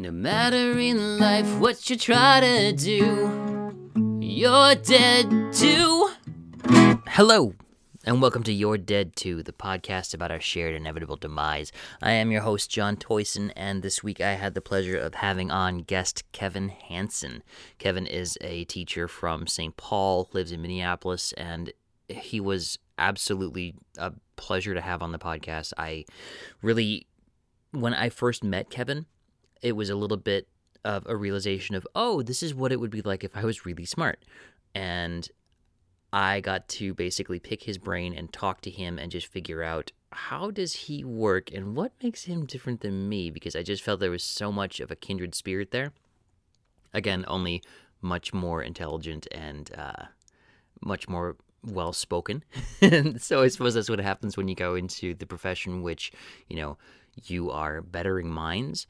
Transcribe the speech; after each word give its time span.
No 0.00 0.10
matter 0.10 0.78
in 0.78 1.18
life 1.18 1.58
what 1.58 1.90
you 1.90 1.96
try 1.96 2.40
to 2.40 2.72
do, 2.72 4.18
you're 4.18 4.74
dead 4.76 5.52
too. 5.52 6.10
Hello, 7.06 7.52
and 8.06 8.22
welcome 8.22 8.42
to 8.44 8.52
You're 8.52 8.78
Dead 8.78 9.14
Too, 9.14 9.42
the 9.42 9.52
podcast 9.52 10.14
about 10.14 10.30
our 10.30 10.40
shared 10.40 10.74
inevitable 10.74 11.16
demise. 11.16 11.70
I 12.00 12.12
am 12.12 12.30
your 12.30 12.40
host, 12.40 12.70
John 12.70 12.96
Toyson, 12.96 13.52
and 13.54 13.82
this 13.82 14.02
week 14.02 14.22
I 14.22 14.36
had 14.36 14.54
the 14.54 14.62
pleasure 14.62 14.96
of 14.96 15.16
having 15.16 15.50
on 15.50 15.80
guest 15.80 16.24
Kevin 16.32 16.70
Hanson. 16.70 17.42
Kevin 17.76 18.06
is 18.06 18.38
a 18.40 18.64
teacher 18.64 19.06
from 19.06 19.46
St. 19.46 19.76
Paul, 19.76 20.30
lives 20.32 20.50
in 20.50 20.62
Minneapolis, 20.62 21.34
and 21.34 21.74
he 22.08 22.40
was 22.40 22.78
absolutely 22.96 23.74
a 23.98 24.14
pleasure 24.36 24.72
to 24.72 24.80
have 24.80 25.02
on 25.02 25.12
the 25.12 25.18
podcast. 25.18 25.74
I 25.76 26.06
really, 26.62 27.06
when 27.72 27.92
I 27.92 28.08
first 28.08 28.42
met 28.42 28.70
Kevin, 28.70 29.04
it 29.62 29.72
was 29.72 29.90
a 29.90 29.94
little 29.94 30.16
bit 30.16 30.48
of 30.84 31.06
a 31.06 31.16
realization 31.16 31.74
of, 31.74 31.86
oh, 31.94 32.22
this 32.22 32.42
is 32.42 32.54
what 32.54 32.72
it 32.72 32.80
would 32.80 32.90
be 32.90 33.02
like 33.02 33.24
if 33.24 33.36
I 33.36 33.44
was 33.44 33.66
really 33.66 33.84
smart. 33.84 34.24
And 34.74 35.28
I 36.12 36.40
got 36.40 36.68
to 36.68 36.94
basically 36.94 37.38
pick 37.38 37.62
his 37.64 37.78
brain 37.78 38.14
and 38.14 38.32
talk 38.32 38.60
to 38.62 38.70
him 38.70 38.98
and 38.98 39.12
just 39.12 39.26
figure 39.26 39.62
out 39.62 39.92
how 40.12 40.50
does 40.50 40.72
he 40.72 41.04
work 41.04 41.52
and 41.52 41.76
what 41.76 41.92
makes 42.02 42.24
him 42.24 42.46
different 42.46 42.80
than 42.80 43.08
me 43.08 43.30
because 43.30 43.54
I 43.54 43.62
just 43.62 43.82
felt 43.82 44.00
there 44.00 44.10
was 44.10 44.24
so 44.24 44.50
much 44.50 44.80
of 44.80 44.90
a 44.90 44.96
kindred 44.96 45.34
spirit 45.34 45.70
there. 45.70 45.92
Again, 46.92 47.24
only 47.28 47.62
much 48.02 48.32
more 48.32 48.62
intelligent 48.62 49.28
and 49.30 49.70
uh, 49.76 50.06
much 50.80 51.08
more 51.08 51.36
well 51.64 51.92
spoken. 51.92 52.42
so 53.18 53.42
I 53.42 53.48
suppose 53.48 53.74
that's 53.74 53.90
what 53.90 54.00
happens 54.00 54.36
when 54.36 54.48
you 54.48 54.56
go 54.56 54.74
into 54.74 55.14
the 55.14 55.26
profession, 55.26 55.82
which 55.82 56.10
you 56.48 56.56
know 56.56 56.76
you 57.24 57.50
are 57.50 57.80
bettering 57.82 58.28
minds. 58.30 58.86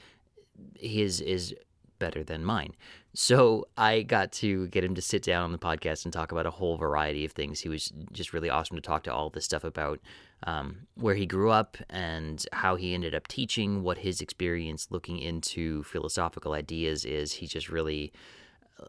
His 0.79 1.21
is 1.21 1.55
better 2.01 2.25
than 2.25 2.45
mine. 2.45 2.75
So 3.15 3.69
I 3.77 4.03
got 4.03 4.33
to 4.33 4.67
get 4.69 4.83
him 4.83 4.95
to 4.95 5.03
sit 5.03 5.23
down 5.23 5.45
on 5.45 5.53
the 5.53 5.59
podcast 5.59 6.05
and 6.05 6.13
talk 6.13 6.33
about 6.33 6.47
a 6.47 6.51
whole 6.51 6.77
variety 6.77 7.25
of 7.25 7.33
things. 7.33 7.61
He 7.61 7.69
was 7.69 7.93
just 8.13 8.33
really 8.33 8.51
awesome 8.51 8.77
to 8.77 8.83
talk 8.83 9.05
to 9.05 9.13
all 9.13 9.31
this 9.31 9.45
stuff 9.45 9.63
about 9.63 10.01
um, 10.45 10.87
where 10.95 11.15
he 11.15 11.27
grew 11.27 11.51
up 11.51 11.77
and 11.89 12.45
how 12.53 12.77
he 12.77 12.95
ended 12.95 13.15
up 13.15 13.29
teaching, 13.29 13.83
what 13.83 13.99
his 13.99 14.21
experience 14.21 14.89
looking 14.91 15.19
into 15.19 15.85
philosophical 15.85 16.53
ideas 16.53 17.05
is. 17.05 17.35
He 17.35 17.47
just 17.47 17.69
really, 17.69 18.13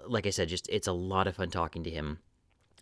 like 0.07 0.25
I 0.25 0.29
said, 0.29 0.49
just 0.49 0.69
it's 0.69 0.87
a 0.87 0.93
lot 0.93 1.27
of 1.27 1.35
fun 1.35 1.49
talking 1.49 1.83
to 1.83 1.89
him. 1.89 2.19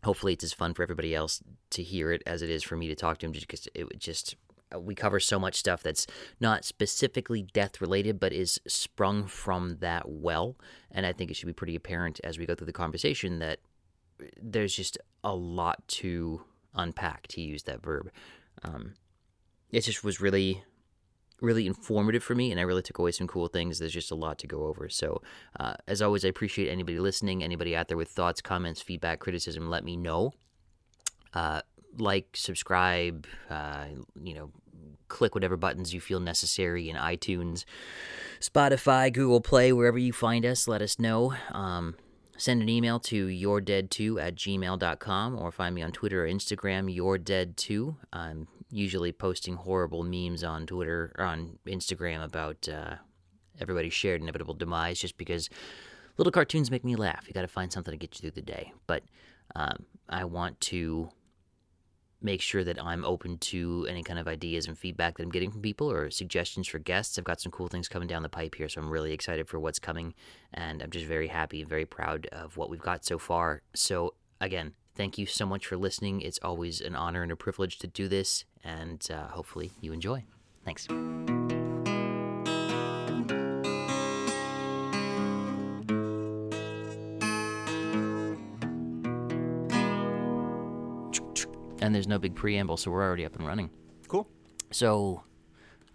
Hopefully, 0.04 0.34
it's 0.34 0.44
as 0.46 0.54
fun 0.54 0.74
for 0.74 0.84
everybody 0.84 1.14
else 1.14 1.42
to 1.72 1.84
hear 1.84 2.12
it 2.12 2.24
as 2.26 2.42
it 2.42 2.50
is 2.50 2.64
for 2.64 2.78
me 2.78 2.88
to 2.88 2.96
talk 2.96 3.18
to 3.18 3.26
him, 3.26 3.34
just 3.34 3.48
because 3.48 3.68
it 3.74 3.86
would 3.86 4.00
just 4.00 4.36
we 4.78 4.96
cover 4.96 5.20
so 5.20 5.40
much 5.40 5.56
stuff 5.56 5.82
that's 5.82 6.06
not 6.40 6.66
specifically 6.66 7.42
death 7.42 7.82
related, 7.82 8.20
but 8.20 8.34
is 8.34 8.60
sprung 8.68 9.26
from 9.26 9.78
that 9.80 10.10
well. 10.10 10.58
And 10.92 11.06
I 11.06 11.14
think 11.14 11.32
it 11.32 11.36
should 11.36 11.48
be 11.48 11.54
pretty 11.54 11.76
apparent 11.76 12.20
as 12.24 12.38
we 12.38 12.46
go 12.46 12.56
through 12.56 12.68
the 12.68 12.74
conversation 12.74 13.40
that 13.40 13.60
there's 14.42 14.76
just 14.76 14.98
a 15.24 15.34
lot 15.34 15.88
to 15.88 16.42
unpack, 16.76 17.28
to 17.28 17.42
use 17.42 17.64
that 17.64 17.82
verb. 17.82 18.12
Um, 18.64 18.94
it 19.72 19.82
just 19.82 20.04
was 20.04 20.20
really, 20.20 20.64
really 21.42 21.68
informative 21.68 22.24
for 22.24 22.36
me, 22.36 22.52
and 22.52 22.60
I 22.60 22.64
really 22.64 22.82
took 22.82 23.00
away 23.00 23.12
some 23.12 23.28
cool 23.28 23.48
things. 23.48 23.80
There's 23.80 23.94
just 23.94 24.12
a 24.12 24.16
lot 24.16 24.40
to 24.40 24.48
go 24.48 24.66
over. 24.66 24.90
So, 24.90 25.22
uh, 25.60 25.76
as 25.88 26.02
always, 26.02 26.26
I 26.26 26.30
appreciate 26.30 26.70
anybody 26.70 27.00
listening, 27.00 27.44
anybody 27.44 27.76
out 27.76 27.88
there 27.88 27.98
with 27.98 28.10
thoughts, 28.10 28.42
comments, 28.42 28.82
feedback, 28.82 29.20
criticism, 29.20 29.70
let 29.70 29.84
me 29.84 29.96
know. 29.96 30.34
Uh, 31.34 31.62
like, 31.98 32.28
subscribe, 32.34 33.26
uh, 33.50 33.86
you 34.22 34.34
know, 34.34 34.52
click 35.10 35.36
whatever 35.36 35.58
buttons 35.58 35.94
you 35.94 36.00
feel 36.00 36.20
necessary 36.20 36.90
in 36.90 36.96
iTunes, 36.96 37.66
Spotify, 38.40 39.12
Google 39.12 39.42
Play, 39.42 39.74
wherever 39.74 39.98
you 39.98 40.14
find 40.14 40.46
us. 40.46 40.68
Let 40.68 40.82
us 40.82 41.00
know. 41.00 41.34
Um, 41.52 41.96
send 42.38 42.62
an 42.62 42.70
email 42.70 43.00
to 43.02 43.28
yourdead2 43.28 44.22
at 44.22 44.36
gmail.com 44.36 45.38
or 45.38 45.52
find 45.52 45.76
me 45.76 45.82
on 45.82 45.92
Twitter 45.92 46.26
or 46.26 46.28
Instagram, 46.28 46.96
yourdead2. 46.96 47.96
I'm 48.14 48.48
usually 48.72 49.12
posting 49.12 49.56
horrible 49.56 50.04
memes 50.04 50.44
on 50.44 50.66
Twitter 50.66 51.14
or 51.18 51.26
on 51.26 51.60
Instagram 51.68 52.24
about 52.24 52.70
uh, 52.70 52.96
everybody's 53.60 53.94
shared 53.94 54.22
inevitable 54.22 54.54
demise 54.54 55.00
just 55.00 55.18
because 55.18 55.50
little 56.18 56.32
cartoons 56.32 56.72
make 56.72 56.86
me 56.86 56.96
laugh. 56.96 57.26
You 57.28 57.34
got 57.34 57.42
to 57.42 57.48
find 57.48 57.72
something 57.72 57.92
to 57.92 57.98
get 57.98 58.16
you 58.16 58.22
through 58.22 58.42
the 58.42 58.46
day. 58.46 58.74
But 58.88 59.04
um, 59.56 59.86
I 60.08 60.26
want 60.26 60.60
to 60.62 61.10
make 62.22 62.42
sure 62.42 62.64
that 62.64 62.82
I'm 62.82 63.06
open 63.06 63.38
to 63.38 63.88
any 63.90 64.04
kind 64.04 64.20
of 64.20 64.28
ideas 64.28 64.68
and 64.68 64.78
feedback 64.78 65.18
that 65.18 65.24
I'm 65.24 65.32
getting 65.32 65.52
from 65.52 65.62
people 65.62 65.90
or 65.90 66.10
suggestions 66.12 66.68
for 66.68 66.80
guests. 66.80 67.18
I've 67.18 67.24
got 67.24 67.42
some 67.42 67.52
cool 67.52 67.68
things 67.68 67.88
coming 67.88 68.08
down 68.08 68.24
the 68.24 68.30
pipe 68.30 68.56
here, 68.56 68.68
so 68.68 68.82
I'm 68.82 68.90
really 68.90 69.14
excited 69.14 69.48
for 69.48 69.60
what's 69.60 69.80
coming. 69.80 70.14
And 70.54 70.82
I'm 70.82 70.90
just 70.90 71.06
very 71.06 71.28
happy 71.28 71.62
and 71.62 71.70
very 71.70 71.86
proud 71.86 72.28
of 72.28 72.58
what 72.58 72.70
we've 72.70 72.82
got 72.82 73.06
so 73.06 73.18
far. 73.18 73.62
So, 73.74 74.16
again, 74.42 74.74
thank 74.96 75.18
you 75.18 75.26
so 75.26 75.46
much 75.46 75.66
for 75.66 75.78
listening. 75.78 76.22
It's 76.22 76.40
always 76.42 76.82
an 76.82 76.96
honor 76.96 77.24
and 77.24 77.32
a 77.32 77.36
privilege 77.36 77.80
to 77.80 77.88
do 77.88 78.08
this, 78.08 78.46
and 78.64 79.06
uh, 79.12 79.28
hopefully 79.28 79.72
you 79.82 79.94
enjoy. 79.94 80.24
Thanks. 80.66 80.88
And 91.90 91.96
there's 91.96 92.08
no 92.08 92.20
big 92.20 92.36
preamble, 92.36 92.78
so 92.78 92.92
we're 92.92 93.02
already 93.02 93.26
up 93.26 93.36
and 93.36 93.48
running. 93.48 93.72
Cool. 94.08 94.30
So, 94.70 95.24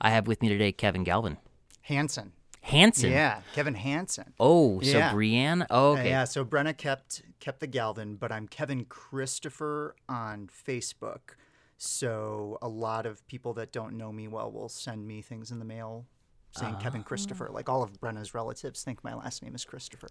I 0.01 0.11
have 0.11 0.27
with 0.27 0.43
me 0.43 0.49
today 0.49 0.73
Kevin 0.73 1.05
Galvin. 1.05 1.37
Hanson. 1.83 2.33
Hanson. 2.63 3.13
Yeah, 3.13 3.43
Kevin 3.55 3.75
Hanson. 3.75 4.35
Oh, 4.41 4.81
so 4.81 4.99
Yeah. 4.99 5.13
Brienne. 5.13 5.65
Oh, 5.71 5.93
okay. 5.93 6.09
Yeah, 6.09 6.25
so 6.25 6.45
Brenna 6.45 6.77
kept 6.77 7.23
kept 7.39 7.61
the 7.61 7.69
Galvin, 7.69 8.17
but 8.17 8.33
I'm 8.33 8.49
Kevin 8.49 8.87
Christopher 8.87 9.95
on 10.09 10.49
Facebook. 10.49 11.37
So 11.77 12.59
a 12.61 12.69
lot 12.69 13.07
of 13.07 13.25
people 13.29 13.55
that 13.55 13.71
don't 13.71 13.97
know 13.97 14.11
me 14.11 14.27
well 14.27 14.51
will 14.51 14.69
send 14.69 15.07
me 15.07 15.23
things 15.23 15.53
in 15.53 15.61
the 15.61 15.65
mail 15.65 16.07
saying 16.55 16.77
Kevin 16.81 17.03
Christopher. 17.03 17.51
Like 17.53 17.69
all 17.69 17.83
of 17.83 18.01
Brenna's 18.01 18.35
relatives 18.35 18.83
think 18.83 19.03
my 19.03 19.15
last 19.15 19.43
name 19.43 19.55
is 19.55 19.65
Christopher. 19.65 20.09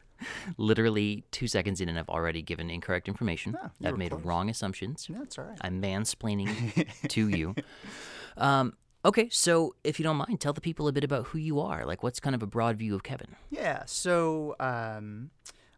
Literally 0.57 1.23
two 1.31 1.47
seconds 1.47 1.81
in, 1.81 1.89
and 1.89 1.97
I've 1.97 2.09
already 2.09 2.41
given 2.41 2.69
incorrect 2.69 3.07
information. 3.07 3.57
Yeah, 3.79 3.89
I've 3.89 3.97
made 3.97 4.11
close. 4.11 4.23
wrong 4.23 4.49
assumptions. 4.49 5.07
That's 5.09 5.37
all 5.37 5.45
right. 5.45 5.57
I'm 5.61 5.81
mansplaining 5.81 6.87
to 7.09 7.29
you. 7.29 7.55
Um, 8.37 8.73
okay, 9.05 9.29
so 9.29 9.75
if 9.83 9.99
you 9.99 10.03
don't 10.03 10.17
mind, 10.17 10.39
tell 10.39 10.53
the 10.53 10.61
people 10.61 10.87
a 10.87 10.91
bit 10.91 11.03
about 11.03 11.27
who 11.27 11.37
you 11.37 11.59
are. 11.59 11.85
Like, 11.85 12.03
what's 12.03 12.19
kind 12.19 12.35
of 12.35 12.43
a 12.43 12.47
broad 12.47 12.77
view 12.77 12.95
of 12.95 13.03
Kevin? 13.03 13.35
Yeah, 13.49 13.83
so 13.85 14.55
um, 14.59 15.31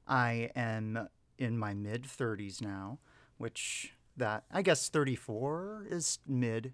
I 0.08 0.50
am 0.56 1.10
in 1.38 1.58
my 1.58 1.74
mid 1.74 2.04
30s 2.04 2.62
now, 2.62 3.00
which 3.38 3.94
that 4.18 4.46
I 4.52 4.62
guess 4.62 4.90
34 4.90 5.88
is 5.90 6.20
mid. 6.28 6.74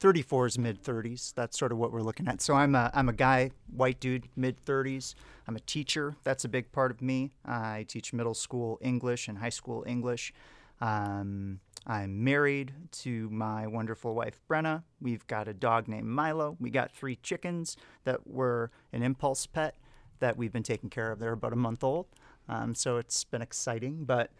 34 0.00 0.46
is 0.46 0.58
mid 0.58 0.82
30s. 0.82 1.32
That's 1.34 1.58
sort 1.58 1.72
of 1.72 1.78
what 1.78 1.92
we're 1.92 2.02
looking 2.02 2.28
at. 2.28 2.40
So 2.40 2.54
I'm 2.54 2.74
a 2.74 2.90
I'm 2.94 3.08
a 3.08 3.12
guy, 3.12 3.50
white 3.74 4.00
dude, 4.00 4.28
mid 4.36 4.64
30s. 4.64 5.14
I'm 5.48 5.56
a 5.56 5.60
teacher. 5.60 6.16
That's 6.24 6.44
a 6.44 6.48
big 6.48 6.70
part 6.72 6.90
of 6.90 7.00
me. 7.00 7.32
I 7.44 7.84
teach 7.88 8.12
middle 8.12 8.34
school 8.34 8.78
English 8.82 9.28
and 9.28 9.38
high 9.38 9.50
school 9.50 9.84
English. 9.86 10.32
Um, 10.80 11.60
I'm 11.86 12.24
married 12.24 12.72
to 12.92 13.30
my 13.30 13.66
wonderful 13.66 14.14
wife 14.14 14.40
Brenna. 14.50 14.82
We've 15.00 15.26
got 15.26 15.48
a 15.48 15.54
dog 15.54 15.88
named 15.88 16.06
Milo. 16.06 16.56
We 16.60 16.70
got 16.70 16.90
three 16.92 17.16
chickens 17.16 17.76
that 18.04 18.26
were 18.26 18.70
an 18.92 19.02
impulse 19.02 19.46
pet 19.46 19.76
that 20.18 20.36
we've 20.36 20.52
been 20.52 20.62
taking 20.62 20.90
care 20.90 21.12
of. 21.12 21.18
They're 21.18 21.32
about 21.32 21.52
a 21.52 21.56
month 21.56 21.84
old, 21.84 22.06
um, 22.48 22.74
so 22.74 22.96
it's 22.96 23.24
been 23.24 23.42
exciting. 23.42 24.04
But 24.04 24.30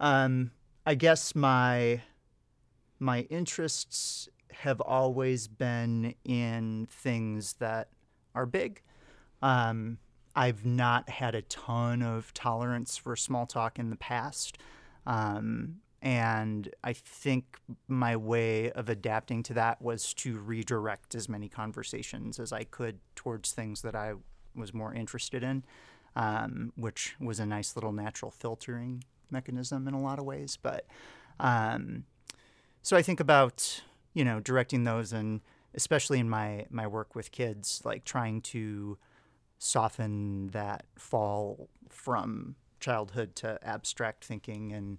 um, 0.00 0.50
I 0.84 0.94
guess 0.94 1.34
my 1.34 2.02
my 2.98 3.20
interests 3.30 4.28
have 4.52 4.80
always 4.80 5.48
been 5.48 6.14
in 6.24 6.86
things 6.90 7.54
that 7.54 7.88
are 8.34 8.46
big. 8.46 8.82
Um, 9.42 9.98
I've 10.34 10.64
not 10.64 11.08
had 11.08 11.34
a 11.34 11.42
ton 11.42 12.02
of 12.02 12.32
tolerance 12.32 12.96
for 12.96 13.16
small 13.16 13.46
talk 13.46 13.78
in 13.78 13.90
the 13.90 13.96
past. 13.96 14.58
Um, 15.06 15.76
and 16.02 16.68
I 16.82 16.92
think 16.92 17.58
my 17.88 18.16
way 18.16 18.70
of 18.72 18.88
adapting 18.88 19.42
to 19.44 19.54
that 19.54 19.82
was 19.82 20.14
to 20.14 20.38
redirect 20.38 21.14
as 21.14 21.28
many 21.28 21.48
conversations 21.48 22.38
as 22.38 22.52
I 22.52 22.64
could 22.64 23.00
towards 23.14 23.52
things 23.52 23.82
that 23.82 23.94
I 23.94 24.14
was 24.54 24.72
more 24.72 24.94
interested 24.94 25.42
in, 25.42 25.64
um, 26.16 26.72
which 26.76 27.16
was 27.20 27.38
a 27.38 27.46
nice 27.46 27.76
little 27.76 27.92
natural 27.92 28.30
filtering 28.30 29.04
mechanism 29.30 29.86
in 29.86 29.94
a 29.94 30.00
lot 30.00 30.18
of 30.18 30.24
ways. 30.24 30.56
But 30.60 30.86
um, 31.38 32.04
so 32.82 32.96
I 32.96 33.02
think 33.02 33.20
about 33.20 33.82
you 34.14 34.24
know 34.24 34.40
directing 34.40 34.84
those, 34.84 35.12
and 35.12 35.40
especially 35.74 36.18
in 36.18 36.28
my 36.28 36.66
my 36.70 36.86
work 36.86 37.14
with 37.14 37.30
kids, 37.32 37.82
like 37.84 38.04
trying 38.04 38.40
to 38.42 38.98
soften 39.58 40.48
that 40.48 40.84
fall 40.96 41.68
from 41.88 42.56
childhood 42.80 43.36
to 43.36 43.58
abstract 43.62 44.24
thinking 44.24 44.72
and 44.72 44.98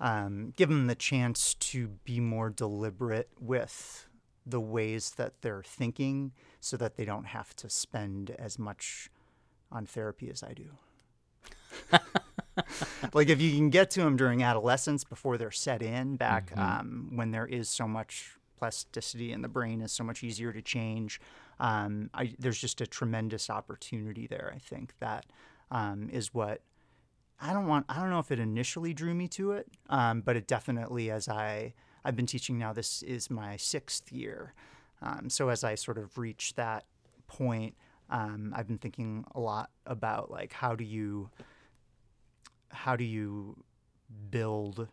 um, 0.00 0.52
give 0.56 0.68
them 0.68 0.86
the 0.86 0.94
chance 0.94 1.54
to 1.54 1.88
be 2.04 2.18
more 2.18 2.50
deliberate 2.50 3.28
with 3.38 4.06
the 4.44 4.60
ways 4.60 5.12
that 5.12 5.34
they're 5.42 5.62
thinking 5.62 6.32
so 6.58 6.76
that 6.76 6.96
they 6.96 7.04
don't 7.04 7.26
have 7.26 7.54
to 7.54 7.70
spend 7.70 8.30
as 8.38 8.58
much 8.58 9.08
on 9.70 9.86
therapy 9.86 10.28
as 10.30 10.42
I 10.42 10.54
do. 10.54 10.70
like 13.14 13.28
if 13.28 13.40
you 13.40 13.52
can 13.56 13.70
get 13.70 13.90
to 13.90 14.00
them 14.00 14.16
during 14.16 14.42
adolescence 14.42 15.04
before 15.04 15.38
they're 15.38 15.50
set 15.50 15.82
in 15.82 16.16
back 16.16 16.50
Mm-hmm. 16.50 16.60
um, 16.60 17.10
when 17.14 17.30
there 17.30 17.46
is 17.46 17.68
so 17.68 17.86
much 17.88 18.32
plasticity 18.58 19.32
in 19.32 19.42
the 19.42 19.48
brain 19.48 19.80
is 19.80 19.92
so 19.92 20.04
much 20.04 20.22
easier 20.22 20.52
to 20.52 20.62
change 20.62 21.20
um, 21.60 22.10
I, 22.14 22.34
there's 22.38 22.58
just 22.60 22.80
a 22.80 22.86
tremendous 22.86 23.48
opportunity 23.50 24.26
there 24.26 24.52
i 24.54 24.58
think 24.58 24.94
that 25.00 25.26
um, 25.70 26.08
is 26.12 26.32
what 26.34 26.60
i 27.40 27.52
don't 27.52 27.66
want 27.66 27.86
i 27.88 27.96
don't 27.96 28.10
know 28.10 28.18
if 28.18 28.30
it 28.30 28.38
initially 28.38 28.92
drew 28.94 29.14
me 29.14 29.28
to 29.28 29.52
it 29.52 29.66
um, 29.90 30.20
but 30.20 30.36
it 30.36 30.46
definitely 30.46 31.10
as 31.10 31.28
i 31.28 31.72
i've 32.04 32.16
been 32.16 32.26
teaching 32.26 32.58
now 32.58 32.72
this 32.72 33.02
is 33.02 33.30
my 33.30 33.56
sixth 33.56 34.12
year 34.12 34.54
um, 35.00 35.28
so 35.30 35.48
as 35.48 35.64
i 35.64 35.74
sort 35.74 35.98
of 35.98 36.16
reach 36.18 36.54
that 36.54 36.84
point 37.26 37.74
um, 38.10 38.52
i've 38.56 38.68
been 38.68 38.78
thinking 38.78 39.24
a 39.34 39.40
lot 39.40 39.70
about 39.86 40.30
like 40.30 40.52
how 40.52 40.74
do 40.74 40.84
you 40.84 41.30
how 42.72 42.96
do 42.96 43.04
you 43.04 43.56
build 44.30 44.88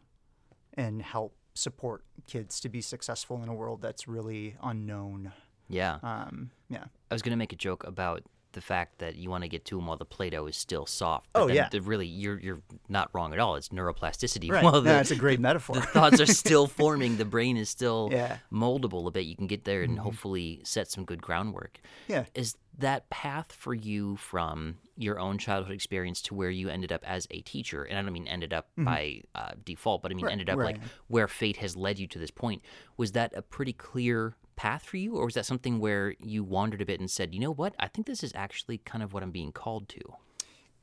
and 0.73 1.01
help 1.01 1.35
support 1.53 2.03
kids 2.27 2.59
to 2.61 2.69
be 2.69 2.81
successful 2.81 3.41
in 3.41 3.49
a 3.49 3.53
world 3.53 3.81
that's 3.81 4.07
really 4.07 4.55
unknown? 4.61 5.31
Yeah. 5.67 5.99
Um, 6.03 6.51
yeah. 6.69 6.85
I 7.09 7.13
was 7.13 7.21
going 7.21 7.31
to 7.31 7.37
make 7.37 7.53
a 7.53 7.57
joke 7.57 7.83
about 7.85 8.23
the 8.59 8.65
fact 8.65 8.99
that 8.99 9.15
you 9.15 9.29
want 9.29 9.43
to 9.43 9.47
get 9.47 9.63
to 9.65 9.77
them 9.77 9.87
while 9.87 9.95
the 9.95 10.03
Play-Doh 10.05 10.47
is 10.47 10.57
still 10.57 10.85
soft. 10.85 11.29
But 11.31 11.41
Oh, 11.43 11.47
yeah. 11.47 11.69
really, 11.81 12.07
you're 12.07 12.37
you're 12.39 12.59
not 12.89 13.09
wrong 13.13 13.31
at 13.31 13.39
all. 13.39 13.55
It's 13.55 13.69
neuroplasticity. 13.69 14.51
Right. 14.51 14.63
While 14.63 14.73
No, 14.81 14.81
that's 14.81 15.11
a 15.11 15.15
great 15.15 15.39
metaphor. 15.49 15.75
the 15.77 15.81
thoughts 15.81 16.19
are 16.19 16.25
still 16.25 16.67
forming. 16.67 17.15
The 17.17 17.23
brain 17.25 17.55
is 17.55 17.69
still 17.69 18.09
Yeah. 18.11 18.37
moldable 18.51 19.07
a 19.07 19.11
bit. 19.11 19.25
You 19.25 19.35
can 19.37 19.47
get 19.47 19.63
there 19.63 19.81
and 19.83 19.97
hopefully 19.97 20.59
set 20.63 20.91
some 20.91 21.05
good 21.05 21.21
groundwork. 21.21 21.79
Yeah. 22.07 22.25
Is 22.35 22.57
that 22.77 23.09
path 23.09 23.51
for 23.51 23.73
you 23.73 24.15
from 24.17 24.77
your 24.97 25.19
own 25.19 25.37
childhood 25.37 25.73
experience 25.73 26.21
to 26.23 26.33
where 26.33 26.49
you 26.49 26.67
ended 26.69 26.91
up 26.91 27.03
as 27.07 27.27
a 27.31 27.39
teacher? 27.41 27.83
And 27.83 27.97
I 27.97 28.01
don't 28.01 28.11
mean 28.13 28.27
ended 28.27 28.53
up 28.53 28.67
by 28.77 29.21
uh, 29.35 29.51
default, 29.63 30.01
but 30.01 30.11
I 30.11 30.15
mean 30.15 30.25
Right, 30.25 30.31
ended 30.33 30.49
up 30.49 30.57
where 30.57 30.65
like 30.65 30.79
where 31.07 31.27
fate 31.27 31.57
has 31.57 31.75
led 31.75 31.99
you 31.99 32.07
to 32.07 32.19
this 32.19 32.31
point. 32.31 32.61
Was 32.97 33.13
that 33.13 33.33
a 33.35 33.41
pretty 33.41 33.73
clear 33.73 34.35
path 34.59 34.83
for 34.83 34.97
you, 34.97 35.15
or 35.15 35.23
was 35.23 35.35
that 35.35 35.45
something 35.45 35.79
where 35.79 36.15
you 36.19 36.43
wandered 36.43 36.81
a 36.81 36.85
bit 36.85 36.99
and 36.99 37.09
said, 37.09 37.33
you 37.33 37.39
know 37.39 37.53
what, 37.53 37.73
I 37.79 37.87
think 37.87 38.05
this 38.05 38.21
is 38.21 38.33
actually 38.35 38.77
kind 38.79 39.01
of 39.01 39.13
what 39.13 39.23
I'm 39.23 39.31
being 39.31 39.53
called 39.53 39.87
to? 39.87 40.01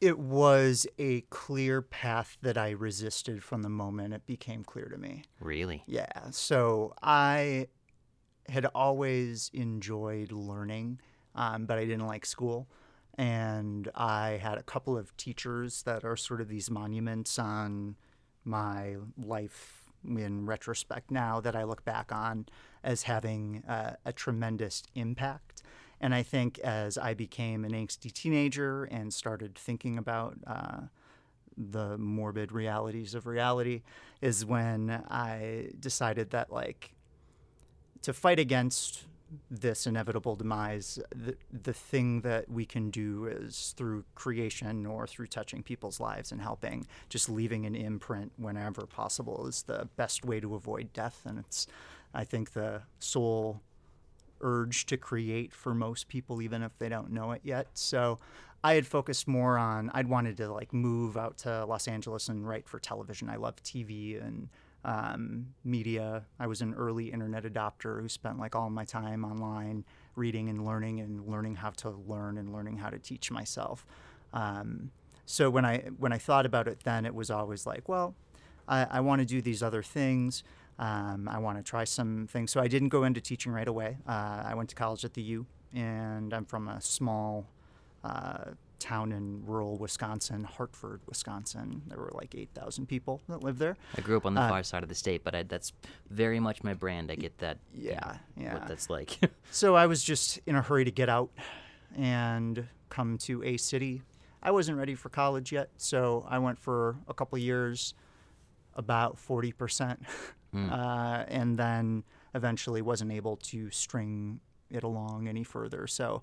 It 0.01 0.19
was 0.19 0.87
a 0.99 1.21
clear 1.29 1.83
path 1.83 2.39
that 2.41 2.57
I 2.57 2.71
resisted 2.71 3.45
from 3.45 3.61
the 3.61 3.69
moment 3.69 4.15
it 4.15 4.25
became 4.25 4.65
clear 4.65 4.87
to 4.87 4.97
me. 4.97 5.25
Really? 5.41 5.83
Yeah. 5.87 6.31
So 6.31 6.95
I 7.03 7.67
had 8.49 8.65
always 8.75 9.51
enjoyed 9.53 10.33
learning, 10.33 11.01
um, 11.35 11.67
but 11.67 11.77
I 11.77 11.85
didn't 11.85 12.07
like 12.07 12.25
school. 12.25 12.69
And 13.19 13.91
I 13.95 14.41
had 14.43 14.57
a 14.57 14.63
couple 14.63 14.97
of 14.97 15.15
teachers 15.19 15.83
that 15.83 16.03
are 16.03 16.17
sort 16.17 16.41
of 16.41 16.49
these 16.49 16.71
monuments 16.71 17.39
on 17.39 17.97
my 18.43 18.97
life 19.23 19.86
in 20.07 20.47
retrospect 20.47 21.11
now 21.11 21.41
that 21.41 21.57
I 21.57 21.65
look 21.65 21.85
back 21.85 22.13
on 22.13 22.47
as 22.83 23.03
having 23.03 23.63
uh, 23.69 23.95
a 24.05 24.13
tremendous 24.13 24.83
impact. 24.95 25.63
And 26.01 26.15
I 26.15 26.23
think 26.23 26.59
as 26.61 26.99
I 26.99 27.15
became 27.15 27.65
an 27.65 27.73
angsty 27.73 28.13
teenager 28.13 28.85
and 28.85 29.13
started 29.13 29.57
thinking 29.57 29.99
about 29.99 30.37
uh, 30.47 30.83
the 31.57 31.97
morbid 31.97 32.53
realities 32.53 33.15
of 33.15 33.27
reality 33.27 33.83
is 34.21 34.45
when 34.45 34.91
I 35.09 35.71
decided 35.81 36.31
that 36.31 36.53
like 36.53 36.95
to 38.03 38.13
fight 38.13 38.39
against 38.39 39.05
this 39.51 39.87
inevitable 39.87 40.37
demise, 40.37 40.99
the, 41.15 41.37
the 41.53 41.73
thing 41.73 42.21
that 42.21 42.49
we 42.49 42.65
can 42.65 42.91
do 42.91 43.27
is 43.27 43.75
through 43.77 44.05
creation 44.15 44.87
or 44.87 45.07
through 45.07 45.27
touching 45.27 45.63
people's 45.63 46.01
lives 46.01 46.33
and 46.33 46.41
helping, 46.41 46.87
just 47.09 47.29
leaving 47.29 47.67
an 47.67 47.75
imprint 47.75 48.33
whenever 48.37 48.87
possible 48.87 49.47
is 49.47 49.63
the 49.63 49.89
best 49.97 50.25
way 50.25 50.41
to 50.41 50.55
avoid 50.55 50.93
death. 50.93 51.23
And 51.25 51.39
it's, 51.39 51.67
I 52.15 52.25
think, 52.25 52.53
the 52.53 52.83
sole 52.99 53.61
urge 54.41 54.87
to 54.87 54.97
create 54.97 55.53
for 55.53 55.75
most 55.75 56.09
people, 56.09 56.43
even 56.43 56.63
if 56.63 56.79
they 56.79 56.89
don't 56.89 57.11
know 57.11 57.33
it 57.33 57.41
yet. 57.43 57.69
So 57.75 58.19
I 58.63 58.75
had 58.75 58.87
focused 58.87 59.29
more 59.29 59.59
on, 59.59 59.91
I'd 59.95 60.09
wanted 60.09 60.37
to 60.39 60.53
like 60.53 60.73
move 60.73 61.17
out 61.17 61.39
to 61.39 61.65
Los 61.67 61.89
Angeles 61.89 62.29
and 62.29 62.47
write 62.47 62.69
for 62.69 62.79
television. 62.79 63.29
I 63.31 63.37
love 63.37 63.57
TV 63.63 64.23
and 64.25 64.49
um, 64.87 65.49
media. 65.65 66.25
I 66.39 66.47
was 66.47 66.63
an 66.63 66.73
early 66.75 67.11
internet 67.13 67.43
adopter 67.43 68.01
who 68.01 68.09
spent 68.09 68.39
like 68.39 68.55
all 68.55 68.71
my 68.71 68.85
time 68.85 69.25
online 69.25 69.85
reading 70.15 70.49
and 70.49 70.65
learning 70.65 71.01
and 71.01 71.27
learning 71.27 71.57
how 71.57 71.71
to 71.71 71.91
learn 71.91 72.39
and 72.39 72.53
learning 72.53 72.79
how 72.79 72.89
to 72.91 72.99
teach 72.99 73.31
myself. 73.31 73.85
Um, 74.33 74.93
so 75.27 75.51
when 75.51 75.65
I 75.65 75.79
when 75.99 76.13
I 76.13 76.19
thought 76.19 76.47
about 76.47 76.69
it, 76.69 76.85
then 76.85 77.05
it 77.05 77.15
was 77.15 77.31
always 77.31 77.67
like, 77.67 77.89
well, 77.89 78.15
I, 78.69 78.87
I 78.89 79.01
want 79.01 79.21
to 79.21 79.27
do 79.27 79.43
these 79.43 79.61
other 79.61 79.83
things. 79.83 80.45
Um, 80.79 81.29
I 81.29 81.39
want 81.39 81.59
to 81.59 81.65
try 81.65 81.83
some 81.83 82.29
things. 82.31 82.53
So 82.53 82.61
I 82.61 82.69
didn't 82.69 82.91
go 82.91 83.03
into 83.03 83.21
teaching 83.21 83.51
right 83.51 83.67
away. 83.67 83.99
Uh, 84.07 84.45
I 84.47 84.55
went 84.55 84.69
to 84.69 84.77
college 84.77 85.05
at 85.05 85.15
the 85.15 85.23
U, 85.23 85.47
and 85.75 86.33
I'm 86.33 86.45
from 86.45 86.69
a 86.69 86.81
small 86.81 87.49
uh, 88.05 88.53
town 88.79 89.13
in 89.13 89.45
rural 89.47 89.77
Wisconsin, 89.79 90.45
Hartford, 90.45 91.01
Wisconsin. 91.07 91.83
There 91.89 91.99
were 91.99 92.13
like 92.15 92.35
8,000 92.35 92.87
people 92.87 93.23
that 93.29 93.43
lived 93.43 93.59
there. 93.59 93.77
I 93.97 94.01
grew 94.03 94.17
up 94.19 94.27
on 94.27 94.35
the 94.35 94.41
Uh, 94.43 94.49
far 94.49 94.63
side 94.63 94.83
of 94.83 94.89
the 94.89 94.95
state, 94.95 95.25
but 95.25 95.35
I, 95.35 95.43
that's 95.45 95.73
very 96.11 96.39
much 96.41 96.63
my 96.63 96.75
brand. 96.75 97.11
I 97.11 97.15
get 97.17 97.39
that. 97.39 97.59
you 97.75 97.91
know, 97.91 97.97
Yeah, 98.03 98.17
yeah. 98.37 98.55
What 98.55 98.69
that's 98.69 98.91
like. 98.91 99.19
So 99.51 99.75
I 99.75 99.87
was 99.87 100.03
just 100.05 100.39
in 100.47 100.55
a 100.57 100.63
hurry 100.63 100.85
to 100.85 100.91
get 100.91 101.09
out 101.09 101.31
and 101.97 102.67
come 102.91 103.17
to 103.19 103.43
a 103.45 103.57
city. 103.57 104.03
I 104.43 104.51
wasn't 104.51 104.79
ready 104.79 104.95
for 104.95 105.09
college 105.09 105.51
yet, 105.53 105.71
so 105.77 106.27
I 106.29 106.39
went 106.39 106.59
for 106.59 106.97
a 107.09 107.15
couple 107.15 107.39
years, 107.39 107.95
about 108.75 109.17
40%, 109.17 109.97
uh, 110.55 111.25
and 111.29 111.59
then 111.59 112.05
eventually 112.35 112.83
wasn't 112.83 113.11
able 113.13 113.37
to 113.37 113.71
string 113.71 114.41
it 114.71 114.83
along 114.83 115.27
any 115.29 115.43
further. 115.45 115.87
So 115.87 116.23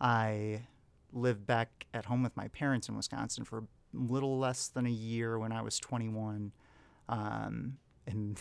I 0.00 0.62
lived 1.12 1.46
back 1.46 1.86
at 1.94 2.06
home 2.06 2.22
with 2.22 2.36
my 2.36 2.48
parents 2.48 2.88
in 2.88 2.96
Wisconsin 2.96 3.44
for 3.44 3.58
a 3.58 3.62
little 3.92 4.38
less 4.38 4.68
than 4.68 4.86
a 4.86 4.90
year 4.90 5.38
when 5.38 5.52
I 5.52 5.62
was 5.62 5.78
21. 5.78 6.52
Um, 7.08 7.78
and 8.06 8.40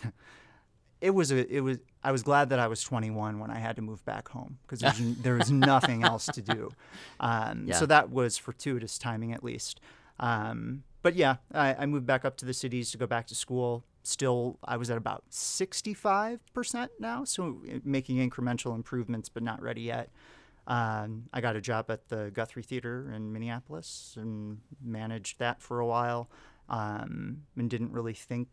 it 1.01 1.11
was 1.11 1.31
a 1.31 1.53
it 1.53 1.61
was 1.61 1.77
I 2.03 2.11
was 2.11 2.23
glad 2.23 2.49
that 2.49 2.59
I 2.59 2.67
was 2.67 2.81
21 2.83 3.39
when 3.39 3.51
I 3.51 3.59
had 3.59 3.75
to 3.75 3.81
move 3.81 4.03
back 4.05 4.29
home 4.29 4.57
because 4.67 4.79
there 5.21 5.35
was 5.35 5.51
nothing 5.71 6.03
else 6.03 6.25
to 6.25 6.41
do. 6.41 6.69
Um, 7.19 7.65
Yeah. 7.67 7.75
So 7.75 7.85
that 7.85 8.09
was 8.11 8.37
fortuitous 8.37 8.97
timing 8.97 9.33
at 9.33 9.43
least. 9.43 9.79
Um, 10.19 10.83
but 11.01 11.15
yeah, 11.15 11.37
I, 11.53 11.75
I 11.75 11.85
moved 11.85 12.05
back 12.05 12.25
up 12.25 12.37
to 12.37 12.45
the 12.45 12.53
cities 12.53 12.91
to 12.91 12.97
go 12.97 13.07
back 13.07 13.27
to 13.27 13.35
school. 13.35 13.83
Still, 14.03 14.57
I 14.63 14.77
was 14.77 14.89
at 14.89 14.97
about 14.97 15.25
65% 15.31 16.89
now, 16.99 17.23
so 17.25 17.61
uh, 17.69 17.79
making 17.83 18.17
incremental 18.17 18.73
improvements, 18.73 19.29
but 19.29 19.43
not 19.43 19.61
ready 19.61 19.81
yet. 19.81 20.09
Um, 20.67 21.23
I 21.33 21.39
got 21.39 21.55
a 21.55 21.61
job 21.61 21.89
at 21.89 22.09
the 22.09 22.29
Guthrie 22.33 22.61
Theater 22.61 23.11
in 23.15 23.31
Minneapolis 23.31 24.15
and 24.19 24.59
managed 24.83 25.39
that 25.39 25.61
for 25.61 25.79
a 25.79 25.87
while 25.87 26.29
um, 26.69 27.43
and 27.55 27.69
didn't 27.69 27.93
really 27.93 28.13
think 28.13 28.49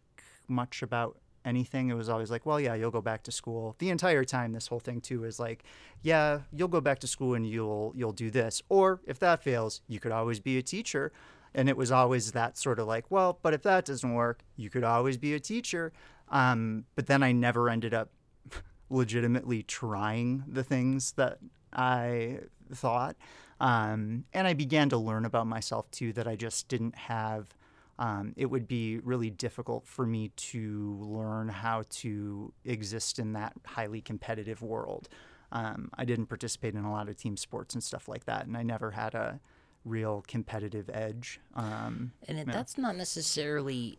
much 0.48 0.80
about 0.82 1.18
anything. 1.44 1.90
It 1.90 1.94
was 1.94 2.08
always 2.08 2.30
like, 2.30 2.46
well, 2.46 2.60
yeah, 2.60 2.74
you'll 2.74 2.90
go 2.90 3.00
back 3.00 3.22
to 3.24 3.32
school. 3.32 3.76
The 3.78 3.90
entire 3.90 4.24
time, 4.24 4.52
this 4.52 4.68
whole 4.68 4.78
thing 4.78 5.00
too 5.00 5.24
is 5.24 5.38
like, 5.38 5.64
yeah, 6.02 6.40
you'll 6.52 6.68
go 6.68 6.80
back 6.80 7.00
to 7.00 7.06
school 7.06 7.34
and 7.34 7.46
you'll 7.46 7.92
you'll 7.94 8.12
do 8.12 8.30
this, 8.30 8.62
or 8.68 9.00
if 9.06 9.18
that 9.18 9.42
fails, 9.42 9.82
you 9.88 10.00
could 10.00 10.12
always 10.12 10.40
be 10.40 10.58
a 10.58 10.62
teacher. 10.62 11.12
And 11.56 11.68
it 11.68 11.76
was 11.76 11.92
always 11.92 12.32
that 12.32 12.58
sort 12.58 12.80
of 12.80 12.88
like, 12.88 13.10
well, 13.10 13.38
but 13.40 13.54
if 13.54 13.62
that 13.62 13.84
doesn't 13.84 14.14
work, 14.14 14.44
you 14.56 14.70
could 14.70 14.82
always 14.82 15.16
be 15.16 15.34
a 15.34 15.40
teacher. 15.40 15.92
Um, 16.28 16.84
but 16.96 17.06
then 17.06 17.22
I 17.22 17.30
never 17.30 17.70
ended 17.70 17.94
up 17.94 18.10
legitimately 18.90 19.62
trying 19.62 20.42
the 20.48 20.64
things 20.64 21.12
that 21.12 21.38
I 21.74 22.40
thought. 22.72 23.16
Um, 23.60 24.24
and 24.32 24.46
I 24.46 24.52
began 24.54 24.88
to 24.90 24.96
learn 24.96 25.24
about 25.24 25.46
myself 25.46 25.90
too 25.90 26.12
that 26.14 26.26
I 26.26 26.36
just 26.36 26.68
didn't 26.68 26.96
have. 26.96 27.54
Um, 27.98 28.32
it 28.36 28.46
would 28.46 28.66
be 28.66 28.98
really 28.98 29.30
difficult 29.30 29.86
for 29.86 30.04
me 30.04 30.32
to 30.36 30.98
learn 31.00 31.48
how 31.48 31.84
to 31.90 32.52
exist 32.64 33.18
in 33.20 33.32
that 33.34 33.52
highly 33.64 34.00
competitive 34.00 34.62
world. 34.62 35.08
Um, 35.52 35.90
I 35.96 36.04
didn't 36.04 36.26
participate 36.26 36.74
in 36.74 36.84
a 36.84 36.90
lot 36.90 37.08
of 37.08 37.16
team 37.16 37.36
sports 37.36 37.74
and 37.74 37.82
stuff 37.84 38.08
like 38.08 38.24
that, 38.24 38.46
and 38.46 38.56
I 38.56 38.64
never 38.64 38.90
had 38.90 39.14
a 39.14 39.38
real 39.84 40.24
competitive 40.26 40.90
edge. 40.92 41.40
Um, 41.54 42.12
And 42.26 42.38
it, 42.38 42.46
that's 42.46 42.76
not 42.76 42.96
necessarily 42.96 43.98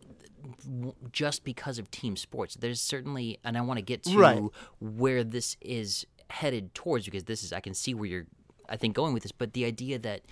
just 1.12 1.44
because 1.44 1.78
of 1.78 1.90
team 1.90 2.16
sports. 2.16 2.56
There's 2.56 2.80
certainly, 2.80 3.38
and 3.44 3.56
I 3.56 3.62
want 3.62 3.78
to 3.78 3.82
get 3.82 4.02
to 4.04 4.18
Right. 4.18 4.42
where 4.80 5.24
this 5.24 5.56
is 5.60 6.06
headed 6.30 6.74
towards 6.74 7.04
because 7.04 7.24
this 7.24 7.42
is, 7.42 7.52
I 7.52 7.60
can 7.60 7.74
see 7.74 7.94
where 7.94 8.08
you're, 8.08 8.26
I 8.68 8.76
think, 8.76 8.94
going 8.94 9.14
with 9.14 9.22
this. 9.22 9.32
But 9.32 9.52
the 9.52 9.64
idea 9.64 9.98
that 10.00 10.22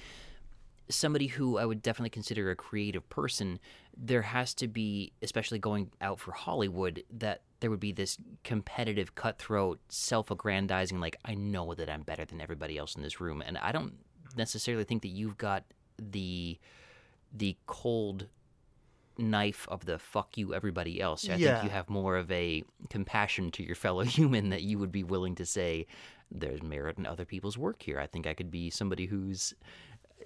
somebody 0.89 1.29
who 1.29 1.59
I 1.59 1.65
would 1.65 1.83
definitely 1.83 2.11
consider 2.11 2.51
a 2.51 2.57
creative 2.57 3.09
person, 3.09 3.59
there 3.97 4.23
has 4.23 4.55
to 4.55 4.69
be, 4.69 5.13
especially 5.23 5.59
going 5.59 5.91
out 6.01 6.21
for 6.21 6.33
Hollywood, 6.33 7.03
that 7.11 7.43
there 7.61 7.71
would 7.71 7.81
be 7.81 7.93
this 7.93 8.19
competitive, 8.43 9.15
cutthroat, 9.15 9.81
self 9.89 10.31
aggrandizing, 10.31 11.01
like, 11.01 11.17
I 11.25 11.35
know 11.35 11.75
that 11.75 11.89
I'm 11.89 12.03
better 12.03 12.25
than 12.25 12.41
everybody 12.41 12.77
else 12.77 12.95
in 12.95 13.03
this 13.03 13.21
room. 13.21 13.43
And 13.45 13.57
I 13.59 13.73
don't 13.73 13.95
necessarily 14.37 14.85
think 14.85 15.03
that 15.03 15.09
you've 15.09 15.39
got 15.39 15.65
the 15.99 16.59
the 17.37 17.57
cold 17.67 18.29
knife 19.19 19.67
of 19.69 19.85
the 19.87 19.99
fuck 19.99 20.37
you 20.37 20.55
everybody 20.55 21.01
else. 21.01 21.29
I 21.29 21.37
Yeah. 21.37 21.55
think 21.61 21.65
you 21.65 21.71
have 21.71 21.89
more 21.89 22.17
of 22.17 22.31
a 22.33 22.65
compassion 22.91 23.51
to 23.53 23.63
your 23.63 23.77
fellow 23.77 24.03
human 24.19 24.51
that 24.51 24.63
you 24.63 24.79
would 24.79 24.93
be 24.93 25.05
willing 25.05 25.35
to 25.37 25.47
say 25.47 25.87
there's 26.31 26.63
merit 26.63 26.99
in 26.99 27.07
other 27.07 27.25
people's 27.25 27.57
work 27.59 27.83
here. 27.83 28.01
I 28.01 28.07
think 28.07 28.27
I 28.27 28.35
could 28.35 28.51
be 28.51 28.71
somebody 28.71 29.07
who's 29.07 29.55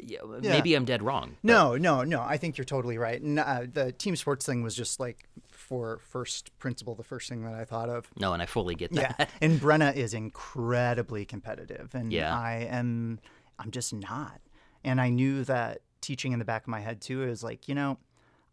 yeah, 0.00 0.20
maybe 0.40 0.74
I'm 0.74 0.84
dead 0.84 1.02
wrong. 1.02 1.36
but- 1.42 1.48
No, 1.50 1.76
no, 1.76 2.04
no. 2.04 2.20
I 2.22 2.36
think 2.36 2.56
you're 2.56 2.64
totally 2.64 2.98
right. 2.98 3.20
And 3.20 3.38
uh, 3.40 3.62
the 3.72 3.90
team 3.90 4.14
sports 4.14 4.46
thing 4.46 4.62
was 4.62 4.76
just 4.76 5.00
like 5.00 5.24
for 5.50 5.98
first 6.08 6.56
principle, 6.60 6.94
the 6.94 7.02
first 7.02 7.28
thing 7.28 7.42
that 7.44 7.54
I 7.54 7.64
thought 7.64 7.88
of. 7.88 8.08
No, 8.16 8.32
and 8.32 8.40
I 8.40 8.46
fully 8.46 8.76
get 8.76 8.92
that. 8.92 9.16
Yeah, 9.18 9.26
and 9.40 9.60
Brenna 9.60 9.96
is 9.96 10.14
incredibly 10.14 11.24
competitive, 11.24 11.94
and 11.94 12.12
Yeah. 12.12 12.32
I 12.36 12.68
am. 12.70 13.18
I'm 13.58 13.72
just 13.72 13.92
not. 13.92 14.40
And 14.84 15.00
I 15.00 15.08
knew 15.10 15.42
that 15.44 15.80
teaching 16.00 16.32
in 16.32 16.38
the 16.38 16.44
back 16.44 16.62
of 16.62 16.68
my 16.68 16.78
head 16.80 17.00
too 17.00 17.24
is 17.24 17.42
like, 17.42 17.66
you 17.66 17.74
know, 17.74 17.98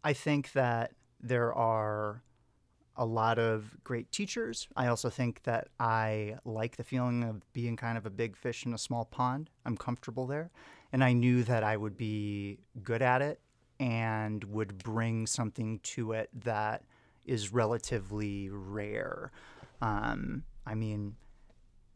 I 0.06 0.12
think 0.12 0.52
that 0.52 0.92
there 1.20 1.52
are 1.52 2.22
a 2.94 3.04
lot 3.04 3.40
of 3.40 3.76
great 3.82 4.12
teachers. 4.12 4.68
I 4.76 4.86
also 4.86 5.10
think 5.10 5.42
that 5.42 5.66
I 5.80 6.36
like 6.44 6.76
the 6.76 6.84
feeling 6.84 7.24
of 7.24 7.52
being 7.52 7.76
kind 7.76 7.98
of 7.98 8.06
a 8.06 8.10
big 8.10 8.36
fish 8.36 8.64
in 8.64 8.72
a 8.72 8.78
small 8.78 9.04
pond. 9.04 9.50
I'm 9.64 9.76
comfortable 9.76 10.28
there. 10.28 10.52
And 10.92 11.02
I 11.02 11.12
knew 11.12 11.42
that 11.42 11.64
I 11.64 11.76
would 11.76 11.96
be 11.96 12.60
good 12.84 13.02
at 13.02 13.20
it 13.20 13.40
and 13.80 14.44
would 14.44 14.78
bring 14.78 15.26
something 15.26 15.80
to 15.80 16.12
it 16.12 16.30
that 16.44 16.84
is 17.24 17.52
relatively 17.52 18.48
rare. 18.48 19.32
Um, 19.82 20.44
I 20.64 20.76
mean, 20.76 21.16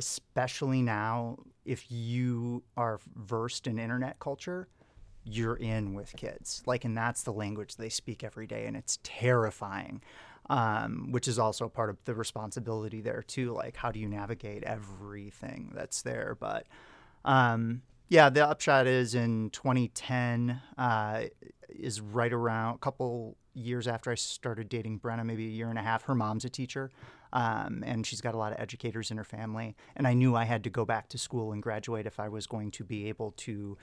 especially 0.00 0.83
now, 0.83 1.37
if 1.64 1.93
you 1.93 2.64
are 2.76 2.99
versed 3.14 3.69
in 3.69 3.79
internet 3.79 4.19
culture, 4.19 4.67
you're 5.25 5.57
in 5.57 5.95
with 5.95 6.15
kids. 6.17 6.62
Like, 6.67 6.85
and 6.85 6.97
that's 6.97 7.23
the 7.23 7.33
language 7.33 7.77
they 7.77 7.89
speak 7.89 8.25
every 8.25 8.47
day, 8.47 8.67
and 8.67 8.77
it's 8.77 8.99
terrifying. 9.03 10.03
Um, 10.49 11.12
which 11.12 11.29
is 11.29 11.39
also 11.39 11.69
part 11.69 11.91
of 11.91 12.05
the 12.07 12.15
responsibility 12.15 13.00
there 13.00 13.23
too. 13.23 13.53
Like, 13.53 13.77
how 13.77 13.93
do 13.93 14.00
you 14.00 14.09
navigate 14.09 14.65
everything 14.65 15.71
that's 15.77 16.03
there? 16.03 16.37
But 16.41 16.67
um, 17.25 17.83
yeah, 18.09 18.31
the 18.31 18.49
upshot 18.49 18.89
is 18.89 19.15
in 19.15 19.50
2010 19.50 20.61
uh, 20.77 21.23
is 21.69 22.00
right 22.00 22.33
around 22.33 22.75
a 22.75 22.79
couple 22.79 23.37
years 23.55 23.87
after 23.87 24.11
I 24.11 24.17
started 24.17 24.69
dating 24.69 24.99
Brenna, 24.99 25.25
maybe 25.25 25.47
a 25.47 25.50
year 25.50 25.71
and 25.71 25.79
a 25.79 25.83
half. 25.83 26.03
Her 26.03 26.17
mom's 26.17 26.45
a 26.45 26.49
teacher, 26.49 26.91
um, 27.33 27.85
and 27.87 28.05
she's 28.05 28.21
got 28.21 28.35
a 28.35 28.39
lot 28.39 28.53
of 28.53 28.61
educators 28.61 29.12
in 29.12 29.17
her 29.17 29.25
family. 29.25 29.77
And 29.97 30.07
I 30.09 30.15
knew 30.15 30.35
I 30.35 30.45
had 30.45 30.65
to 30.65 30.71
go 30.71 30.85
back 30.85 31.09
to 31.11 31.19
school 31.19 31.53
and 31.53 31.62
graduate 31.62 32.07
if 32.07 32.19
I 32.19 32.29
was 32.29 32.49
going 32.49 32.73
to 32.73 32.85
be 32.85 33.09
able 33.09 33.33
to 33.39 33.79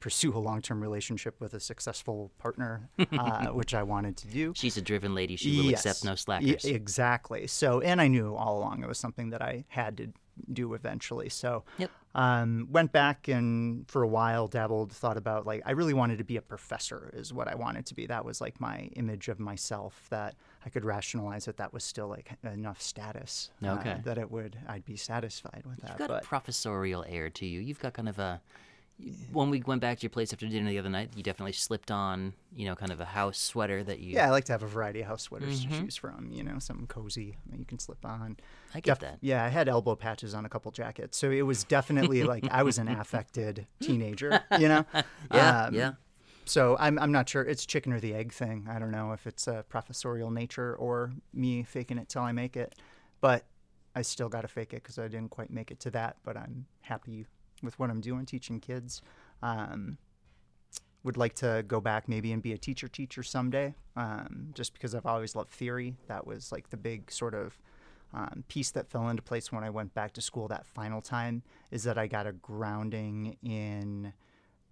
pursue 0.00 0.32
a 0.36 0.38
long-term 0.38 0.80
relationship 0.80 1.40
with 1.40 1.54
a 1.54 1.60
successful 1.60 2.30
partner, 2.38 2.88
uh, 3.12 3.46
which 3.52 3.74
I 3.74 3.82
wanted 3.82 4.16
to 4.18 4.26
do. 4.28 4.52
She's 4.54 4.76
a 4.76 4.82
driven 4.82 5.14
lady. 5.14 5.36
She 5.36 5.58
will 5.60 5.70
accept 5.70 6.04
no 6.04 6.14
slackers. 6.14 6.64
exactly. 6.64 7.46
So, 7.46 7.80
and 7.80 8.00
I 8.00 8.08
knew 8.08 8.34
all 8.34 8.58
along 8.58 8.82
it 8.82 8.88
was 8.88 8.98
something 8.98 9.30
that 9.30 9.42
I 9.42 9.64
had 9.68 9.96
to 9.98 10.08
do 10.52 10.74
eventually. 10.74 11.28
So, 11.28 11.64
Yep. 11.78 11.90
um, 12.14 12.68
went 12.70 12.92
back 12.92 13.26
and 13.26 13.90
for 13.90 14.04
a 14.04 14.06
while 14.08 14.46
dabbled, 14.46 14.92
thought 14.92 15.16
about 15.16 15.46
like 15.46 15.62
I 15.66 15.72
really 15.72 15.94
wanted 15.94 16.18
to 16.18 16.24
be 16.24 16.36
a 16.36 16.42
professor, 16.42 17.10
is 17.12 17.32
what 17.32 17.48
I 17.48 17.56
wanted 17.56 17.86
to 17.86 17.94
be. 17.96 18.06
That 18.06 18.24
was 18.24 18.40
like 18.40 18.60
my 18.60 18.82
image 18.94 19.26
of 19.28 19.40
myself 19.40 20.06
that 20.10 20.36
I 20.64 20.68
could 20.70 20.84
rationalize 20.84 21.44
that 21.46 21.56
that 21.56 21.72
was 21.72 21.82
still 21.82 22.06
like 22.06 22.30
enough 22.44 22.80
status 22.80 23.50
uh, 23.64 23.96
that 24.04 24.16
it 24.16 24.30
would 24.30 24.56
I'd 24.68 24.84
be 24.84 24.96
satisfied 24.96 25.64
with 25.66 25.78
that. 25.78 25.90
You've 25.90 25.98
got 25.98 26.08
but 26.08 26.22
a 26.22 26.26
professorial 26.26 27.04
air 27.08 27.30
to 27.30 27.44
you. 27.46 27.58
You've 27.60 27.80
got 27.80 27.94
kind 27.94 28.08
of 28.08 28.20
a. 28.20 28.40
When 29.32 29.48
we 29.50 29.62
went 29.64 29.80
back 29.80 29.98
to 29.98 30.02
your 30.02 30.10
place 30.10 30.32
after 30.32 30.48
dinner 30.48 30.68
the 30.68 30.78
other 30.78 30.88
night, 30.88 31.10
you 31.14 31.22
definitely 31.22 31.52
slipped 31.52 31.90
on, 31.92 32.32
you 32.54 32.66
know, 32.66 32.74
kind 32.74 32.90
of 32.90 33.00
a 33.00 33.04
house 33.04 33.38
sweater 33.38 33.84
that 33.84 34.00
you. 34.00 34.14
yeah, 34.14 34.26
I 34.26 34.30
like 34.30 34.44
to 34.46 34.52
have 34.52 34.64
a 34.64 34.66
variety 34.66 35.02
of 35.02 35.06
house 35.06 35.22
sweaters 35.22 35.60
Mm-hmm. 35.64 35.72
to 35.74 35.80
choose 35.82 35.96
from. 35.96 36.30
You 36.32 36.42
know, 36.42 36.58
something 36.58 36.88
cozy 36.88 37.36
that 37.50 37.58
you 37.60 37.64
can 37.64 37.78
slip 37.78 38.04
on. 38.04 38.36
I 38.74 38.80
get 38.80 38.98
Def- 38.98 39.08
that. 39.10 39.18
Yeah, 39.20 39.44
I 39.44 39.48
had 39.48 39.68
elbow 39.68 39.94
patches 39.94 40.34
on 40.34 40.44
a 40.44 40.48
couple 40.48 40.72
jackets, 40.72 41.16
so 41.16 41.30
it 41.30 41.42
was 41.42 41.62
definitely 41.62 42.24
like 42.24 42.44
I 42.50 42.64
was 42.64 42.78
an 42.78 42.88
affected 43.04 43.66
teenager. 43.80 44.42
You 44.58 44.68
know. 44.68 44.84
Yeah, 45.32 45.64
Um, 45.66 45.74
yeah. 45.74 45.92
So 46.46 46.76
I'm 46.80 46.98
I'm 46.98 47.12
not 47.12 47.28
sure 47.28 47.42
it's 47.42 47.66
chicken 47.66 47.92
or 47.92 48.00
the 48.00 48.14
egg 48.14 48.32
thing. 48.32 48.66
I 48.68 48.78
don't 48.80 48.90
know 48.90 49.12
if 49.12 49.26
it's 49.28 49.46
a 49.46 49.64
professorial 49.68 50.30
nature 50.32 50.74
or 50.74 51.12
me 51.32 51.62
faking 51.62 51.98
it 51.98 52.08
till 52.08 52.22
I 52.22 52.32
make 52.32 52.56
it, 52.56 52.74
but 53.20 53.44
I 53.94 54.02
still 54.02 54.28
got 54.28 54.40
to 54.42 54.48
fake 54.48 54.72
it 54.72 54.82
because 54.82 54.98
I 54.98 55.06
didn't 55.08 55.28
quite 55.30 55.50
make 55.50 55.70
it 55.70 55.78
to 55.80 55.90
that. 55.92 56.16
But 56.24 56.36
I'm 56.36 56.66
happy 56.80 57.26
with 57.62 57.78
what 57.78 57.90
I'm 57.90 58.00
doing, 58.00 58.26
teaching 58.26 58.60
kids. 58.60 59.02
Um, 59.42 59.98
would 61.04 61.16
like 61.16 61.34
to 61.36 61.64
go 61.66 61.80
back 61.80 62.08
maybe 62.08 62.32
and 62.32 62.42
be 62.42 62.52
a 62.52 62.58
teacher 62.58 62.88
teacher 62.88 63.22
someday, 63.22 63.74
um, 63.96 64.48
just 64.54 64.72
because 64.72 64.94
I've 64.94 65.06
always 65.06 65.36
loved 65.36 65.50
theory. 65.50 65.96
That 66.08 66.26
was 66.26 66.50
like 66.52 66.70
the 66.70 66.76
big 66.76 67.10
sort 67.10 67.34
of 67.34 67.56
um, 68.12 68.44
piece 68.48 68.70
that 68.72 68.90
fell 68.90 69.08
into 69.08 69.22
place 69.22 69.52
when 69.52 69.64
I 69.64 69.70
went 69.70 69.94
back 69.94 70.12
to 70.14 70.20
school 70.20 70.48
that 70.48 70.66
final 70.66 71.00
time. 71.00 71.42
Is 71.70 71.84
that 71.84 71.98
I 71.98 72.08
got 72.08 72.26
a 72.26 72.32
grounding 72.32 73.36
in 73.42 74.12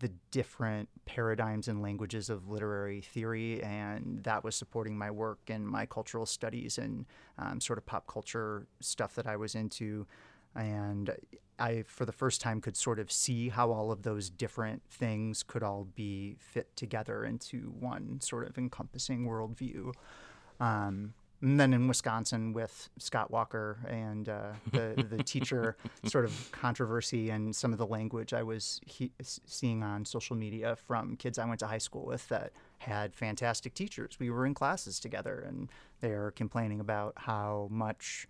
the 0.01 0.11
different 0.31 0.89
paradigms 1.07 1.69
and 1.69 1.81
languages 1.81 2.29
of 2.29 2.49
literary 2.49 3.01
theory, 3.01 3.63
and 3.63 4.23
that 4.25 4.45
was 4.45 4.55
supporting 4.55 4.99
my 4.99 5.11
work 5.11 5.39
and 5.49 5.67
my 5.67 5.87
cultural 5.87 6.27
studies 6.27 6.77
and 6.77 7.07
um, 7.39 7.61
sort 7.61 7.79
of 7.79 7.87
pop 7.87 8.07
culture 8.07 8.67
stuff 8.81 9.15
that 9.15 9.27
I 9.27 9.37
was 9.37 9.55
into. 9.55 10.07
And 10.57 11.15
I, 11.59 11.85
for 11.87 12.05
the 12.05 12.13
first 12.13 12.41
time, 12.41 12.61
could 12.61 12.77
sort 12.77 12.99
of 12.99 13.11
see 13.11 13.49
how 13.49 13.71
all 13.71 13.91
of 13.91 14.03
those 14.03 14.31
different 14.31 14.83
things 14.89 15.43
could 15.43 15.63
all 15.63 15.87
be 15.95 16.37
fit 16.39 16.75
together 16.77 17.25
into 17.25 17.75
one 17.79 18.21
sort 18.21 18.49
of 18.49 18.59
encompassing 18.59 19.27
worldview. 19.27 19.93
Um, 20.61 21.15
and 21.43 21.61
then 21.61 21.75
in 21.75 21.87
Wisconsin 21.87 22.53
with 22.53 22.89
Scott 22.99 23.31
Walker 23.31 23.79
and 23.89 24.29
uh, 24.29 24.53
the 24.73 25.07
the 25.09 25.23
teacher 25.23 25.77
sort 26.05 26.25
of 26.25 26.51
controversy 26.51 27.29
and 27.31 27.55
some 27.55 27.73
of 27.73 27.79
the 27.79 27.87
language 27.87 28.33
I 28.33 28.43
was 28.43 28.81
he- 28.87 29.13
seeing 29.21 29.83
on 29.83 30.05
social 30.07 30.35
media 30.35 30.77
from 30.77 31.17
kids 31.17 31.39
I 31.39 31.45
went 31.45 31.61
to 31.61 31.67
high 31.67 31.79
school 31.79 32.07
with 32.07 32.27
that 32.29 32.53
had 32.79 33.15
fantastic 33.15 33.75
teachers. 33.75 34.17
We 34.19 34.31
were 34.31 34.47
in 34.47 34.55
classes 34.55 34.99
together, 34.99 35.45
and 35.47 35.71
they 36.01 36.13
are 36.13 36.31
complaining 36.31 36.81
about 36.81 37.13
how 37.17 37.69
much 37.71 38.27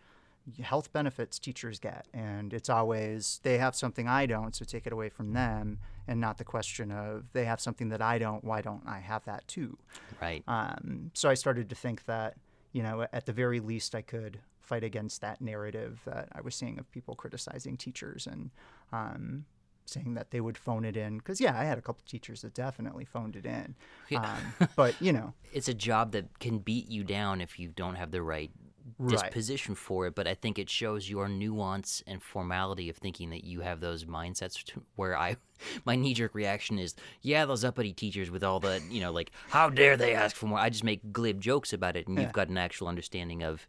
health 0.63 0.93
benefits 0.93 1.39
teachers 1.39 1.79
get, 1.79 2.07
and 2.13 2.53
it's 2.53 2.69
always 2.69 3.41
they 3.43 3.59
have 3.59 3.75
something 3.75 4.09
I 4.09 4.27
don't, 4.27 4.55
so 4.55 4.65
take 4.65 4.87
it 4.87 4.93
away 4.93 5.09
from 5.09 5.33
them, 5.33 5.79
and 6.09 6.21
not 6.21 6.39
the 6.39 6.45
question 6.45 6.91
of 6.91 7.33
they 7.33 7.45
have 7.45 7.61
something 7.61 7.89
that 7.91 8.01
I 8.01 8.19
don't, 8.19 8.45
why 8.45 8.61
don't 8.61 8.83
I 8.87 9.01
have 9.01 9.25
that 9.25 9.47
too? 9.49 9.79
Right. 10.21 10.43
Um, 10.47 11.11
so 11.15 11.29
I 11.29 11.35
started 11.35 11.69
to 11.71 11.75
think 11.75 12.05
that, 12.07 12.37
you 12.73 12.83
know, 12.83 13.07
at 13.13 13.27
the 13.27 13.33
very 13.33 13.61
least, 13.61 13.95
I 13.95 14.03
could 14.03 14.39
fight 14.61 14.85
against 14.85 15.21
that 15.21 15.41
narrative 15.41 16.01
that 16.05 16.29
I 16.33 16.41
was 16.41 16.55
seeing 16.55 16.79
of 16.79 16.91
people 16.91 17.15
criticizing 17.15 17.77
teachers 17.77 18.27
and 18.27 18.51
um, 18.93 19.45
saying 19.85 20.15
that 20.15 20.31
they 20.31 20.41
would 20.41 20.59
phone 20.59 20.85
it 20.85 20.97
in. 20.97 21.19
Because, 21.19 21.41
yeah, 21.41 21.59
I 21.59 21.65
had 21.65 21.79
a 21.79 21.83
couple 21.83 22.03
teachers 22.07 22.43
that 22.43 22.55
definitely 22.55 23.05
phoned 23.05 23.37
it 23.37 23.47
in. 23.47 23.75
Yeah. 24.09 24.23
Um, 24.23 24.69
but, 24.77 25.01
you 25.01 25.13
know, 25.13 25.35
it's 25.53 25.69
a 25.69 25.75
job 25.75 26.13
that 26.13 26.39
can 26.39 26.59
beat 26.59 26.89
you 26.91 27.05
down 27.05 27.41
if 27.41 27.59
you 27.59 27.69
don't 27.69 27.95
have 27.95 28.11
the 28.11 28.23
right 28.23 28.51
Right. 28.99 29.11
disposition 29.11 29.75
for 29.75 30.07
it 30.07 30.15
but 30.15 30.29
i 30.29 30.35
think 30.35 30.59
it 30.59 30.71
shows 30.71 31.11
your 31.11 31.29
nuance 31.29 32.05
and 32.07 32.23
formality 32.23 32.89
of 32.89 32.97
thinking 32.97 33.31
that 33.31 33.43
you 33.43 33.61
have 33.61 33.81
those 33.81 34.05
mindsets 34.05 34.63
where 34.95 35.19
i 35.19 35.37
my 35.85 35.97
knee-jerk 35.97 36.35
reaction 36.35 36.79
is 36.79 36.95
yeah 37.21 37.45
those 37.47 37.65
uppity 37.65 37.93
teachers 37.93 38.31
with 38.31 38.45
all 38.45 38.61
the 38.61 38.81
you 38.89 39.01
know 39.01 39.11
like 39.11 39.33
how 39.49 39.69
dare 39.69 39.97
they 39.97 40.15
ask 40.15 40.37
for 40.37 40.47
more 40.47 40.59
i 40.59 40.71
just 40.71 40.85
make 40.85 41.13
glib 41.13 41.41
jokes 41.41 41.73
about 41.73 41.97
it 41.97 42.07
and 42.07 42.17
Yeah. 42.17 42.23
you've 42.25 42.33
got 42.33 42.49
an 42.49 42.59
actual 42.59 42.87
understanding 42.87 43.43
of 43.43 43.67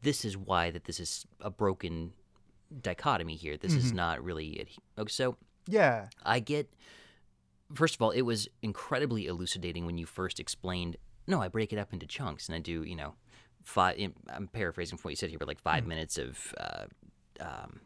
this 0.00 0.24
is 0.24 0.38
why 0.38 0.70
that 0.70 0.84
this 0.84 1.00
is 1.00 1.26
a 1.40 1.50
broken 1.50 2.12
dichotomy 2.80 3.36
here 3.36 3.58
this 3.58 3.74
is 3.74 3.88
mm-hmm. 3.88 3.96
not 3.96 4.24
really 4.24 4.48
it 4.48 4.68
okay, 4.98 5.10
so 5.10 5.36
yeah. 5.68 6.08
I 6.24 6.40
get. 6.40 6.72
First 7.74 7.96
of 7.96 8.02
all, 8.02 8.10
it 8.10 8.22
was 8.22 8.48
incredibly 8.62 9.26
elucidating 9.26 9.86
when 9.86 9.98
you 9.98 10.06
first 10.06 10.38
explained. 10.38 10.96
No, 11.26 11.42
I 11.42 11.48
break 11.48 11.72
it 11.72 11.78
up 11.78 11.92
into 11.92 12.06
chunks, 12.06 12.48
and 12.48 12.54
I 12.54 12.60
do, 12.60 12.84
you 12.84 12.94
know, 12.94 13.14
five. 13.66 13.98
I'm 14.28 14.48
paraphrasing 14.48 14.96
from 14.96 15.08
what 15.08 15.10
you 15.10 15.16
said 15.16 15.28
here, 15.28 15.38
but 15.38 15.48
like 15.48 15.60
5 15.60 15.86
minutes 15.86 16.16
of 16.16 16.54
uh, 16.58 16.84
um, 17.40 17.80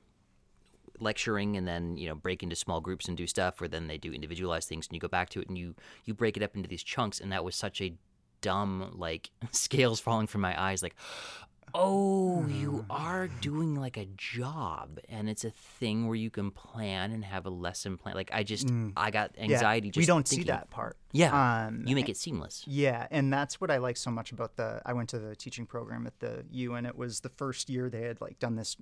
lecturing, 1.01 1.57
and 1.57 1.67
then 1.67 1.97
you 1.97 2.09
know 2.09 2.15
break 2.15 2.43
into 2.43 2.55
small 2.55 2.81
groups 2.81 3.09
and 3.09 3.17
do 3.17 3.27
stuff, 3.27 3.61
or 3.61 3.67
then 3.67 3.89
they 3.89 3.99
do 3.99 4.13
individualized 4.13 4.69
things, 4.69 4.87
and 4.87 4.95
you 4.95 5.01
go 5.01 5.09
back 5.09 5.31
to 5.31 5.41
it, 5.41 5.49
and 5.49 5.59
you 5.59 5.75
you 6.05 6.15
break 6.15 6.37
it 6.37 6.43
up 6.43 6.55
into 6.55 6.69
these 6.69 6.85
chunks, 6.85 7.19
and 7.19 7.33
that 7.33 7.45
was 7.45 7.57
such 7.57 7.81
a 7.81 7.95
dumb 8.43 8.93
like 8.95 9.31
scales 9.51 9.99
falling 9.99 10.29
from 10.29 10.43
my 10.43 10.61
eyes, 10.61 10.83
like. 10.83 10.95
Oh, 11.75 12.47
you 12.49 12.85
are 12.91 13.29
doing 13.29 13.75
like 13.75 13.97
a 13.97 14.07
job, 14.17 14.99
and 15.09 15.29
it's 15.29 15.45
a 15.45 15.51
thing 15.51 16.07
where 16.07 16.17
you 16.17 16.31
can 16.31 16.51
plan 16.51 17.13
and 17.13 17.25
have 17.25 17.47
a 17.47 17.51
lesson 17.51 17.97
plan. 17.97 18.15
Like 18.15 18.31
I 18.33 18.43
just, 18.43 18.69
I 18.97 19.11
got 19.11 19.33
Yeah. 19.37 19.45
anxiety. 19.45 19.91
Just 19.91 20.03
we 20.03 20.07
don't 20.07 20.27
see 20.27 20.43
that 20.45 20.71
part. 20.71 20.97
Yeah, 21.13 21.67
Um, 21.67 21.85
you 21.87 21.95
make 21.95 22.09
it 22.09 22.17
seamless. 22.17 22.65
Yeah, 22.67 23.07
and 23.11 23.33
that's 23.33 23.61
what 23.61 23.71
I 23.71 23.79
like 23.79 23.97
so 23.97 24.11
much 24.11 24.33
about 24.33 24.57
the. 24.57 24.81
I 24.85 24.93
went 24.93 25.09
to 25.11 25.19
the 25.19 25.35
teaching 25.37 25.67
program 25.67 26.07
at 26.07 26.19
the 26.21 26.45
U, 26.51 26.75
and 26.75 26.87
it 26.87 26.97
was 26.97 27.21
the 27.21 27.29
first 27.31 27.69
year 27.71 27.89
they 27.91 28.03
had 28.03 28.21
like 28.21 28.39
done 28.39 28.57
this 28.57 28.77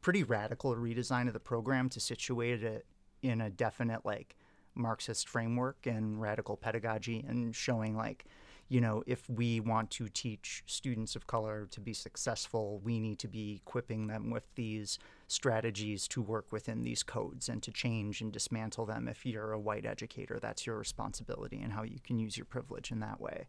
pretty 0.00 0.22
radical 0.22 0.74
redesign 0.76 1.26
of 1.26 1.32
the 1.34 1.40
program 1.40 1.88
to 1.90 2.00
situate 2.00 2.62
it 2.62 2.86
in 3.22 3.40
a 3.40 3.50
definite 3.50 4.04
like 4.06 4.34
Marxist 4.74 5.28
framework 5.28 5.86
and 5.86 6.20
radical 6.20 6.56
pedagogy 6.56 7.24
and 7.28 7.54
showing 7.54 7.96
like, 7.96 8.24
you 8.70 8.80
know, 8.80 9.02
if 9.04 9.28
we 9.28 9.58
want 9.58 9.90
to 9.90 10.08
teach 10.08 10.62
students 10.64 11.16
of 11.16 11.26
color 11.26 11.66
to 11.72 11.80
be 11.80 11.92
successful, 11.92 12.80
we 12.84 13.00
need 13.00 13.18
to 13.18 13.26
be 13.26 13.60
equipping 13.66 14.06
them 14.06 14.30
with 14.30 14.44
these 14.54 15.00
strategies 15.26 16.06
to 16.06 16.22
work 16.22 16.52
within 16.52 16.84
these 16.84 17.02
codes 17.02 17.48
and 17.48 17.64
to 17.64 17.72
change 17.72 18.20
and 18.20 18.32
dismantle 18.32 18.86
them. 18.86 19.08
If 19.08 19.26
you're 19.26 19.50
a 19.50 19.58
white 19.58 19.84
educator, 19.84 20.38
that's 20.40 20.66
your 20.66 20.78
responsibility 20.78 21.60
and 21.60 21.72
how 21.72 21.82
you 21.82 21.98
can 21.98 22.20
use 22.20 22.36
your 22.36 22.44
privilege 22.44 22.92
in 22.92 23.00
that 23.00 23.20
way. 23.20 23.48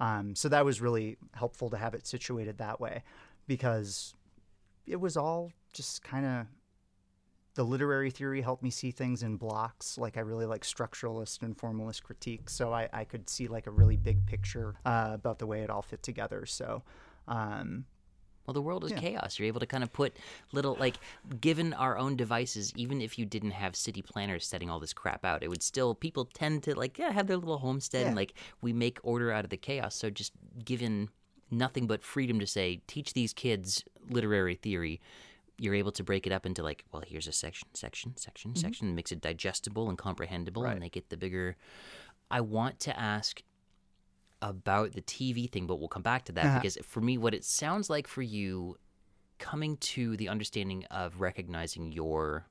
Um, 0.00 0.34
so 0.34 0.48
that 0.48 0.64
was 0.64 0.80
really 0.80 1.18
helpful 1.34 1.68
to 1.68 1.76
have 1.76 1.92
it 1.92 2.06
situated 2.06 2.56
that 2.56 2.80
way 2.80 3.02
because 3.46 4.14
it 4.86 5.00
was 5.00 5.18
all 5.18 5.52
just 5.74 6.02
kind 6.02 6.24
of 6.24 6.46
the 7.54 7.64
literary 7.64 8.10
theory 8.10 8.40
helped 8.40 8.62
me 8.62 8.70
see 8.70 8.90
things 8.90 9.22
in 9.22 9.36
blocks. 9.36 9.98
Like 9.98 10.16
I 10.16 10.20
really 10.20 10.46
like 10.46 10.62
structuralist 10.62 11.42
and 11.42 11.56
formalist 11.56 12.02
critique, 12.02 12.48
so 12.48 12.72
I, 12.72 12.88
I 12.92 13.04
could 13.04 13.28
see 13.28 13.46
like 13.48 13.66
a 13.66 13.70
really 13.70 13.96
big 13.96 14.24
picture 14.26 14.74
uh, 14.84 15.10
about 15.12 15.38
the 15.38 15.46
way 15.46 15.60
it 15.62 15.70
all 15.70 15.82
fit 15.82 16.02
together. 16.02 16.46
So, 16.46 16.82
um, 17.28 17.84
Well, 18.46 18.54
the 18.54 18.62
world 18.62 18.84
is 18.84 18.90
Yeah. 18.90 18.98
chaos. 19.00 19.38
You're 19.38 19.46
able 19.46 19.60
to 19.60 19.66
kind 19.66 19.84
of 19.84 19.92
put 19.92 20.16
little, 20.52 20.74
like, 20.74 20.96
given 21.40 21.72
our 21.74 21.96
own 21.96 22.16
devices, 22.16 22.72
even 22.74 23.00
if 23.00 23.16
you 23.16 23.24
didn't 23.24 23.52
have 23.52 23.76
city 23.76 24.02
planners 24.02 24.44
setting 24.46 24.68
all 24.68 24.80
this 24.80 24.92
crap 24.92 25.24
out, 25.24 25.44
it 25.44 25.48
would 25.48 25.62
still, 25.62 25.94
people 25.94 26.24
tend 26.24 26.64
to, 26.64 26.74
like, 26.74 26.98
yeah, 26.98 27.12
have 27.12 27.28
their 27.28 27.36
little 27.36 27.58
homestead 27.58 28.04
and, 28.06 28.16
like, 28.16 28.34
we 28.60 28.72
make 28.72 28.98
order 29.04 29.30
out 29.30 29.44
of 29.44 29.50
the 29.50 29.56
chaos. 29.56 29.94
So 29.94 30.10
just 30.10 30.32
given 30.64 31.08
nothing 31.52 31.86
but 31.86 32.02
freedom 32.02 32.40
to 32.40 32.46
say, 32.46 32.80
teach 32.88 33.12
these 33.12 33.32
kids 33.32 33.84
literary 34.10 34.56
theory, 34.56 35.00
you're 35.62 35.74
able 35.74 35.92
to 35.92 36.02
break 36.02 36.26
it 36.26 36.32
up 36.32 36.44
into, 36.44 36.62
like, 36.62 36.84
well, 36.90 37.02
here's 37.06 37.28
a 37.28 37.32
section, 37.32 37.68
section, 37.72 38.16
section, 38.16 38.56
section, 38.56 38.94
makes 38.94 39.12
it 39.12 39.20
digestible 39.20 39.88
and 39.88 39.96
comprehensible, 39.96 40.62
Right. 40.64 40.72
and 40.74 40.82
they 40.82 40.88
get 40.88 41.08
the 41.08 41.16
bigger. 41.16 41.56
I 42.30 42.40
want 42.40 42.80
to 42.80 42.98
ask 42.98 43.42
about 44.40 44.92
the 44.92 45.02
TV 45.02 45.46
thing, 45.50 45.66
but 45.68 45.76
we'll 45.78 45.88
come 45.88 46.02
back 46.02 46.24
to 46.24 46.32
that 46.32 46.46
Uh-huh. 46.46 46.58
because 46.58 46.76
for 46.84 47.00
me, 47.00 47.16
what 47.16 47.32
it 47.32 47.44
sounds 47.44 47.88
like 47.88 48.08
for 48.08 48.22
you 48.22 48.76
coming 49.38 49.76
to 49.78 50.16
the 50.16 50.28
understanding 50.28 50.84
of 50.86 51.20
recognizing 51.20 51.92
your 51.92 52.46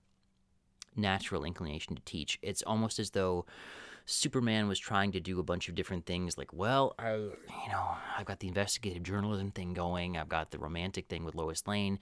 natural 0.95 1.43
inclination 1.43 1.95
to 1.95 2.01
teach, 2.03 2.39
it's 2.41 2.61
almost 2.63 2.97
as 2.99 3.11
though 3.11 3.45
Superman 4.11 4.67
was 4.67 4.77
trying 4.79 5.11
to 5.13 5.19
do 5.19 5.39
a 5.39 5.43
bunch 5.43 5.69
of 5.69 5.75
different 5.75 6.05
things. 6.05 6.37
Like, 6.37 6.51
well, 6.53 6.93
I, 6.99 7.13
you 7.15 7.31
know, 7.71 7.95
I've 8.17 8.25
got 8.25 8.39
the 8.39 8.47
investigative 8.47 9.03
journalism 9.03 9.51
thing 9.51 9.73
going. 9.73 10.17
I've 10.17 10.29
got 10.29 10.51
the 10.51 10.59
romantic 10.59 11.07
thing 11.07 11.23
with 11.23 11.35
Lois 11.35 11.65
Lane. 11.67 11.99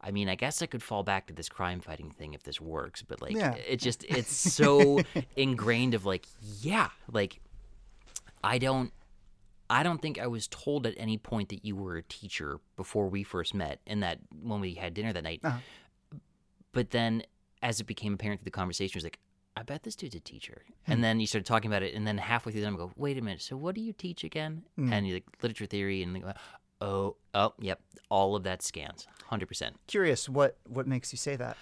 I 0.00 0.10
mean, 0.10 0.28
I 0.28 0.34
guess 0.34 0.60
I 0.62 0.66
could 0.66 0.82
fall 0.82 1.02
back 1.02 1.26
to 1.28 1.32
this 1.32 1.48
crime 1.48 1.80
fighting 1.80 2.10
thing 2.10 2.34
if 2.34 2.42
this 2.42 2.60
works, 2.60 3.02
but 3.02 3.22
like, 3.22 3.32
Yeah. 3.36 3.54
it 3.54 3.76
just 3.76 4.04
it's 4.08 4.34
so 4.34 5.00
ingrained 5.36 5.94
of 5.94 6.04
like, 6.04 6.26
yeah, 6.60 6.88
like 7.10 7.40
I 8.42 8.58
don't 8.58 8.92
I 9.70 9.82
don't 9.82 10.02
think 10.02 10.18
I 10.18 10.26
was 10.26 10.48
told 10.48 10.86
at 10.86 10.94
any 10.96 11.16
point 11.16 11.48
that 11.50 11.64
you 11.64 11.76
were 11.76 11.96
a 11.96 12.02
teacher 12.02 12.58
before 12.76 13.08
we 13.08 13.22
first 13.22 13.54
met 13.54 13.80
and 13.86 14.02
that 14.02 14.18
when 14.42 14.60
we 14.60 14.74
had 14.74 14.92
dinner 14.94 15.12
that 15.12 15.24
night. 15.24 15.40
Uh-huh. 15.42 15.58
But 16.72 16.90
then 16.90 17.22
as 17.62 17.80
it 17.80 17.84
became 17.84 18.14
apparent 18.14 18.40
through 18.40 18.46
the 18.46 18.50
conversation, 18.50 18.92
it 18.92 18.96
was 18.96 19.04
like, 19.04 19.18
I 19.56 19.62
bet 19.62 19.82
this 19.82 19.96
dude's 19.96 20.14
a 20.14 20.20
teacher. 20.20 20.62
And 20.86 21.04
then 21.04 21.20
you 21.20 21.26
started 21.26 21.46
talking 21.46 21.70
about 21.70 21.82
it, 21.82 21.94
and 21.94 22.06
then 22.06 22.16
halfway 22.18 22.52
through, 22.52 22.62
them, 22.62 22.74
I 22.74 22.78
go, 22.78 22.90
wait 22.96 23.18
a 23.18 23.22
minute. 23.22 23.42
So 23.42 23.56
what 23.56 23.74
do 23.74 23.80
you 23.82 23.92
teach 23.92 24.24
again? 24.24 24.62
And 24.78 25.06
you're 25.06 25.16
like 25.16 25.24
literature 25.42 25.66
theory, 25.66 26.02
and 26.02 26.22
go, 26.22 26.32
oh, 26.80 27.16
oh, 27.34 27.52
yep, 27.60 27.80
all 28.08 28.34
of 28.34 28.44
that 28.44 28.62
scans, 28.62 29.06
hundred 29.26 29.46
percent. 29.46 29.76
curious 29.86 30.28
what 30.28 30.56
what 30.68 30.86
makes 30.86 31.12
you 31.12 31.16
say 31.18 31.36
that? 31.36 31.56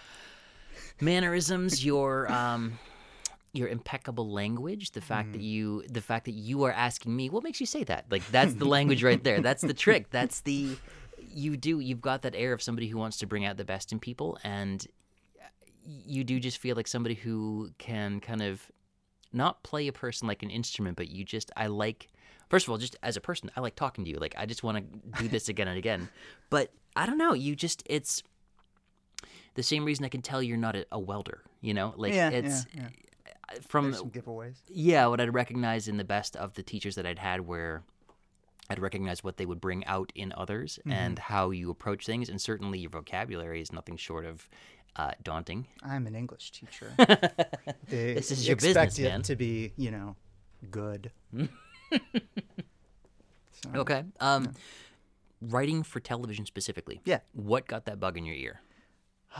Mannerisms, 1.00 1.84
your 1.90 2.30
um, 2.32 2.78
your 3.52 3.68
impeccable 3.68 4.30
language, 4.30 4.92
the 4.92 5.00
fact 5.00 5.30
Mm. 5.30 5.32
that 5.32 5.42
you, 5.42 5.82
the 5.88 6.00
fact 6.00 6.24
that 6.26 6.32
you 6.32 6.62
are 6.64 6.72
asking 6.72 7.14
me, 7.14 7.28
what 7.30 7.42
makes 7.42 7.58
you 7.60 7.66
say 7.66 7.82
that? 7.84 8.06
Like 8.10 8.24
that's 8.30 8.54
the 8.54 8.64
language 8.64 9.02
right 9.02 9.22
there. 9.22 9.40
That's 9.40 9.62
the 9.62 9.74
trick. 9.74 10.10
That's 10.10 10.40
the 10.42 10.76
you 11.32 11.56
do. 11.56 11.80
You've 11.80 12.00
got 12.00 12.22
that 12.22 12.34
air 12.34 12.52
of 12.52 12.62
somebody 12.62 12.86
who 12.88 12.98
wants 12.98 13.18
to 13.18 13.26
bring 13.26 13.44
out 13.44 13.56
the 13.56 13.64
best 13.64 13.92
in 13.92 13.98
people, 14.00 14.38
and 14.44 14.86
you 16.06 16.24
do 16.24 16.38
just 16.40 16.58
feel 16.58 16.76
like 16.76 16.86
somebody 16.86 17.14
who 17.14 17.70
can 17.78 18.20
kind 18.20 18.42
of 18.42 18.70
not 19.32 19.62
play 19.62 19.86
a 19.88 19.92
person 19.92 20.28
like 20.28 20.42
an 20.42 20.50
instrument, 20.50 20.96
but 20.96 21.08
you 21.08 21.24
just 21.24 21.50
I 21.56 21.66
like. 21.66 22.08
First 22.48 22.66
of 22.66 22.70
all, 22.72 22.78
just 22.78 22.96
as 23.02 23.16
a 23.16 23.20
person, 23.20 23.50
I 23.56 23.60
like 23.60 23.76
talking 23.76 24.04
to 24.04 24.10
you. 24.10 24.16
Like 24.18 24.34
I 24.36 24.44
just 24.46 24.62
want 24.64 24.78
to 24.78 25.22
do 25.22 25.28
this 25.28 25.48
again 25.48 25.68
and 25.68 25.78
again. 25.78 26.08
But 26.50 26.72
I 26.96 27.06
don't 27.06 27.18
know. 27.18 27.32
You 27.32 27.54
just 27.54 27.82
it's 27.86 28.22
the 29.54 29.62
same 29.62 29.84
reason 29.84 30.04
I 30.04 30.08
can 30.08 30.22
tell 30.22 30.42
you're 30.42 30.56
not 30.56 30.76
a, 30.76 30.86
a 30.92 30.98
welder. 30.98 31.42
You 31.60 31.74
know, 31.74 31.94
like 31.96 32.12
Yeah, 32.12 32.30
it's 32.30 32.66
yeah, 32.74 32.88
from 33.68 33.92
some 33.92 34.10
giveaways. 34.10 34.56
yeah, 34.68 35.06
what 35.06 35.20
I'd 35.20 35.32
recognize 35.34 35.88
in 35.88 35.96
the 35.96 36.04
best 36.04 36.36
of 36.36 36.54
the 36.54 36.62
teachers 36.62 36.94
that 36.96 37.06
I'd 37.06 37.18
had 37.18 37.42
where 37.42 37.82
I'd 38.68 38.78
recognize 38.78 39.22
what 39.24 39.36
they 39.36 39.46
would 39.46 39.60
bring 39.60 39.84
out 39.86 40.10
in 40.14 40.32
others 40.36 40.78
Mm-hmm. 40.80 40.92
and 40.92 41.18
how 41.18 41.50
you 41.50 41.70
approach 41.70 42.06
things. 42.06 42.28
And 42.28 42.40
certainly 42.40 42.78
your 42.78 42.90
vocabulary 42.90 43.60
is 43.60 43.72
nothing 43.72 43.96
short 43.96 44.24
of 44.24 44.48
uh, 44.96 45.12
daunting. 45.22 45.66
I'm 45.82 46.06
an 46.06 46.14
English 46.14 46.50
teacher. 46.52 46.92
This 47.88 48.30
is 48.30 48.46
your 48.46 48.54
expect 48.54 48.92
business, 48.92 48.98
it 49.06 49.10
man. 49.10 49.22
to 49.22 49.36
be, 49.36 49.72
you 49.76 49.90
know, 49.90 50.16
good. 50.70 51.10
So, 53.62 53.70
Okay. 53.80 54.04
Um, 54.20 54.52
Writing 55.42 55.82
for 55.82 56.00
television 56.00 56.44
specifically. 56.46 57.00
Yeah. 57.04 57.20
What 57.32 57.66
got 57.66 57.84
that 57.86 57.98
bug 58.00 58.16
in 58.18 58.24
your 58.24 58.34
ear? 58.36 58.60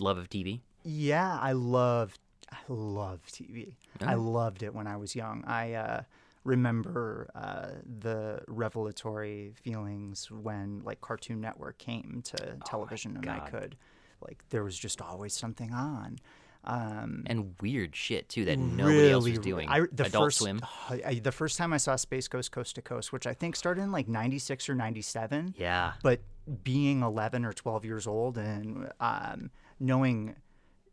Love 0.00 0.18
of 0.18 0.28
TV? 0.28 0.60
Yeah, 0.84 1.38
I 1.40 1.52
love 1.52 2.18
I 2.50 2.56
love 2.68 3.20
TV. 3.30 3.74
I 4.00 4.14
Oh. 4.14 4.20
loved 4.20 4.62
it 4.62 4.74
when 4.74 4.86
I 4.86 4.96
was 4.96 5.14
young. 5.16 5.44
I 5.46 5.74
uh, 5.74 6.02
remember 6.44 7.30
uh, 7.34 7.80
the 8.00 8.42
revelatory 8.48 9.52
feelings 9.62 10.30
when 10.30 10.82
like 10.84 11.00
Cartoon 11.00 11.40
Network 11.40 11.78
came 11.78 12.22
to 12.24 12.56
television, 12.64 13.16
and 13.16 13.28
I 13.28 13.38
Oh 13.46 13.50
could 13.50 13.76
like 14.20 14.42
there 14.50 14.64
was 14.64 14.78
just 14.78 15.00
always 15.00 15.34
something 15.34 15.72
on. 15.72 16.18
Um, 16.64 17.24
And 17.26 17.56
weird 17.60 17.96
shit, 17.96 18.28
too, 18.28 18.44
that 18.44 18.56
nobody 18.56 19.10
else 19.10 19.28
was 19.28 19.40
doing. 19.40 19.68
I, 19.68 19.80
the 19.90 20.06
Adult 20.06 20.26
first, 20.26 20.38
Swim. 20.38 20.60
I, 20.88 21.14
the 21.14 21.32
first 21.32 21.58
time 21.58 21.72
I 21.72 21.76
saw 21.76 21.96
Space 21.96 22.28
Ghost 22.28 22.52
Coast 22.52 22.76
to 22.76 22.82
Coast, 22.82 23.12
which 23.12 23.26
I 23.26 23.34
think 23.34 23.56
started 23.56 23.82
in 23.82 23.90
like 23.90 24.06
'96 24.06 24.68
or 24.68 24.76
'97. 24.76 25.54
Yeah. 25.58 25.94
But 26.04 26.20
being 26.64 27.02
11 27.02 27.44
or 27.44 27.52
12 27.52 27.84
years 27.84 28.06
old 28.06 28.36
and 28.36 28.90
um, 29.00 29.50
knowing 29.78 30.34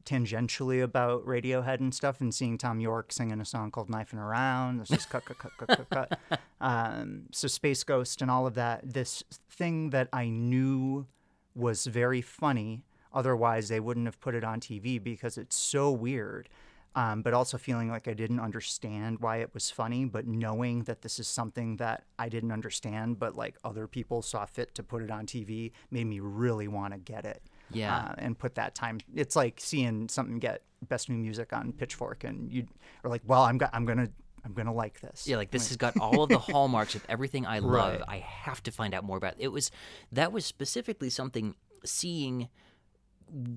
tangentially 0.10 0.82
about 0.82 1.26
Radiohead 1.26 1.80
and 1.80 1.94
stuff, 1.94 2.20
and 2.20 2.34
seeing 2.34 2.58
Thom 2.58 2.80
Yorke 2.80 3.12
singing 3.12 3.40
a 3.40 3.46
song 3.46 3.70
called 3.72 3.90
"Knifing 3.90 4.20
Around," 4.20 4.80
this 4.80 4.92
is 4.92 5.06
cut, 5.06 5.26
cut, 5.26 5.38
cut, 5.38 5.52
cut, 5.58 5.68
cut, 5.68 5.90
cut. 5.90 6.20
Um, 6.62 7.28
so 7.32 7.48
Space 7.48 7.86
Ghost 7.86 8.22
and 8.22 8.30
all 8.30 8.46
of 8.46 8.54
that. 8.56 8.82
This 8.84 9.24
thing 9.50 9.92
that 9.92 10.10
I 10.12 10.28
knew 10.28 11.08
was 11.56 11.86
very 11.86 12.22
funny. 12.22 12.84
Otherwise, 13.14 13.70
they 13.70 13.80
wouldn't 13.80 14.08
have 14.08 14.20
put 14.20 14.36
it 14.36 14.44
on 14.44 14.60
TV 14.60 15.02
because 15.02 15.38
it's 15.38 15.56
so 15.56 15.90
weird. 15.90 16.50
Um, 16.96 17.22
but 17.22 17.34
also 17.34 17.58
feeling 17.58 17.90
like 17.90 18.10
I 18.10 18.14
didn't 18.14 18.42
understand 18.42 19.20
why 19.20 19.38
it 19.38 19.54
was 19.54 19.70
funny, 19.70 20.04
but 20.04 20.28
knowing 20.28 20.84
that 20.84 21.02
this 21.02 21.18
is 21.18 21.30
something 21.30 21.78
that 21.78 22.04
I 22.18 22.28
didn't 22.28 22.52
understand, 22.52 23.20
but 23.20 23.38
like 23.38 23.56
other 23.64 23.88
people 23.88 24.22
saw 24.22 24.46
fit 24.46 24.76
to 24.76 24.84
put 24.84 25.04
it 25.04 25.12
on 25.12 25.26
TV, 25.26 25.72
made 25.92 26.08
me 26.08 26.20
really 26.20 26.68
want 26.68 26.94
to 26.94 27.00
get 27.00 27.26
it. 27.26 27.42
Yeah. 27.72 27.96
Uh, 27.96 28.16
and 28.18 28.38
put 28.38 28.56
that 28.56 28.76
time. 28.76 29.00
It's 29.16 29.36
like 29.36 29.60
seeing 29.60 30.10
something 30.10 30.40
get 30.40 30.64
best 30.88 31.10
new 31.10 31.18
music 31.18 31.52
on 31.54 31.72
Pitchfork, 31.74 32.24
and 32.24 32.52
you 32.52 32.66
are 33.04 33.10
like, 33.10 33.22
well, 33.26 33.44
I'm 33.44 33.58
go- 33.58 33.70
I'm 33.74 33.86
gonna 33.86 34.10
I'm 34.46 34.54
gonna 34.54 34.74
like 34.74 35.02
this. 35.02 35.28
Yeah, 35.28 35.36
like 35.38 35.52
this 35.52 35.68
has 35.68 35.78
got 35.78 35.98
all 36.00 36.24
of 36.24 36.30
the 36.30 36.40
hallmarks 36.40 36.96
of 36.96 37.04
everything 37.10 37.46
I 37.46 37.60
love. 37.60 38.00
Right. 38.00 38.02
I 38.08 38.18
have 38.20 38.64
to 38.64 38.72
find 38.72 38.94
out 38.94 39.04
more 39.04 39.18
about. 39.18 39.36
It 39.38 39.50
was 39.50 39.72
that 40.12 40.32
was 40.32 40.46
specifically 40.46 41.10
something 41.10 41.56
seeing 41.86 42.48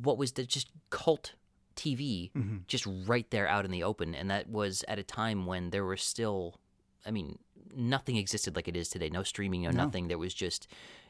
what 0.02 0.18
was 0.18 0.32
the 0.32 0.44
just 0.44 0.68
cult 0.90 1.34
TV 1.76 2.30
Mm-hmm. 2.32 2.56
just 2.66 2.86
right 3.06 3.28
there 3.30 3.48
out 3.48 3.64
in 3.64 3.70
the 3.70 3.82
open, 3.82 4.14
and 4.14 4.30
that 4.30 4.48
was 4.48 4.84
at 4.88 4.98
a 4.98 5.02
time 5.02 5.46
when 5.46 5.70
there 5.70 5.84
were 5.84 5.96
still, 5.96 6.60
I 7.06 7.10
mean, 7.10 7.38
nothing 7.74 8.16
existed 8.16 8.54
like 8.56 8.68
it 8.68 8.76
is 8.76 8.88
today. 8.90 9.08
No 9.08 9.22
streaming, 9.22 9.62
no, 9.62 9.70
nothing. 9.70 10.08
There 10.08 10.18
was 10.18 10.34
just. 10.34 10.66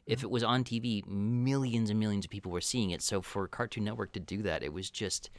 If 0.06 0.22
it 0.22 0.30
was 0.30 0.42
on 0.42 0.64
TV, 0.64 1.06
millions 1.06 1.88
and 1.90 2.00
millions 2.00 2.24
of 2.24 2.30
people 2.30 2.50
were 2.52 2.60
seeing 2.60 2.90
it. 2.90 3.02
So 3.02 3.22
for 3.22 3.46
Cartoon 3.46 3.84
Network 3.84 4.12
to 4.12 4.20
do 4.20 4.42
that, 4.42 4.62
it 4.62 4.72
was 4.72 4.90
just 4.90 5.30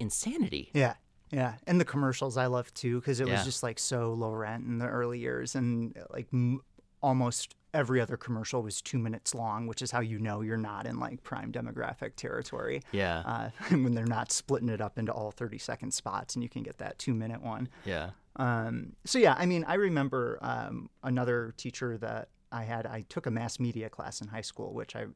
insanity. 0.00 0.70
Yeah. 0.72 0.94
Yeah. 1.30 1.54
And 1.66 1.80
the 1.80 1.84
commercials 1.84 2.36
I 2.36 2.46
love 2.46 2.72
too 2.74 3.00
because 3.00 3.20
it 3.20 3.26
Yeah. 3.28 3.34
was 3.34 3.44
just 3.44 3.62
like 3.62 3.78
so 3.78 4.12
low 4.14 4.32
rent 4.32 4.64
in 4.66 4.78
the 4.78 4.86
early 4.86 5.18
years. 5.18 5.54
And 5.54 5.94
like 6.10 6.28
m- 6.32 6.60
almost 7.02 7.54
every 7.74 8.00
other 8.00 8.16
commercial 8.16 8.62
was 8.62 8.80
two 8.80 8.98
minutes 8.98 9.34
long, 9.34 9.66
which 9.66 9.82
is 9.82 9.90
how 9.90 10.00
you 10.00 10.18
know 10.18 10.40
you're 10.40 10.56
not 10.56 10.86
in 10.86 10.98
like 10.98 11.22
prime 11.22 11.52
demographic 11.52 12.16
territory. 12.16 12.80
Yeah, 12.92 13.18
Uh, 13.26 13.50
when 13.70 13.94
they're 13.94 14.06
not 14.06 14.32
splitting 14.32 14.70
it 14.70 14.80
up 14.80 14.98
into 14.98 15.12
all 15.12 15.30
30 15.30 15.58
second 15.58 15.92
spots 15.92 16.34
and 16.34 16.42
you 16.42 16.48
can 16.48 16.62
get 16.62 16.78
that 16.78 16.98
two 16.98 17.14
minute 17.14 17.42
one. 17.42 17.68
yeah. 17.84 18.10
Um, 18.36 18.92
so 19.04 19.18
yeah, 19.18 19.34
I 19.36 19.46
mean, 19.46 19.64
I 19.66 19.74
remember 19.74 20.38
um, 20.42 20.88
another 21.02 21.52
teacher 21.56 21.98
that 21.98 22.28
I 22.52 22.64
had. 22.64 22.86
I 22.86 23.02
took 23.08 23.26
a 23.26 23.30
mass 23.30 23.58
media 23.60 23.88
class 23.88 24.20
in 24.20 24.28
high 24.28 24.40
school, 24.42 24.72
which 24.74 24.94
I 24.96 25.06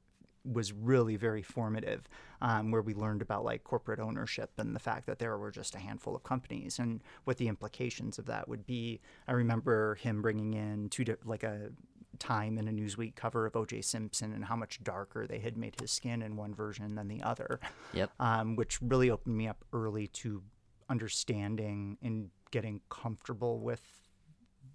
was 0.44 0.72
really 0.72 1.14
very 1.14 1.42
formative, 1.42 2.08
um, 2.40 2.72
where 2.72 2.82
we 2.82 2.94
learned 2.94 3.22
about 3.22 3.44
like 3.44 3.62
corporate 3.62 4.00
ownership 4.00 4.50
and 4.58 4.74
the 4.74 4.80
fact 4.80 5.06
that 5.06 5.20
there 5.20 5.38
were 5.38 5.52
just 5.52 5.76
a 5.76 5.78
handful 5.78 6.16
of 6.16 6.24
companies 6.24 6.80
and 6.80 7.00
what 7.24 7.36
the 7.36 7.46
implications 7.46 8.18
of 8.18 8.26
that 8.26 8.48
would 8.48 8.66
be. 8.66 9.00
I 9.28 9.32
remember 9.32 9.94
him 9.94 10.20
bringing 10.20 10.54
in 10.54 10.88
two 10.88 11.04
di- 11.04 11.14
like 11.24 11.44
a 11.44 11.70
time 12.18 12.58
in 12.58 12.66
a 12.66 12.72
Newsweek 12.72 13.14
cover 13.14 13.46
of 13.46 13.54
O.J. 13.56 13.82
Simpson 13.82 14.32
and 14.32 14.44
how 14.44 14.56
much 14.56 14.82
darker 14.82 15.26
they 15.28 15.38
had 15.38 15.56
made 15.56 15.76
his 15.80 15.90
skin 15.92 16.22
in 16.22 16.34
one 16.36 16.54
version 16.54 16.96
than 16.96 17.06
the 17.08 17.22
other, 17.22 17.60
Yep. 17.94 18.10
um, 18.18 18.56
which 18.56 18.82
really 18.82 19.10
opened 19.10 19.36
me 19.36 19.46
up 19.46 19.64
early 19.72 20.08
to 20.08 20.42
understanding 20.88 21.98
and 22.02 22.30
getting 22.50 22.80
comfortable 22.88 23.58
with 23.60 23.82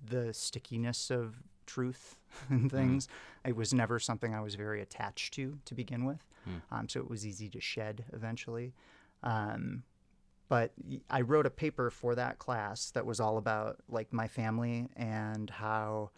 the 0.04 0.34
stickiness 0.34 1.10
of 1.12 1.42
truth 1.68 2.16
and 2.50 2.72
things. 2.72 3.08
It 3.46 3.56
was 3.56 3.74
never 3.74 4.00
something 4.00 4.34
I 4.34 4.42
was 4.42 4.56
very 4.56 4.82
attached 4.82 5.34
to 5.36 5.60
to 5.66 5.76
begin 5.76 6.06
with, 6.06 6.24
um, 6.72 6.90
so 6.90 7.00
it 7.00 7.10
was 7.10 7.26
easy 7.26 7.50
to 7.50 7.62
shed 7.62 8.06
eventually. 8.14 8.74
Um, 9.24 9.84
but 10.50 10.72
I 11.10 11.22
wrote 11.22 11.46
a 11.46 11.50
paper 11.50 11.90
for 11.90 12.16
that 12.16 12.40
class 12.40 12.92
that 12.92 13.06
was 13.06 13.20
all 13.20 13.38
about 13.38 13.78
like 13.90 14.14
my 14.14 14.28
family 14.28 14.88
and 14.96 15.50
how 15.50 16.12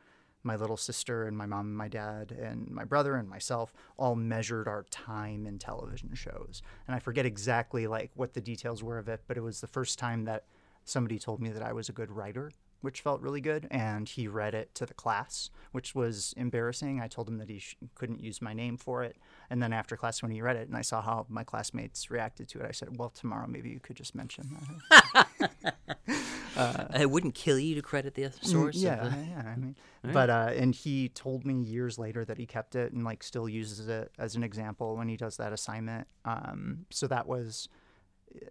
my 0.44 0.56
little 0.56 0.78
sister 0.78 1.26
and 1.28 1.38
my 1.38 1.46
mom 1.46 1.68
and 1.68 1.78
my 1.78 1.88
dad 1.88 2.32
and 2.32 2.70
my 2.70 2.84
brother 2.86 3.16
and 3.16 3.28
myself 3.28 3.74
all 3.98 4.16
measured 4.16 4.68
our 4.68 4.84
time 4.90 5.46
in 5.46 5.58
television 5.60 6.14
shows. 6.14 6.62
And 6.88 6.96
I 6.96 7.00
forget 7.00 7.26
exactly 7.26 7.88
like 7.88 8.12
what 8.16 8.34
the 8.34 8.42
details 8.42 8.82
were 8.82 8.98
of 8.98 9.10
it, 9.10 9.22
but 9.28 9.36
it 9.36 9.42
was 9.42 9.62
the 9.62 9.68
first 9.68 10.00
time 10.00 10.26
that 10.26 10.46
somebody 10.86 11.20
told 11.20 11.42
me 11.42 11.50
that 11.50 11.64
I 11.64 11.74
was 11.74 11.90
a 11.90 11.94
good 11.94 12.12
writer, 12.12 12.52
which 12.82 13.02
felt 13.02 13.22
really 13.22 13.42
good. 13.42 13.68
And 13.72 14.08
he 14.08 14.28
read 14.28 14.54
it 14.54 14.74
to 14.76 14.86
the 14.86 14.94
class, 14.94 15.50
which 15.72 15.94
was 15.96 16.34
embarrassing. 16.38 17.00
I 17.02 17.08
told 17.08 17.28
him 17.28 17.38
that 17.38 17.50
he 17.50 17.60
sh- 17.60 17.76
couldn't 17.96 18.22
use 18.22 18.42
my 18.42 18.54
name 18.54 18.78
for 18.78 19.04
it. 19.04 19.18
And 19.50 19.62
then 19.62 19.74
after 19.74 19.96
class, 19.98 20.22
when 20.22 20.32
he 20.32 20.42
read 20.42 20.56
it 20.56 20.68
and 20.68 20.78
I 20.78 20.82
saw 20.82 21.02
how 21.02 21.26
my 21.30 21.44
classmates 21.44 22.10
reacted 22.12 22.48
to 22.50 22.60
it, 22.60 22.66
I 22.68 22.72
said, 22.72 22.98
Well, 22.98 23.10
tomorrow 23.10 23.48
maybe 23.48 23.70
you 23.70 23.80
could 23.80 23.96
just 23.96 24.16
mention 24.16 24.56
that. 24.90 25.28
it 26.96 27.10
wouldn't 27.10 27.36
kill 27.36 27.60
you 27.60 27.76
to 27.76 27.82
credit 27.82 28.16
the 28.16 28.32
source. 28.42 28.78
Mm, 28.78 28.84
Yeah, 28.84 28.96
the- 29.08 29.18
yeah. 29.30 29.44
I 29.46 29.56
mean, 29.60 29.76
but 30.04 30.30
uh, 30.30 30.52
and 30.56 30.74
he 30.74 31.10
told 31.10 31.46
me 31.46 31.56
years 31.62 31.98
later 32.00 32.24
that 32.26 32.38
he 32.38 32.46
kept 32.46 32.76
it 32.76 32.94
and 32.94 33.04
like 33.04 33.24
still 33.24 33.50
uses 33.50 33.88
it 33.88 34.12
as 34.18 34.36
an 34.36 34.44
example 34.44 34.96
when 34.96 35.08
he 35.10 35.18
does 35.18 35.38
that 35.38 35.52
assignment. 35.54 36.08
Um, 36.26 36.86
so 36.90 37.08
that 37.08 37.28
was 37.28 37.68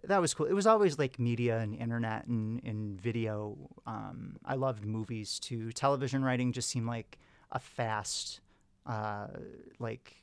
that 0.03 0.19
was 0.21 0.33
cool. 0.33 0.45
It 0.47 0.53
was 0.53 0.67
always 0.67 0.97
like 0.99 1.19
media 1.19 1.59
and 1.59 1.75
internet 1.75 2.25
and, 2.27 2.61
and 2.63 2.99
video. 2.99 3.57
Um, 3.87 4.37
I 4.45 4.55
loved 4.55 4.85
movies 4.85 5.39
too. 5.39 5.71
Television 5.71 6.23
writing 6.23 6.51
just 6.51 6.69
seemed 6.69 6.87
like 6.87 7.17
a 7.51 7.59
fast, 7.59 8.41
uh, 8.85 9.27
like 9.79 10.15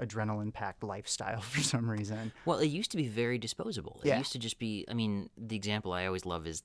adrenaline 0.00 0.52
packed 0.52 0.82
lifestyle 0.82 1.40
for 1.52 1.60
some 1.60 1.90
reason. 1.90 2.32
Well, 2.44 2.58
it 2.58 2.66
used 2.66 2.90
to 2.92 2.96
be 2.96 3.08
very 3.08 3.38
disposable. 3.38 4.00
It 4.04 4.08
Yeah. 4.08 4.18
used 4.18 4.32
to 4.32 4.38
just 4.38 4.58
be. 4.58 4.84
I 4.88 4.94
mean, 4.94 5.28
the 5.36 5.56
example 5.56 5.92
I 5.92 6.06
always 6.06 6.24
love 6.26 6.46
is 6.46 6.62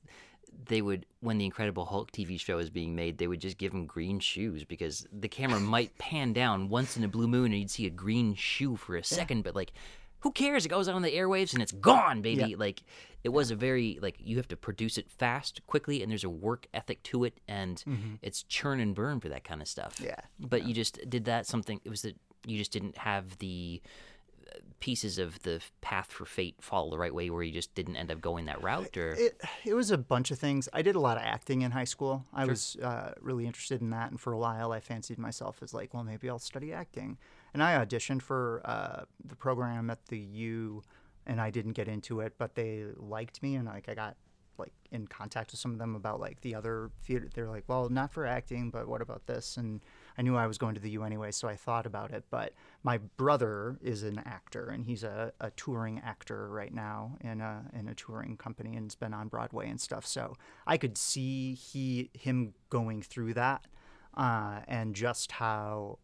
they 0.67 0.81
would 0.83 1.05
when 1.21 1.39
the 1.39 1.45
Incredible 1.45 1.85
Hulk 1.85 2.11
TV 2.11 2.39
show 2.39 2.59
is 2.59 2.69
being 2.69 2.95
made, 2.95 3.17
they 3.17 3.27
would 3.27 3.39
just 3.41 3.57
give 3.57 3.73
him 3.73 3.85
green 3.87 4.19
shoes 4.19 4.63
because 4.63 5.07
the 5.11 5.27
camera 5.27 5.59
might 5.59 5.97
pan 5.97 6.31
down 6.33 6.69
once 6.69 6.95
in 6.95 7.03
a 7.03 7.07
blue 7.07 7.27
moon 7.27 7.51
and 7.51 7.59
you'd 7.59 7.71
see 7.71 7.87
a 7.87 7.89
green 7.89 8.35
shoe 8.35 8.75
for 8.75 8.95
a 8.95 9.03
second, 9.03 9.43
but 9.43 9.55
like. 9.55 9.71
Who 10.23 10.31
cares? 10.31 10.65
It 10.65 10.69
goes 10.69 10.87
out 10.87 10.95
on 10.95 11.01
the 11.01 11.11
airwaves 11.11 11.53
and 11.53 11.61
it's 11.61 11.73
gone, 11.73 12.21
baby. 12.21 12.51
Yeah. 12.51 12.55
Like 12.57 12.83
it 13.25 13.29
was 13.29 13.51
a 13.51 13.55
very 13.55 13.99
like 14.01 14.15
you 14.19 14.37
have 14.37 14.47
to 14.47 14.55
produce 14.55 14.97
it 14.97 15.11
fast, 15.11 15.61
quickly, 15.67 16.01
and 16.01 16.09
there's 16.09 16.23
a 16.23 16.29
work 16.29 16.65
ethic 16.73 17.03
to 17.03 17.25
it, 17.25 17.39
and 17.47 17.83
it's 18.21 18.43
churn 18.43 18.79
and 18.79 18.95
burn 18.95 19.19
for 19.19 19.27
that 19.27 19.43
kind 19.43 19.61
of 19.61 19.67
stuff. 19.67 19.99
Yeah. 20.01 20.15
But 20.39 20.65
you 20.65 20.73
just 20.73 20.97
did 21.09 21.25
that 21.25 21.45
something. 21.45 21.81
It 21.83 21.89
was 21.89 22.03
that 22.03 22.15
you 22.45 22.57
just 22.57 22.71
didn't 22.71 22.97
have 22.97 23.37
the 23.39 23.81
uh, 24.47 24.59
pieces 24.79 25.17
of 25.17 25.41
the 25.43 25.61
path 25.81 26.11
for 26.11 26.25
fate 26.25 26.55
fall 26.61 26.89
the 26.89 26.97
right 26.97 27.13
way, 27.13 27.29
where 27.29 27.43
you 27.43 27.51
just 27.51 27.75
didn't 27.75 27.97
end 27.97 28.09
up 28.09 28.21
going 28.21 28.45
that 28.45 28.63
route, 28.63 28.95
or 28.95 29.15
It 29.15 29.41
it 29.65 29.73
was 29.73 29.91
a 29.91 29.97
bunch 29.97 30.31
of 30.31 30.39
things. 30.39 30.69
I 30.71 30.81
did 30.81 30.95
a 30.95 31.01
lot 31.01 31.17
of 31.17 31.23
acting 31.23 31.63
in 31.63 31.71
high 31.71 31.83
school. 31.83 32.23
I 32.33 32.45
was 32.45 32.77
uh, 32.77 33.13
really 33.19 33.45
interested 33.45 33.81
in 33.81 33.89
that, 33.89 34.11
and 34.11 34.19
for 34.19 34.31
a 34.31 34.37
while, 34.37 34.71
I 34.71 34.79
fancied 34.79 35.19
myself 35.19 35.61
as 35.61 35.73
like, 35.73 35.93
well, 35.93 36.05
maybe 36.05 36.29
I'll 36.29 36.39
study 36.39 36.71
acting. 36.71 37.17
And 37.53 37.61
I 37.61 37.83
auditioned 37.83 38.21
for 38.21 38.61
uh, 38.65 39.03
the 39.23 39.35
program 39.35 39.89
at 39.89 40.05
the 40.07 40.19
U, 40.19 40.81
and 41.25 41.39
I 41.39 41.49
didn't 41.49 41.73
get 41.73 41.87
into 41.87 42.19
it, 42.19 42.33
but 42.37 42.55
they 42.55 42.85
liked 42.97 43.43
me, 43.43 43.55
and 43.55 43.67
like 43.67 43.87
I 43.89 43.93
got 43.93 44.15
like 44.57 44.73
in 44.91 45.07
contact 45.07 45.51
with 45.51 45.59
some 45.59 45.71
of 45.71 45.79
them 45.79 45.95
about 45.95 46.19
like 46.19 46.41
the 46.41 46.53
other 46.55 46.91
theater. 47.03 47.27
They're 47.33 47.49
like, 47.49 47.63
well, 47.67 47.89
not 47.89 48.13
for 48.13 48.25
acting, 48.25 48.69
but 48.69 48.87
what 48.87 49.01
about 49.01 49.25
this? 49.25 49.57
And 49.57 49.81
I 50.17 50.21
knew 50.21 50.35
I 50.35 50.47
was 50.47 50.57
going 50.57 50.75
to 50.75 50.81
the 50.81 50.91
U 50.91 51.03
anyway, 51.03 51.31
so 51.31 51.47
I 51.47 51.55
thought 51.55 51.85
about 51.85 52.11
it. 52.11 52.23
But 52.29 52.53
my 52.83 52.99
brother 53.17 53.77
is 53.81 54.03
an 54.03 54.21
actor, 54.25 54.69
and 54.69 54.85
he's 54.85 55.03
a, 55.03 55.33
a 55.39 55.51
touring 55.51 55.99
actor 56.05 56.49
right 56.49 56.73
now 56.73 57.17
in 57.21 57.41
a 57.41 57.65
in 57.73 57.87
a 57.87 57.95
touring 57.95 58.37
company, 58.37 58.75
and 58.75 58.85
has 58.85 58.95
been 58.95 59.13
on 59.13 59.27
Broadway 59.27 59.69
and 59.69 59.81
stuff. 59.81 60.05
So 60.05 60.35
I 60.67 60.77
could 60.77 60.97
see 60.97 61.53
he 61.55 62.09
him 62.13 62.53
going 62.69 63.01
through 63.01 63.33
that, 63.35 63.65
uh, 64.15 64.59
and 64.67 64.95
just 64.95 65.33
how 65.33 65.99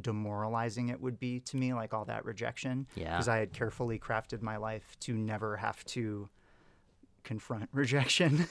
demoralizing 0.00 0.88
it 0.88 1.00
would 1.00 1.18
be 1.18 1.40
to 1.40 1.56
me, 1.56 1.72
like 1.72 1.94
all 1.94 2.04
that 2.06 2.24
rejection. 2.24 2.86
Yeah. 2.94 3.12
Because 3.12 3.28
I 3.28 3.38
had 3.38 3.52
carefully 3.52 3.98
crafted 3.98 4.42
my 4.42 4.56
life 4.56 4.96
to 5.00 5.14
never 5.14 5.56
have 5.56 5.84
to 5.86 6.28
confront 7.24 7.68
rejection. 7.72 8.46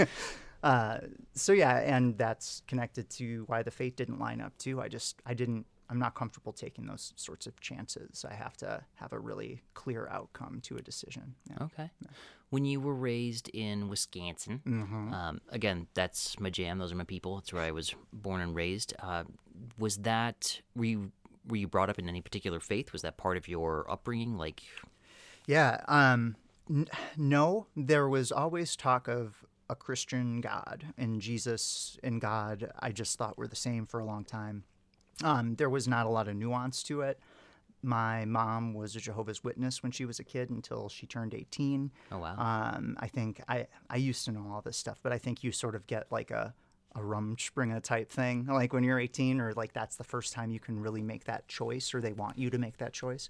uh, 0.62 0.98
so 1.34 1.52
yeah, 1.52 1.78
and 1.78 2.16
that's 2.18 2.62
connected 2.66 3.08
to 3.10 3.44
why 3.46 3.62
the 3.62 3.70
fate 3.70 3.96
didn't 3.96 4.18
line 4.18 4.40
up 4.40 4.56
too. 4.58 4.80
I 4.80 4.88
just 4.88 5.20
I 5.26 5.34
didn't. 5.34 5.66
I'm 5.90 5.98
not 5.98 6.14
comfortable 6.14 6.52
taking 6.52 6.86
those 6.86 7.12
sorts 7.16 7.46
of 7.46 7.60
chances. 7.60 8.24
I 8.28 8.32
have 8.32 8.56
to 8.58 8.82
have 8.94 9.12
a 9.12 9.18
really 9.18 9.62
clear 9.74 10.08
outcome 10.10 10.60
to 10.62 10.78
a 10.78 10.82
decision. 10.82 11.34
Yeah. 11.50 11.64
okay. 11.64 11.90
When 12.52 12.66
you 12.66 12.80
were 12.80 12.94
raised 12.94 13.48
in 13.54 13.88
Wisconsin, 13.88 14.60
Mm-hmm. 14.66 15.14
um, 15.14 15.40
again, 15.48 15.86
that's 15.94 16.38
my 16.38 16.50
jam. 16.50 16.76
Those 16.78 16.92
are 16.92 16.96
my 16.96 17.04
people. 17.04 17.36
That's 17.36 17.50
where 17.52 17.62
I 17.62 17.70
was 17.70 17.94
born 18.12 18.42
and 18.42 18.54
raised. 18.54 18.92
Uh, 18.98 19.24
was 19.78 19.96
that 19.98 20.60
were 20.76 20.84
you 20.84 21.12
were 21.48 21.56
you 21.56 21.66
brought 21.66 21.88
up 21.88 21.98
in 21.98 22.08
any 22.08 22.20
particular 22.20 22.60
faith? 22.60 22.92
Was 22.92 23.00
that 23.02 23.16
part 23.16 23.36
of 23.38 23.48
your 23.48 23.90
upbringing? 23.90 24.36
Like, 24.36 24.60
Yeah. 25.46 25.80
Um, 25.88 26.36
n- 26.70 26.88
no, 27.16 27.66
there 27.74 28.06
was 28.08 28.30
always 28.30 28.76
talk 28.76 29.08
of 29.08 29.44
a 29.70 29.74
Christian 29.74 30.40
God 30.42 30.92
and 30.98 31.20
Jesus 31.22 31.98
and 32.02 32.20
God. 32.20 32.70
I 32.80 32.92
just 32.92 33.16
thought 33.18 33.38
were 33.38 33.48
the 33.48 33.56
same 33.56 33.86
for 33.86 33.98
a 33.98 34.04
long 34.04 34.24
time. 34.24 34.64
Um, 35.24 35.54
there 35.56 35.70
was 35.70 35.88
not 35.88 36.04
a 36.06 36.10
lot 36.10 36.28
of 36.28 36.36
nuance 36.36 36.82
to 36.84 37.00
it. 37.00 37.18
My 37.82 38.24
mom 38.24 38.74
was 38.74 38.94
a 38.94 39.00
Jehovah's 39.00 39.42
Witness 39.42 39.82
when 39.82 39.90
she 39.92 40.04
was 40.04 40.20
a 40.20 40.24
kid 40.24 40.50
until 40.50 40.88
she 40.88 41.06
turned 41.06 41.34
18. 41.34 41.90
oh 42.12 42.18
wow, 42.18 42.36
Um, 42.38 42.96
I 43.00 43.08
think 43.08 43.42
I, 43.48 43.66
I 43.90 43.96
used 43.96 44.24
to 44.26 44.32
know 44.32 44.46
all 44.52 44.60
this 44.62 44.76
stuff, 44.76 45.00
but 45.02 45.12
I 45.12 45.18
think 45.18 45.42
you 45.42 45.50
sort 45.52 45.74
of 45.74 45.86
get 45.86 46.06
like 46.12 46.30
a, 46.30 46.54
a 46.94 47.00
Rumspringa 47.00 47.82
type 47.82 48.10
thing, 48.10 48.46
like 48.46 48.72
when 48.72 48.84
you're 48.84 49.00
18, 49.00 49.40
or 49.40 49.52
like 49.54 49.72
that's 49.72 49.96
the 49.96 50.04
first 50.04 50.32
time 50.32 50.50
you 50.50 50.60
can 50.60 50.78
really 50.80 51.02
make 51.02 51.24
that 51.24 51.48
choice, 51.48 51.92
or 51.94 52.00
they 52.00 52.12
want 52.12 52.38
you 52.38 52.50
to 52.50 52.58
make 52.58 52.76
that 52.78 52.92
choice. 52.92 53.28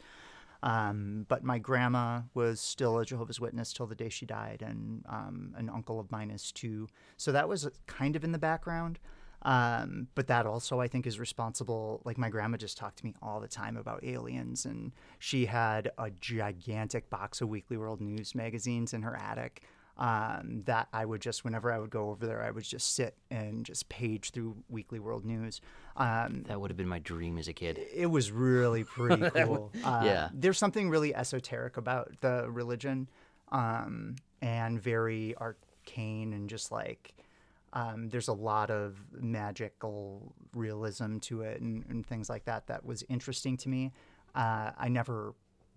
Um, 0.65 1.27
but 1.29 1.43
my 1.43 1.59
grandma 1.59 2.21
was 2.35 2.61
still 2.61 2.99
a 2.99 3.05
Jehovah's 3.05 3.41
Witness 3.41 3.73
till 3.73 3.87
the 3.87 3.97
day 3.97 4.09
she 4.09 4.27
died, 4.27 4.63
and 4.65 5.05
um, 5.09 5.55
an 5.57 5.69
uncle 5.69 5.99
of 5.99 6.11
mine 6.13 6.31
is 6.31 6.53
too. 6.53 6.89
So 7.17 7.33
that 7.33 7.49
was 7.49 7.69
kind 7.87 8.15
of 8.17 8.23
in 8.23 8.33
the 8.33 8.39
background. 8.39 8.99
Um, 9.45 10.07
but 10.15 10.29
that 10.29 10.47
also, 10.47 10.81
I 10.81 10.89
think, 10.89 11.07
is 11.07 11.19
responsible. 11.19 12.01
Like 12.05 12.17
my 12.19 12.29
grandma 12.29 12.57
just 12.59 12.79
talked 12.79 12.99
to 12.99 13.05
me 13.05 13.15
all 13.21 13.41
the 13.41 13.49
time 13.49 13.77
about 13.77 14.05
aliens, 14.05 14.65
and 14.65 14.93
she 15.19 15.47
had 15.47 15.91
a 15.99 16.11
gigantic 16.11 17.11
box 17.11 17.41
of 17.41 17.49
Weekly 17.49 17.77
World 17.77 18.01
News 18.01 18.35
magazines 18.35 18.93
in 18.95 19.03
her 19.03 19.17
attic. 19.17 19.63
Um, 19.99 20.63
that 20.65 20.89
I 20.93 21.05
would 21.05 21.21
just, 21.21 21.45
whenever 21.45 21.71
I 21.71 21.79
would 21.79 21.91
go 21.91 22.09
over 22.11 22.27
there, 22.27 22.43
I 22.43 22.51
would 22.51 22.65
just 22.65 22.95
sit 22.95 23.15
and 23.31 23.65
just 23.65 23.91
page 23.91 24.31
through 24.31 24.57
Weekly 24.71 24.99
World 24.99 25.25
News. 25.27 25.61
Um, 25.99 26.45
that 26.49 26.59
would 26.59 26.71
have 26.71 26.79
been 26.79 26.89
my 26.89 26.99
dream 26.99 27.37
as 27.37 27.47
a 27.47 27.53
kid. 27.53 27.79
it 27.95 28.07
was 28.07 28.33
really 28.33 28.85
pretty 28.85 29.29
cool. 29.45 29.71
Uh, 29.85 30.01
Yeah. 30.03 30.29
There's 30.33 30.57
something 30.57 30.89
really 30.89 31.15
esoteric 31.15 31.77
about 31.77 32.11
the 32.23 32.51
religion 32.51 33.11
um, 33.53 34.17
and 34.41 34.81
very 34.81 35.35
arcane 35.37 36.33
and 36.33 36.49
just 36.49 36.73
like 36.73 37.15
um, 37.73 38.09
there's 38.09 38.29
a 38.29 38.33
lot 38.33 38.71
of 38.71 38.99
magical 39.13 40.35
realism 40.55 41.19
to 41.19 41.43
it 41.43 41.61
and, 41.61 41.85
and 41.89 42.07
things 42.07 42.29
like 42.29 42.45
that 42.45 42.67
that 42.67 42.85
was 42.85 43.03
interesting 43.09 43.57
to 43.59 43.69
me. 43.69 43.93
Uh, 44.35 44.71
I 44.79 44.89
never 44.89 45.35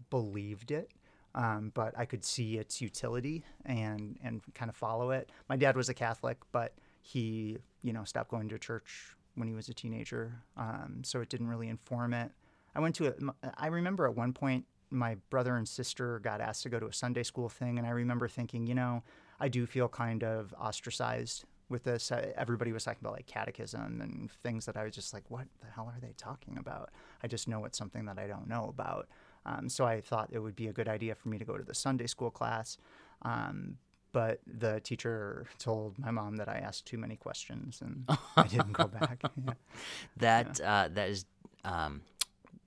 believed 0.10 0.71
it. 0.71 0.91
Um, 1.34 1.73
but 1.73 1.93
I 1.97 2.05
could 2.05 2.23
see 2.23 2.58
its 2.58 2.79
utility 2.79 3.43
and, 3.65 4.17
and 4.23 4.41
kind 4.53 4.69
of 4.69 4.75
follow 4.77 5.12
it. 5.12 5.29
My 5.49 5.58
dad 5.58 5.75
was 5.75 5.89
a 5.89 5.93
Catholic, 5.93 6.38
but 6.53 6.75
he, 7.01 7.58
you 7.81 7.91
know, 7.91 8.05
stopped 8.05 8.31
going 8.31 8.47
to 8.47 8.58
church 8.58 9.15
when 9.36 9.49
he 9.49 9.53
was 9.53 9.67
a 9.67 9.73
teenager, 9.73 10.41
um, 10.55 11.01
so 11.03 11.19
it 11.19 11.27
didn't 11.27 11.47
really 11.47 11.67
inform 11.67 12.13
it. 12.13 12.31
I 12.73 12.79
went 12.79 12.95
to 12.95 13.08
a, 13.08 13.49
I 13.58 13.67
remember 13.67 14.08
at 14.08 14.15
one 14.15 14.31
point 14.31 14.63
my 14.89 15.17
brother 15.29 15.58
and 15.58 15.67
sister 15.67 16.19
got 16.19 16.39
asked 16.39 16.63
to 16.63 16.69
go 16.69 16.79
to 16.79 16.88
a 16.88 16.93
Sunday 16.93 17.23
school 17.23 17.49
thing, 17.49 17.77
and 17.77 17.86
I 17.86 17.91
remember 17.91 18.29
thinking, 18.29 18.65
you 18.65 18.75
know, 18.75 19.03
I 19.38 19.49
do 19.49 19.65
feel 19.65 19.89
kind 19.89 20.23
of 20.23 20.53
ostracized 20.58 21.43
with 21.69 21.84
this. 21.84 22.12
Uh, 22.12 22.32
everybody 22.38 22.71
was 22.71 22.84
talking 22.84 22.99
about 23.01 23.13
like 23.13 23.28
catechism 23.28 24.01
and 24.01 24.30
things 24.43 24.65
that 24.65 24.78
I 24.78 24.84
was 24.84 24.93
just 24.93 25.13
like, 25.13 25.23
what 25.30 25.45
the 25.62 25.67
hell 25.73 25.91
are 25.93 25.99
they 25.99 26.13
talking 26.17 26.58
about? 26.58 26.89
I 27.23 27.28
just 27.28 27.47
know 27.47 27.65
it's 27.65 27.78
something 27.78 28.06
that 28.06 28.19
I 28.19 28.28
don't 28.28 28.47
know 28.47 28.67
about. 28.69 29.08
Um, 29.45 29.69
so 29.69 29.86
I 29.86 30.01
thought 30.01 30.30
it 30.32 30.39
would 30.39 30.56
be 30.56 30.67
a 30.67 30.73
good 30.73 30.88
idea 30.88 31.15
for 31.15 31.30
me 31.30 31.38
to 31.38 31.45
go 31.45 31.58
to 31.58 31.63
the 31.63 31.75
Sunday 31.75 32.08
school 32.08 32.32
class. 32.32 32.78
Um, 33.21 33.78
but 34.12 34.39
the 34.47 34.80
teacher 34.80 35.45
told 35.60 35.99
my 35.99 36.10
mom 36.10 36.38
that 36.38 36.47
I 36.47 36.58
asked 36.60 36.86
too 36.86 36.97
many 36.97 37.17
questions 37.17 37.82
and 37.82 38.06
I 38.38 38.47
didn't 38.47 38.71
go 38.73 38.86
back. 38.88 39.21
Yeah. 39.45 39.54
That 40.17 40.62
uh, 40.62 40.88
that 40.93 41.10
is 41.10 41.25
um, 41.65 42.01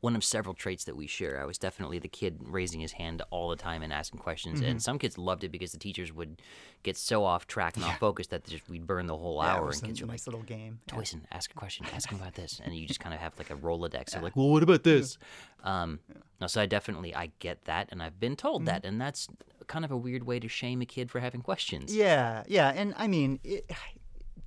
one 0.01 0.15
of 0.15 0.23
several 0.23 0.55
traits 0.55 0.85
that 0.85 0.97
we 0.97 1.07
share. 1.09 1.41
I 1.41 1.45
was 1.45 1.59
definitely 1.59 1.99
the 1.99 2.09
kid 2.09 2.39
raising 2.41 2.79
his 2.81 2.93
hand 2.93 3.21
all 3.31 3.49
the 3.49 3.57
time 3.57 3.83
and 3.83 3.93
asking 3.93 4.21
questions, 4.21 4.61
Mm-hmm. 4.61 4.71
and 4.71 4.83
some 4.83 4.99
kids 4.99 5.19
loved 5.19 5.43
it 5.43 5.49
because 5.51 5.73
the 5.73 5.79
teachers 5.79 6.13
would 6.13 6.41
get 6.85 6.97
so 6.97 7.25
off 7.25 7.49
track 7.49 7.75
and 7.77 7.85
off 7.85 7.99
focus 7.99 8.29
that 8.29 8.45
just, 8.47 8.69
we'd 8.71 8.87
burn 8.87 9.07
the 9.07 9.17
whole 9.17 9.41
Yeah, 9.43 9.57
hour, 9.57 9.71
and 9.71 9.83
a 9.83 9.87
kids 9.87 10.01
were 10.01 10.07
like, 10.07 10.15
nice 10.15 10.27
little 10.29 10.43
game. 10.43 10.79
Yeah. 10.87 10.95
Toyson, 10.95 11.23
ask 11.33 11.51
a 11.51 11.55
question, 11.55 11.85
ask 11.95 12.09
him 12.11 12.21
about 12.21 12.35
this, 12.35 12.61
and 12.65 12.75
you 12.77 12.87
just 12.87 13.01
kind 13.01 13.13
of 13.15 13.21
have 13.21 13.37
like 13.39 13.51
a 13.51 13.57
Rolodex. 13.57 14.11
They're 14.13 14.23
like, 14.23 14.37
well, 14.37 14.51
what 14.51 14.63
about 14.63 14.85
this? 14.85 15.19
Um, 15.65 15.99
no, 16.41 16.47
so 16.47 16.61
I 16.61 16.67
definitely 16.67 17.13
I 17.15 17.33
get 17.41 17.65
that, 17.65 17.89
and 17.91 18.01
I've 18.01 18.21
been 18.21 18.37
told 18.37 18.67
that, 18.67 18.85
and 18.85 19.01
that's 19.01 19.27
kind 19.67 19.85
of 19.85 19.91
a 19.91 19.97
weird 19.97 20.23
way 20.25 20.39
to 20.39 20.47
shame 20.49 20.81
a 20.81 20.87
kid 20.87 21.11
for 21.11 21.19
having 21.19 21.41
questions. 21.43 21.93
Yeah, 21.95 22.45
yeah, 22.47 22.69
and 22.75 22.95
I 22.97 23.09
mean, 23.09 23.41
it, 23.43 23.69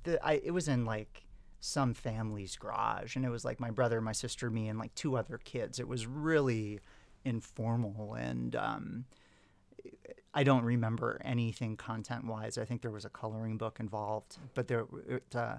the 0.04 0.24
I 0.26 0.40
it 0.42 0.52
was 0.52 0.66
in 0.66 0.86
like 0.86 1.24
some 1.64 1.94
family's 1.94 2.56
garage, 2.56 3.14
and 3.14 3.24
it 3.24 3.28
was 3.30 3.44
like 3.44 3.60
my 3.60 3.70
brother, 3.70 4.00
my 4.00 4.10
sister, 4.10 4.50
me, 4.50 4.66
and 4.68 4.80
like 4.80 4.92
two 4.96 5.16
other 5.16 5.38
kids. 5.38 5.78
It 5.78 5.86
was 5.86 6.08
really 6.08 6.80
informal, 7.24 8.14
and 8.14 8.56
um, 8.56 9.04
I 10.34 10.42
don't 10.42 10.64
remember 10.64 11.20
anything 11.24 11.76
content 11.76 12.26
wise. 12.26 12.58
I 12.58 12.64
think 12.64 12.82
there 12.82 12.90
was 12.90 13.04
a 13.04 13.08
coloring 13.10 13.58
book 13.58 13.78
involved, 13.78 14.38
but 14.54 14.66
there, 14.66 14.86
it, 15.08 15.36
uh, 15.36 15.56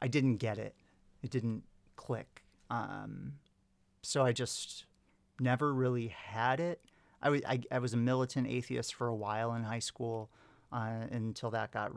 I 0.00 0.08
didn't 0.08 0.36
get 0.36 0.56
it. 0.56 0.74
It 1.22 1.30
didn't 1.30 1.62
click. 1.96 2.42
Um, 2.70 3.34
so 4.00 4.24
I 4.24 4.32
just 4.32 4.86
never 5.38 5.74
really 5.74 6.08
had 6.08 6.58
it. 6.58 6.80
I 7.20 7.28
wa- 7.30 7.40
I- 7.46 7.62
I 7.70 7.80
was 7.80 7.92
a 7.92 7.98
militant 7.98 8.46
atheist 8.46 8.94
for 8.94 9.08
a 9.08 9.14
while 9.14 9.52
in 9.52 9.64
high 9.64 9.78
school 9.80 10.30
uh, 10.72 11.06
until 11.10 11.50
that 11.50 11.72
got 11.72 11.92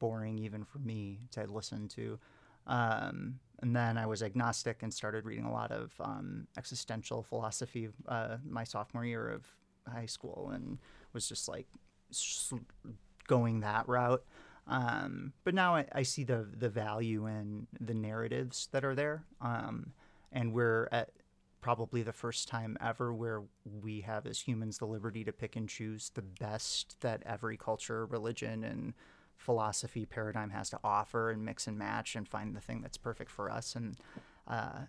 boring 0.00 0.38
even 0.40 0.64
for 0.64 0.78
me 0.80 1.20
to 1.30 1.46
listen 1.46 1.86
to. 1.88 2.18
Um, 2.66 3.40
and 3.60 3.76
then 3.76 3.96
I 3.96 4.06
was 4.06 4.22
agnostic 4.22 4.82
and 4.82 4.92
started 4.92 5.24
reading 5.24 5.44
a 5.44 5.52
lot 5.52 5.70
of 5.70 5.92
um, 6.00 6.46
existential 6.56 7.22
philosophy 7.22 7.88
uh, 8.08 8.38
my 8.44 8.64
sophomore 8.64 9.04
year 9.04 9.28
of 9.28 9.46
high 9.90 10.06
school 10.06 10.50
and 10.54 10.78
was 11.12 11.28
just 11.28 11.48
like 11.48 11.66
going 13.26 13.60
that 13.60 13.88
route. 13.88 14.24
Um, 14.66 15.32
but 15.44 15.54
now 15.54 15.76
I, 15.76 15.86
I 15.92 16.02
see 16.02 16.24
the 16.24 16.46
the 16.56 16.68
value 16.68 17.26
in 17.26 17.66
the 17.80 17.94
narratives 17.94 18.68
that 18.70 18.84
are 18.84 18.94
there, 18.94 19.24
um, 19.40 19.92
and 20.30 20.52
we're 20.52 20.88
at 20.92 21.10
probably 21.60 22.02
the 22.02 22.12
first 22.12 22.48
time 22.48 22.76
ever 22.80 23.12
where 23.14 23.42
we 23.64 24.00
have 24.02 24.26
as 24.26 24.40
humans 24.40 24.78
the 24.78 24.86
liberty 24.86 25.24
to 25.24 25.32
pick 25.32 25.56
and 25.56 25.68
choose 25.68 26.10
the 26.14 26.22
best 26.22 26.96
that 27.00 27.22
every 27.24 27.56
culture, 27.56 28.06
religion, 28.06 28.64
and 28.64 28.94
philosophy 29.36 30.06
paradigm 30.06 30.50
has 30.50 30.70
to 30.70 30.78
offer, 30.84 31.30
and 31.30 31.44
mix 31.44 31.66
and 31.66 31.78
match, 31.78 32.14
and 32.16 32.28
find 32.28 32.54
the 32.54 32.60
thing 32.60 32.80
that's 32.80 32.98
perfect 32.98 33.30
for 33.30 33.50
us, 33.50 33.74
and 33.74 33.96
uh, 34.48 34.80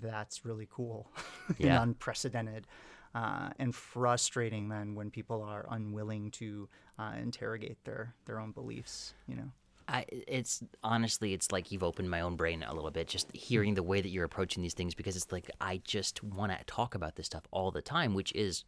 that's 0.00 0.44
really 0.44 0.68
cool 0.70 1.10
Yeah. 1.58 1.80
and 1.82 1.90
unprecedented. 1.90 2.66
Uh, 3.14 3.50
and 3.60 3.72
frustrating 3.72 4.68
then 4.68 4.96
when 4.96 5.08
people 5.08 5.40
are 5.42 5.66
unwilling 5.70 6.32
to 6.32 6.68
uh, 6.98 7.12
interrogate 7.16 7.78
their, 7.84 8.12
their 8.24 8.40
own 8.40 8.50
beliefs, 8.50 9.14
you 9.28 9.36
know. 9.36 9.50
I, 9.86 10.04
it's 10.10 10.62
honestly, 10.82 11.32
it's 11.32 11.52
like 11.52 11.70
you've 11.70 11.82
opened 11.84 12.10
my 12.10 12.22
own 12.22 12.36
brain 12.36 12.64
a 12.66 12.74
little 12.74 12.90
bit 12.90 13.06
just 13.06 13.30
hearing 13.36 13.74
the 13.74 13.82
way 13.82 14.00
that 14.00 14.08
you're 14.08 14.24
approaching 14.24 14.62
these 14.62 14.74
things 14.74 14.94
because 14.94 15.14
it's 15.14 15.30
like 15.30 15.48
I 15.60 15.80
just 15.84 16.24
want 16.24 16.52
to 16.58 16.64
talk 16.64 16.94
about 16.94 17.16
this 17.16 17.26
stuff 17.26 17.44
all 17.50 17.70
the 17.70 17.82
time, 17.82 18.14
which 18.14 18.32
is 18.32 18.64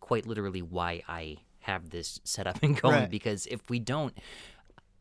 quite 0.00 0.26
literally 0.26 0.60
why 0.62 1.02
I 1.08 1.36
have 1.66 1.90
this 1.90 2.20
set 2.24 2.46
up 2.46 2.58
and 2.62 2.80
going. 2.80 2.94
Right. 2.94 3.10
Because 3.10 3.46
if 3.46 3.68
we 3.68 3.78
don't, 3.78 4.16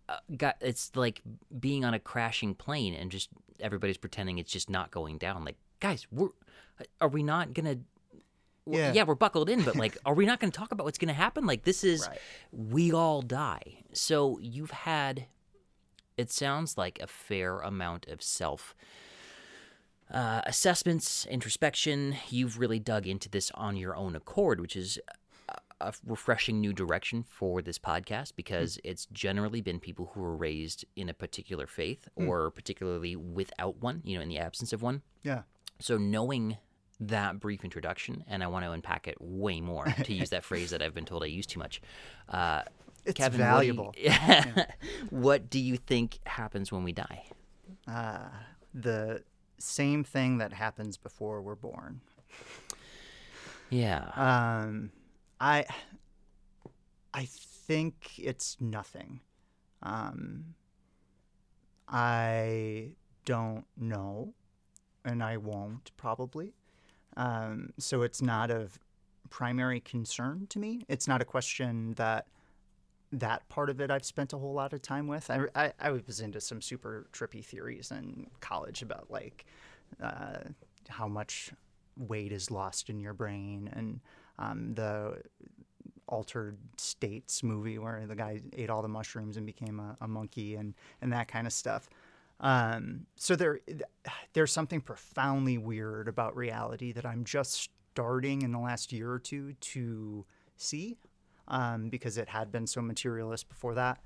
uh, 0.10 0.18
got 0.36 0.56
it's 0.62 0.92
like 0.96 1.22
being 1.60 1.86
on 1.86 1.94
a 1.94 2.00
crashing 2.00 2.54
plane 2.56 2.94
and 2.94 3.10
just 3.12 3.30
everybody's 3.60 3.98
pretending 3.98 4.38
it's 4.38 4.52
just 4.52 4.70
not 4.70 4.92
going 4.92 5.18
down. 5.18 5.46
Like, 5.46 5.58
guys, 5.80 6.06
we're 6.12 6.30
are 7.00 7.08
we 7.08 7.24
not 7.24 7.54
gonna? 7.54 7.78
Yeah. 8.68 8.94
yeah, 8.94 9.04
we're 9.04 9.14
buckled 9.14 9.48
in, 9.48 9.62
but 9.62 9.76
like, 9.76 9.96
are 10.08 10.16
we 10.16 10.26
not 10.26 10.40
going 10.40 10.52
to 10.52 10.58
talk 10.58 10.72
about 10.72 10.86
what's 10.86 10.98
going 10.98 11.10
to 11.10 11.14
happen? 11.14 11.46
Like, 11.46 11.66
this 11.66 11.84
is 11.84 12.08
Right. 12.08 12.18
we 12.52 12.92
all 12.92 13.22
die. 13.22 13.84
So 13.94 14.40
you've 14.42 14.72
had 14.72 15.28
it 16.18 16.32
sounds 16.32 16.76
like 16.78 16.98
a 17.00 17.06
fair 17.08 17.60
amount 17.60 18.08
of 18.08 18.24
self 18.24 18.74
uh, 20.12 20.42
assessments, 20.46 21.26
introspection. 21.28 22.16
You've 22.30 22.60
really 22.60 22.80
dug 22.80 23.08
into 23.08 23.30
this 23.30 23.52
on 23.56 23.76
your 23.76 23.96
own 23.96 24.16
accord, 24.16 24.60
which 24.60 24.76
is 24.76 25.00
a, 25.82 25.94
refreshing 26.06 26.60
new 26.60 26.74
direction 26.74 27.24
for 27.24 27.62
this 27.62 27.78
podcast 27.78 28.34
because 28.36 28.80
it's 28.84 29.06
generally 29.08 29.62
been 29.62 29.80
people 29.80 30.12
who 30.14 30.22
were 30.22 30.36
raised 30.36 30.86
in 30.96 31.10
a 31.10 31.14
particular 31.14 31.68
faith 31.68 32.08
or 32.16 32.50
particularly 32.52 33.16
without 33.16 33.78
one, 33.82 34.02
you 34.04 34.16
know, 34.16 34.22
in 34.22 34.30
the 34.30 34.38
absence 34.38 34.74
of 34.74 34.82
one. 34.82 35.02
Yeah. 35.24 35.42
So 35.80 35.98
knowing 35.98 36.58
that 37.00 37.40
brief 37.40 37.64
introduction, 37.64 38.24
and 38.28 38.42
I 38.44 38.48
want 38.48 38.64
to 38.66 38.72
unpack 38.72 39.08
it 39.08 39.18
way 39.20 39.60
more 39.60 39.86
to 39.86 40.14
use 40.14 40.30
that 40.30 40.44
phrase 40.44 40.70
that 40.72 40.82
I've 40.82 40.94
been 40.94 41.06
told 41.06 41.24
I 41.24 41.28
use 41.28 41.46
too 41.46 41.60
much. 41.60 41.82
Uh, 42.30 42.62
It's 43.04 43.18
Kevin, 43.18 43.40
valuable. 43.40 43.94
What 43.94 43.96
do, 43.96 44.02
you, 44.02 44.64
what 45.10 45.50
do 45.50 45.60
you 45.60 45.78
think 45.78 46.20
happens 46.26 46.72
when 46.72 46.84
we 46.84 46.94
die? 46.94 47.26
Uh, 47.88 48.30
the 48.74 49.24
same 49.58 50.04
thing 50.04 50.38
that 50.38 50.54
happens 50.54 50.98
before 50.98 51.42
we're 51.42 51.56
born. 51.56 52.02
Yeah. 53.70 54.12
Um, 54.16 54.92
I 55.40 55.66
I 57.14 57.26
think 57.26 58.18
it's 58.18 58.58
nothing. 58.60 59.22
Um, 59.84 60.56
I 61.88 62.96
don't 63.26 63.66
know, 63.78 64.34
and 65.04 65.24
I 65.24 65.38
won't 65.38 65.92
probably. 65.98 66.54
Um, 67.18 67.72
so 67.78 68.02
it's 68.02 68.22
not 68.22 68.52
of 68.52 68.80
primary 69.30 69.80
concern 69.80 70.48
to 70.50 70.60
me. 70.60 70.86
It's 70.88 71.08
not 71.08 71.22
a 71.22 71.26
question 71.26 71.94
that 71.94 72.28
that 73.12 73.48
part 73.48 73.70
of 73.70 73.80
it 73.80 73.90
I've 73.90 74.04
spent 74.04 74.34
a 74.34 74.38
whole 74.38 74.54
lot 74.54 74.74
of 74.74 74.82
time 74.82 75.08
with. 75.08 75.30
I, 75.30 75.46
I, 75.56 75.74
I 75.80 75.92
was 75.92 76.20
into 76.20 76.42
some 76.42 76.62
super 76.62 77.08
trippy 77.14 77.44
theories 77.44 77.92
in 77.92 78.28
college 78.42 78.82
about 78.82 79.10
like 79.10 79.46
uh, 80.04 80.40
how 80.90 81.08
much 81.08 81.52
weight 81.98 82.32
is 82.32 82.52
lost 82.52 82.90
in 82.90 83.00
your 83.00 83.14
brain 83.14 83.70
and 83.72 84.02
um, 84.40 84.74
the 84.74 85.22
altered 86.08 86.58
states 86.78 87.42
movie 87.44 87.78
where 87.78 88.06
the 88.08 88.16
guy 88.16 88.42
ate 88.54 88.70
all 88.70 88.82
the 88.82 88.88
mushrooms 88.88 89.38
and 89.38 89.46
became 89.46 89.80
a, 89.80 89.98
a 90.02 90.08
monkey 90.08 90.56
and, 90.56 90.74
and 91.02 91.12
that 91.12 91.28
kind 91.28 91.48
of 91.48 91.54
stuff. 91.54 91.90
Um, 92.40 93.06
so 93.16 93.36
there, 93.36 93.60
there's 94.34 94.52
something 94.52 94.82
profoundly 94.82 95.58
weird 95.58 96.08
about 96.08 96.36
reality 96.36 96.92
that 96.92 97.06
I'm 97.06 97.24
just 97.24 97.70
starting 97.94 98.42
in 98.42 98.52
the 98.52 98.60
last 98.60 98.92
year 98.92 99.10
or 99.12 99.20
two 99.20 99.54
to 99.54 100.26
see 100.58 100.98
um, 101.48 101.90
because 101.90 102.18
it 102.18 102.28
had 102.28 102.52
been 102.52 102.68
so 102.68 102.82
materialist 102.82 103.48
before 103.48 103.76
that. 103.76 104.00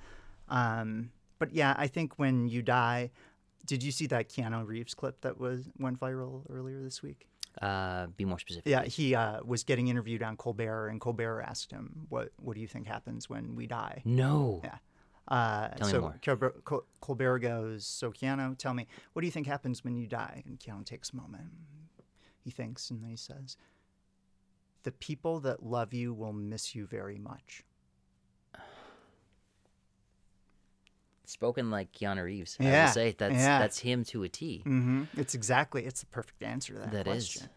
Um, 0.48 1.12
but 1.40 1.54
yeah, 1.54 1.74
I 1.78 1.88
think 1.88 2.20
when 2.20 2.48
you 2.48 2.62
die, 2.62 3.12
did 3.66 3.84
you 3.84 3.92
see 3.92 4.08
that 4.08 4.30
Keanu 4.30 4.66
Reeves 4.66 4.94
clip 4.94 5.22
that 5.22 5.40
was 5.40 5.70
went 5.80 6.00
viral 6.00 6.44
earlier 6.50 6.82
this 6.82 7.02
week? 7.02 7.28
Uh, 7.62 8.08
be 8.16 8.24
more 8.26 8.40
specific. 8.40 8.66
Yeah, 8.70 8.84
he 8.86 9.16
uh, 9.16 9.44
was 9.44 9.64
getting 9.64 9.90
interviewed 9.90 10.24
on 10.24 10.38
Colbert, 10.38 10.88
and 10.88 11.02
Colbert 11.02 11.42
asked 11.42 11.72
him, 11.72 12.06
"What 12.10 12.30
What 12.38 12.54
do 12.56 12.62
you 12.62 12.68
think 12.68 12.88
happens 12.88 13.30
when 13.30 13.56
we 13.56 13.68
die?" 13.68 14.02
No. 14.06 14.62
Yeah. 14.64 14.78
Uh, 15.28 15.68
Tell 15.76 15.88
me 15.88 15.92
so 15.92 16.02
more. 16.02 16.20
Colbert, 16.24 16.64
Col- 16.64 16.86
Colbert 17.02 17.40
goes, 17.40 17.86
"So 17.86 18.12
Keanu, 18.12 18.58
tell 18.58 18.74
me, 18.74 18.88
what 19.14 19.22
do 19.22 19.28
you 19.28 19.32
think 19.32 19.46
happens 19.46 19.84
when 19.84 19.96
you 19.96 20.08
die?" 20.08 20.42
And 20.46 20.60
Keanu 20.60 20.86
takes 20.86 21.12
a 21.12 21.18
moment. 21.18 21.52
He 22.44 22.50
thinks, 22.50 22.90
and 22.90 23.04
then 23.04 23.10
he 23.10 23.18
says, 23.18 23.58
"The 24.84 24.92
people 24.94 25.40
that 25.42 25.62
love 25.62 25.94
you 25.94 26.14
will 26.14 26.34
miss 26.34 26.74
you 26.74 26.88
very 26.88 27.20
much." 27.20 27.64
Spoken 31.30 31.70
like 31.72 31.92
Keanu 31.94 32.24
Reeves. 32.24 32.58
I 32.60 32.64
Yeah, 32.64 32.86
will 32.86 32.92
say 32.94 33.16
that's 33.18 33.34
yeah. 33.36 33.60
that's 33.60 33.80
him 33.80 34.04
to 34.06 34.24
a 34.24 34.30
T. 34.30 34.64
Mm-hmm. 34.66 35.04
It's 35.18 35.36
exactly. 35.36 35.86
It's 35.86 36.02
the 36.02 36.08
perfect 36.08 36.42
answer 36.44 36.74
to 36.74 36.80
that, 36.80 36.92
That 36.92 37.08
is. 37.08 37.26
question. 37.30 37.50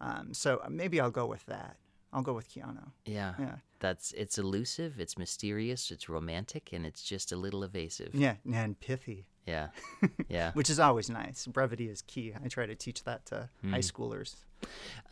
Um, 0.00 0.34
so 0.34 0.62
maybe 0.68 1.00
I'll 1.00 1.10
go 1.10 1.26
with 1.26 1.44
that. 1.46 1.76
I'll 2.12 2.22
go 2.22 2.32
with 2.32 2.48
Keanu. 2.52 2.90
Yeah. 3.04 3.34
Yeah. 3.38 3.54
That's 3.78 4.12
it's 4.12 4.36
elusive, 4.36 4.98
it's 4.98 5.16
mysterious, 5.16 5.90
it's 5.90 6.08
romantic, 6.08 6.70
and 6.72 6.84
it's 6.84 7.02
just 7.02 7.30
a 7.32 7.36
little 7.36 7.62
evasive. 7.62 8.14
Yeah, 8.14 8.34
and 8.52 8.78
pithy. 8.80 9.26
Yeah. 9.46 9.68
Yeah. 10.28 10.50
which 10.52 10.68
is 10.70 10.78
always 10.80 11.08
nice. 11.08 11.46
Brevity 11.46 11.88
is 11.88 12.02
key. 12.02 12.32
I 12.44 12.48
try 12.48 12.66
to 12.66 12.74
teach 12.74 13.04
that 13.04 13.26
to 13.26 13.48
Hmm. 13.62 13.72
high 13.72 13.78
schoolers. 13.80 14.36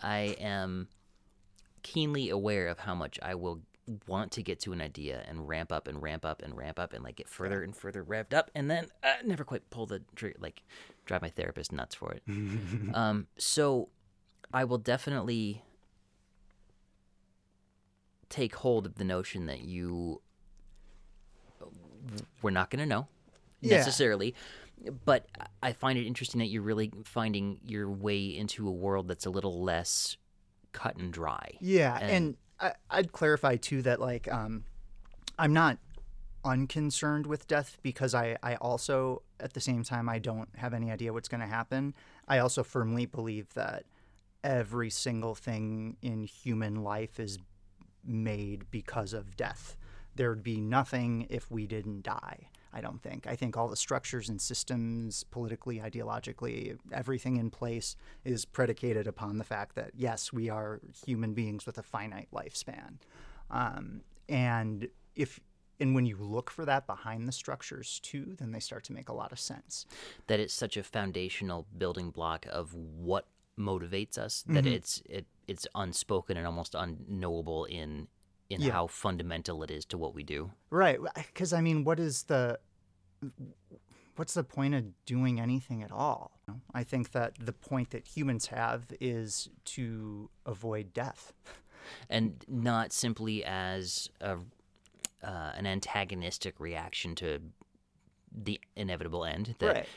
I 0.02 0.36
am 0.40 0.88
keenly 1.82 2.28
aware 2.30 2.68
of 2.68 2.80
how 2.80 2.94
much 2.94 3.18
I 3.22 3.34
will 3.34 3.60
want 4.06 4.32
to 4.32 4.42
get 4.42 4.60
to 4.60 4.72
an 4.72 4.80
idea 4.80 5.24
and 5.28 5.48
ramp 5.48 5.72
up 5.72 5.88
and 5.88 6.02
ramp 6.02 6.24
up 6.24 6.42
and 6.42 6.56
ramp 6.56 6.78
up 6.78 6.92
and 6.92 7.02
like 7.02 7.16
get 7.16 7.28
further 7.28 7.62
and 7.62 7.74
further 7.74 8.04
revved 8.04 8.34
up 8.34 8.50
and 8.54 8.70
then 8.70 8.86
uh, 9.02 9.14
never 9.24 9.44
quite 9.44 9.68
pull 9.70 9.86
the 9.86 10.02
trigger 10.14 10.36
like 10.40 10.62
drive 11.06 11.22
my 11.22 11.30
therapist 11.30 11.72
nuts 11.72 11.94
for 11.94 12.12
it. 12.12 12.22
Um, 12.94 13.26
so 13.38 13.88
i 14.52 14.64
will 14.64 14.78
definitely 14.78 15.62
take 18.28 18.54
hold 18.56 18.86
of 18.86 18.96
the 18.96 19.04
notion 19.04 19.46
that 19.46 19.60
you 19.60 20.20
we're 22.42 22.50
not 22.50 22.70
going 22.70 22.80
to 22.80 22.86
know 22.86 23.08
Yeah. 23.60 23.76
necessarily 23.78 24.34
but 25.04 25.26
i 25.62 25.72
find 25.72 25.98
it 25.98 26.06
interesting 26.06 26.38
that 26.38 26.46
you're 26.46 26.62
really 26.62 26.92
finding 27.04 27.58
your 27.66 27.90
way 27.90 28.26
into 28.26 28.68
a 28.68 28.72
world 28.72 29.08
that's 29.08 29.26
a 29.26 29.30
little 29.30 29.62
less 29.62 30.16
cut 30.72 30.96
and 30.96 31.12
dry. 31.12 31.52
Yeah, 31.60 31.98
And- 31.98 32.10
and, 32.10 32.36
I, 32.60 32.72
I'd 32.90 33.12
clarify 33.12 33.56
too 33.56 33.82
that 33.82 34.00
like 34.00 34.30
um, 34.32 34.64
I'm 35.38 35.52
not 35.52 35.78
unconcerned 36.44 37.26
with 37.26 37.46
death 37.46 37.78
because 37.82 38.14
I, 38.14 38.36
I 38.42 38.54
also 38.56 39.22
at 39.40 39.52
the 39.52 39.60
same 39.60 39.82
time 39.84 40.08
I 40.08 40.18
don't 40.18 40.48
have 40.56 40.74
any 40.74 40.90
idea 40.90 41.12
what's 41.12 41.28
going 41.28 41.40
to 41.40 41.46
happen. 41.46 41.94
I 42.26 42.38
also 42.38 42.62
firmly 42.62 43.06
believe 43.06 43.52
that 43.54 43.84
every 44.44 44.90
single 44.90 45.34
thing 45.34 45.96
in 46.02 46.24
human 46.24 46.82
life 46.82 47.18
is 47.18 47.38
made 48.04 48.70
because 48.70 49.12
of 49.12 49.36
death. 49.36 49.76
There'd 50.14 50.42
be 50.42 50.60
nothing 50.60 51.26
if 51.28 51.50
we 51.50 51.66
didn't 51.66 52.02
die. 52.02 52.48
I 52.72 52.80
don't 52.80 53.02
think. 53.02 53.26
I 53.26 53.34
think 53.36 53.56
all 53.56 53.68
the 53.68 53.76
structures 53.76 54.28
and 54.28 54.40
systems, 54.40 55.24
politically, 55.24 55.78
ideologically, 55.78 56.78
everything 56.92 57.36
in 57.36 57.50
place 57.50 57.96
is 58.24 58.44
predicated 58.44 59.06
upon 59.06 59.38
the 59.38 59.44
fact 59.44 59.74
that, 59.76 59.92
yes, 59.94 60.32
we 60.32 60.50
are 60.50 60.80
human 61.06 61.32
beings 61.34 61.64
with 61.66 61.78
a 61.78 61.82
finite 61.82 62.28
lifespan. 62.32 62.98
Um, 63.50 64.02
and 64.28 64.88
if 65.16 65.40
and 65.80 65.94
when 65.94 66.06
you 66.06 66.16
look 66.16 66.50
for 66.50 66.64
that 66.64 66.86
behind 66.88 67.28
the 67.28 67.32
structures 67.32 68.00
too, 68.00 68.34
then 68.38 68.50
they 68.50 68.58
start 68.60 68.82
to 68.84 68.92
make 68.92 69.08
a 69.08 69.12
lot 69.12 69.30
of 69.32 69.38
sense. 69.38 69.86
that 70.26 70.40
it's 70.40 70.52
such 70.52 70.76
a 70.76 70.82
foundational 70.82 71.66
building 71.78 72.10
block 72.10 72.46
of 72.50 72.74
what 72.74 73.28
motivates 73.58 74.18
us 74.18 74.44
that 74.46 74.64
Mm-hmm. 74.64 74.74
it's 74.74 75.02
it 75.08 75.26
it's 75.48 75.66
unspoken 75.74 76.36
and 76.36 76.46
almost 76.46 76.74
unknowable 76.74 77.64
in 77.64 78.06
in 78.50 78.60
Yeah. 78.62 78.72
how 78.72 78.86
fundamental 78.86 79.62
it 79.62 79.70
is 79.70 79.84
to 79.86 79.98
what 79.98 80.14
we 80.14 80.22
do. 80.22 80.50
Right. 80.70 80.98
Because, 81.14 81.52
I 81.52 81.60
mean, 81.60 81.84
what 81.84 81.98
is 82.00 82.24
the. 82.24 82.58
What's 84.16 84.34
the 84.34 84.42
point 84.44 84.74
of 84.74 84.84
doing 85.06 85.40
anything 85.40 85.82
at 85.82 85.92
all? 85.92 86.40
I 86.74 86.82
think 86.82 87.12
that 87.12 87.34
the 87.38 87.52
point 87.52 87.90
that 87.90 88.06
humans 88.08 88.46
have 88.46 88.86
is 89.00 89.48
to 89.76 90.28
avoid 90.44 90.92
death. 90.92 91.32
and 92.10 92.44
not 92.48 92.92
simply 92.92 93.44
as 93.44 94.10
a 94.20 94.38
uh, 95.22 95.52
an 95.56 95.66
antagonistic 95.66 96.58
reaction 96.60 97.14
to 97.16 97.40
the 98.32 98.60
inevitable 98.76 99.24
end. 99.24 99.54
That 99.58 99.74
Right. 99.74 99.88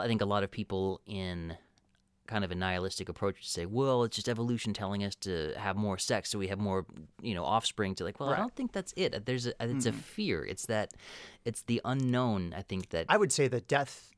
I 0.00 0.06
think 0.06 0.22
a 0.22 0.26
lot 0.26 0.42
of 0.44 0.50
people 0.50 1.00
in 1.06 1.56
kind 2.26 2.44
of 2.44 2.50
a 2.50 2.54
nihilistic 2.54 3.08
approach 3.08 3.42
to 3.42 3.48
say, 3.48 3.66
well, 3.66 4.04
it's 4.04 4.16
just 4.16 4.28
evolution 4.28 4.72
telling 4.72 5.04
us 5.04 5.14
to 5.16 5.52
have 5.56 5.76
more 5.76 5.98
sex 5.98 6.30
so 6.30 6.38
we 6.38 6.48
have 6.48 6.58
more, 6.58 6.86
you 7.20 7.34
know, 7.34 7.44
offspring. 7.44 7.94
To 7.96 8.04
like, 8.04 8.20
well, 8.20 8.30
I 8.30 8.36
don't 8.36 8.54
think 8.54 8.72
that's 8.72 8.92
it. 8.96 9.26
There's 9.26 9.46
a, 9.46 9.54
it's 9.60 9.86
a 9.86 9.92
fear. 9.92 10.44
It's 10.44 10.66
that, 10.66 10.94
it's 11.44 11.62
the 11.62 11.80
unknown. 11.84 12.54
I 12.56 12.62
think 12.62 12.90
that 12.90 13.06
I 13.08 13.16
would 13.16 13.32
say 13.32 13.48
that 13.48 13.68
death 13.68 14.12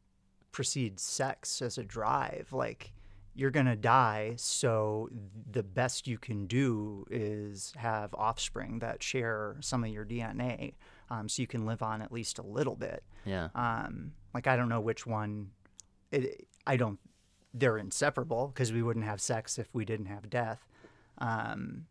precedes 0.52 1.02
sex 1.02 1.60
as 1.62 1.78
a 1.78 1.82
drive. 1.82 2.48
Like, 2.52 2.92
you're 3.36 3.50
going 3.50 3.66
to 3.66 3.74
die, 3.76 4.34
so 4.36 5.08
the 5.50 5.64
best 5.64 6.06
you 6.06 6.18
can 6.18 6.46
do 6.46 7.04
is 7.10 7.72
have 7.76 8.14
offspring 8.14 8.78
that 8.78 9.02
share 9.02 9.56
some 9.60 9.82
of 9.82 9.90
your 9.90 10.04
DNA 10.04 10.74
um, 11.10 11.28
so 11.28 11.42
you 11.42 11.48
can 11.48 11.66
live 11.66 11.82
on 11.82 12.00
at 12.00 12.12
least 12.12 12.38
a 12.38 12.42
little 12.42 12.76
bit. 12.76 13.02
yeah. 13.24 13.48
Um, 13.54 14.12
like, 14.32 14.46
I 14.46 14.56
don't 14.56 14.68
know 14.68 14.80
which 14.80 15.06
one. 15.06 15.50
It, 16.12 16.46
I 16.66 16.76
don't. 16.76 16.98
They're 17.54 17.78
inseparable 17.78 18.48
because 18.48 18.72
we 18.72 18.82
wouldn't 18.82 19.04
have 19.04 19.20
sex 19.20 19.58
if 19.58 19.68
we 19.72 19.84
didn't 19.84 20.06
have 20.06 20.28
death. 20.28 20.66
Um, 21.18 21.86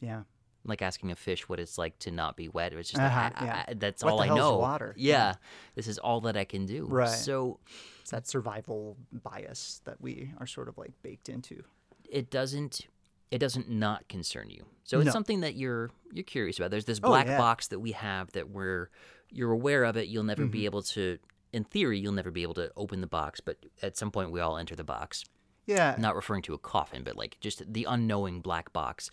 yeah. 0.00 0.22
like 0.64 0.82
asking 0.82 1.10
a 1.10 1.16
fish 1.16 1.48
what 1.48 1.58
it's 1.58 1.78
like 1.78 1.98
to 2.00 2.10
not 2.10 2.36
be 2.36 2.48
wet. 2.48 2.74
It's 2.74 2.90
just 2.90 3.00
Uh-huh, 3.00 3.30
I- 3.34 3.42
I- 3.42 3.44
yeah. 3.46 3.64
I- 3.68 3.74
that's 3.74 4.04
What 4.04 4.10
all 4.12 4.18
the 4.18 4.24
I 4.24 4.34
know. 4.34 4.58
water? 4.58 4.92
Yeah. 4.98 5.12
Yeah. 5.14 5.34
this 5.74 5.86
is 5.88 5.98
all 5.98 6.20
that 6.22 6.36
I 6.36 6.44
can 6.44 6.66
do. 6.66 6.84
Right. 6.84 7.08
So 7.08 7.60
It's 8.02 8.10
that 8.10 8.26
survival 8.26 8.98
bias 9.10 9.80
that 9.84 10.00
we 10.02 10.32
are 10.38 10.46
sort 10.46 10.68
of 10.68 10.76
like 10.76 10.92
baked 11.02 11.28
into. 11.30 11.64
it 12.10 12.28
doesn't 12.30 12.88
it 13.30 13.38
doesn't 13.38 13.70
not 13.70 14.08
concern 14.08 14.50
you. 14.50 14.66
So 14.82 14.98
it's 14.98 15.06
No. 15.06 15.12
something 15.12 15.40
that 15.40 15.54
you're 15.54 15.90
you're 16.12 16.24
curious 16.24 16.58
about. 16.58 16.70
There's 16.72 16.84
this 16.84 16.98
Oh, 17.02 17.08
black 17.08 17.26
yeah. 17.26 17.38
box 17.38 17.68
that 17.68 17.78
we 17.78 17.92
have 17.92 18.30
that 18.32 18.50
we're 18.50 18.90
you're 19.30 19.52
aware 19.52 19.84
of 19.84 19.96
it. 19.96 20.08
You'll 20.08 20.24
never 20.24 20.42
Mm-hmm. 20.42 20.50
be 20.50 20.64
able 20.66 20.82
to 20.82 21.18
in 21.52 21.64
theory 21.64 21.98
you'll 21.98 22.12
never 22.12 22.30
be 22.30 22.42
able 22.42 22.54
to 22.54 22.70
open 22.76 23.00
the 23.00 23.06
box, 23.06 23.40
but 23.40 23.58
at 23.82 23.96
some 23.96 24.10
point 24.10 24.30
we 24.30 24.40
all 24.40 24.56
enter 24.56 24.76
the 24.76 24.84
box. 24.84 25.24
Yeah. 25.66 25.94
Not 25.98 26.16
referring 26.16 26.42
to 26.42 26.54
a 26.54 26.58
coffin, 26.58 27.02
but 27.04 27.16
like 27.16 27.38
just 27.40 27.72
the 27.72 27.84
unknowing 27.84 28.40
black 28.40 28.72
box. 28.72 29.10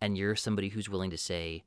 And 0.00 0.18
you're 0.18 0.36
somebody 0.36 0.68
who's 0.68 0.88
willing 0.88 1.10
to 1.10 1.18
say 1.18 1.64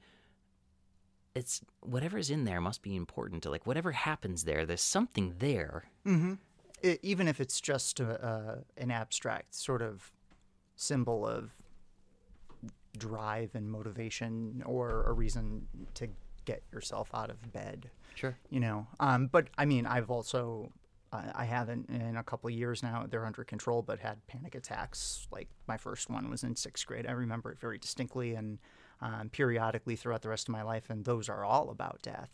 it's 1.34 1.62
whatever's 1.82 2.30
in 2.30 2.45
there 2.45 2.60
must 2.60 2.82
be 2.82 2.95
important 2.95 3.43
to 3.43 3.49
like 3.51 3.67
whatever 3.67 3.91
happens 3.91 4.43
there 4.43 4.65
there's 4.65 4.82
something 4.82 5.36
there 5.38 5.86
Mm-hmm. 6.06 6.34
It, 6.82 6.99
even 7.03 7.27
if 7.27 7.41
it's 7.41 7.60
just 7.60 7.99
a, 7.99 8.25
a, 8.25 8.82
an 8.82 8.91
abstract 8.91 9.56
sort 9.56 9.82
of 9.82 10.12
symbol 10.75 11.27
of 11.27 11.51
drive 12.97 13.56
and 13.56 13.69
motivation 13.69 14.63
or 14.65 15.03
a 15.03 15.13
reason 15.13 15.67
to 15.95 16.08
get 16.48 16.64
yourself 16.72 17.10
out 17.14 17.30
of 17.30 17.54
bed, 17.54 17.92
sure 18.16 18.38
you 18.50 18.60
know. 18.60 18.88
Um, 19.00 19.28
but 19.28 19.50
I 19.58 19.66
mean, 19.66 19.86
I've 19.86 20.10
also, 20.10 20.72
uh, 21.12 21.32
I 21.36 21.46
haven't 21.46 21.90
in 21.90 22.18
a 22.18 22.24
couple 22.24 22.48
of 22.48 22.56
years 22.56 22.82
now, 22.82 23.06
they're 23.08 23.26
under 23.26 23.44
control, 23.44 23.84
but 23.84 24.00
had 24.00 24.26
panic 24.26 24.56
attacks. 24.56 25.28
Like 25.32 25.50
my 25.68 25.78
first 25.78 26.10
one 26.10 26.30
was 26.30 26.44
in 26.44 26.56
sixth 26.56 26.88
grade. 26.88 27.06
I 27.06 27.12
remember 27.12 27.52
it 27.52 27.60
very 27.60 27.78
distinctly 27.78 28.34
and 28.34 28.58
um, 29.02 29.30
periodically 29.30 29.96
throughout 29.96 30.22
the 30.22 30.30
rest 30.30 30.48
of 30.48 30.54
my 30.54 30.64
life. 30.64 30.90
And 30.90 31.06
those 31.06 31.30
are 31.30 31.44
all 31.44 31.70
about 31.70 32.02
death. 32.02 32.32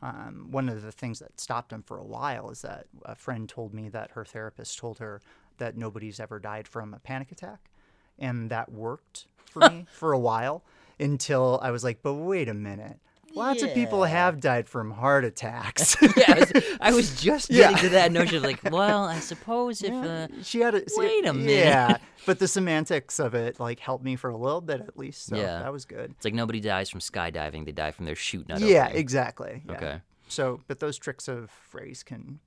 Um, 0.00 0.48
one 0.50 0.68
of 0.68 0.82
the 0.82 0.92
things 0.92 1.18
that 1.18 1.40
stopped 1.40 1.72
him 1.72 1.82
for 1.82 1.98
a 1.98 2.04
while 2.04 2.50
is 2.50 2.62
that 2.62 2.86
a 3.04 3.16
friend 3.16 3.48
told 3.48 3.74
me 3.74 3.88
that 3.88 4.12
her 4.12 4.24
therapist 4.24 4.78
told 4.78 5.00
her 5.00 5.20
that 5.58 5.76
nobody's 5.76 6.20
ever 6.20 6.38
died 6.38 6.68
from 6.68 6.94
a 6.94 7.00
panic 7.00 7.32
attack. 7.32 7.70
And 8.18 8.48
that 8.50 8.70
worked 8.70 9.26
for 9.44 9.68
me 9.68 9.86
for 9.92 10.12
a 10.12 10.18
while 10.18 10.62
until 11.00 11.58
I 11.62 11.70
was 11.70 11.84
like, 11.84 12.02
but 12.02 12.14
wait 12.14 12.48
a 12.48 12.54
minute. 12.54 13.00
Lots 13.38 13.62
of 13.62 13.72
people 13.74 14.04
have 14.04 14.40
died 14.40 14.68
from 14.68 14.90
heart 14.90 15.24
attacks. 15.24 15.96
yeah 16.16 16.24
I 16.28 16.38
was, 16.38 16.52
I 16.80 16.92
was 16.92 17.20
just 17.22 17.50
Yeah. 17.50 17.70
getting 17.70 17.76
to 17.78 17.88
that 17.90 18.12
notion 18.12 18.36
of 18.38 18.42
like 18.42 18.60
well 18.70 19.04
i 19.04 19.18
suppose 19.20 19.82
if 19.82 19.92
uh, 19.92 20.28
she 20.42 20.60
had 20.60 20.74
a 20.74 20.82
Wait 20.96 21.24
a 21.26 21.32
minute. 21.32 21.52
Yeah, 21.66 21.96
but 22.26 22.38
the 22.38 22.48
semantics 22.48 23.18
of 23.18 23.34
it 23.34 23.58
like 23.60 23.80
helped 23.80 24.04
me 24.04 24.16
for 24.16 24.30
a 24.30 24.36
little 24.36 24.60
bit 24.60 24.80
at 24.80 24.98
least. 24.98 25.26
So 25.26 25.36
Yeah. 25.36 25.60
that 25.60 25.72
was 25.72 25.84
good. 25.84 26.10
it's 26.16 26.24
like 26.24 26.34
nobody 26.34 26.60
dies 26.60 26.90
from 26.90 27.00
skydiving 27.00 27.64
they 27.64 27.72
die 27.72 27.92
from 27.92 28.04
their 28.06 28.16
chute 28.16 28.48
not 28.48 28.60
yeah, 28.60 28.84
opening. 28.84 28.98
exactly. 29.00 29.62
yeah. 29.66 29.72
okay 29.76 30.00
So, 30.28 30.60
but 30.66 30.80
those 30.80 30.98
tricks 30.98 31.28
of 31.28 31.50
phrase 31.50 32.02
can 32.02 32.40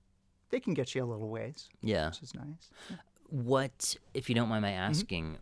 they 0.49 0.60
can 0.60 0.73
get 0.73 0.93
you 0.93 1.04
a 1.04 1.08
little 1.13 1.30
ways, 1.30 1.69
yeah 1.82 2.08
which 2.10 2.21
is 2.23 2.36
nice. 2.36 2.69
what 3.30 3.95
if 4.13 4.27
you 4.30 4.36
don't 4.36 4.49
mind 4.49 4.62
my 4.63 4.71
Mm-hmm. 4.71 4.89
asking 4.91 5.38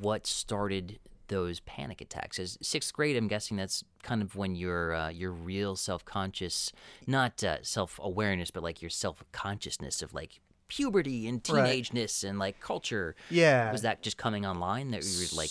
what 0.00 0.26
started 0.26 0.98
those 1.30 1.60
panic 1.60 2.00
attacks 2.02 2.38
as 2.38 2.58
sixth 2.60 2.92
grade 2.92 3.16
i'm 3.16 3.26
guessing 3.28 3.56
that's 3.56 3.82
kind 4.02 4.20
of 4.20 4.36
when 4.36 4.54
your 4.54 4.92
uh, 4.94 5.08
your 5.08 5.32
real 5.32 5.74
self-conscious 5.76 6.72
not 7.06 7.42
uh, 7.44 7.56
self-awareness 7.62 8.50
but 8.50 8.62
like 8.62 8.82
your 8.82 8.90
self-consciousness 8.90 10.02
of 10.02 10.12
like 10.12 10.40
puberty 10.68 11.26
and 11.26 11.40
Right. 11.48 11.82
teenageness 11.82 12.28
and 12.28 12.38
like 12.38 12.60
culture 12.60 13.14
Yeah. 13.30 13.72
was 13.72 13.82
that 13.82 14.02
just 14.02 14.16
coming 14.18 14.44
online 14.44 14.90
that 14.90 15.04
you 15.04 15.18
were 15.20 15.36
like 15.36 15.50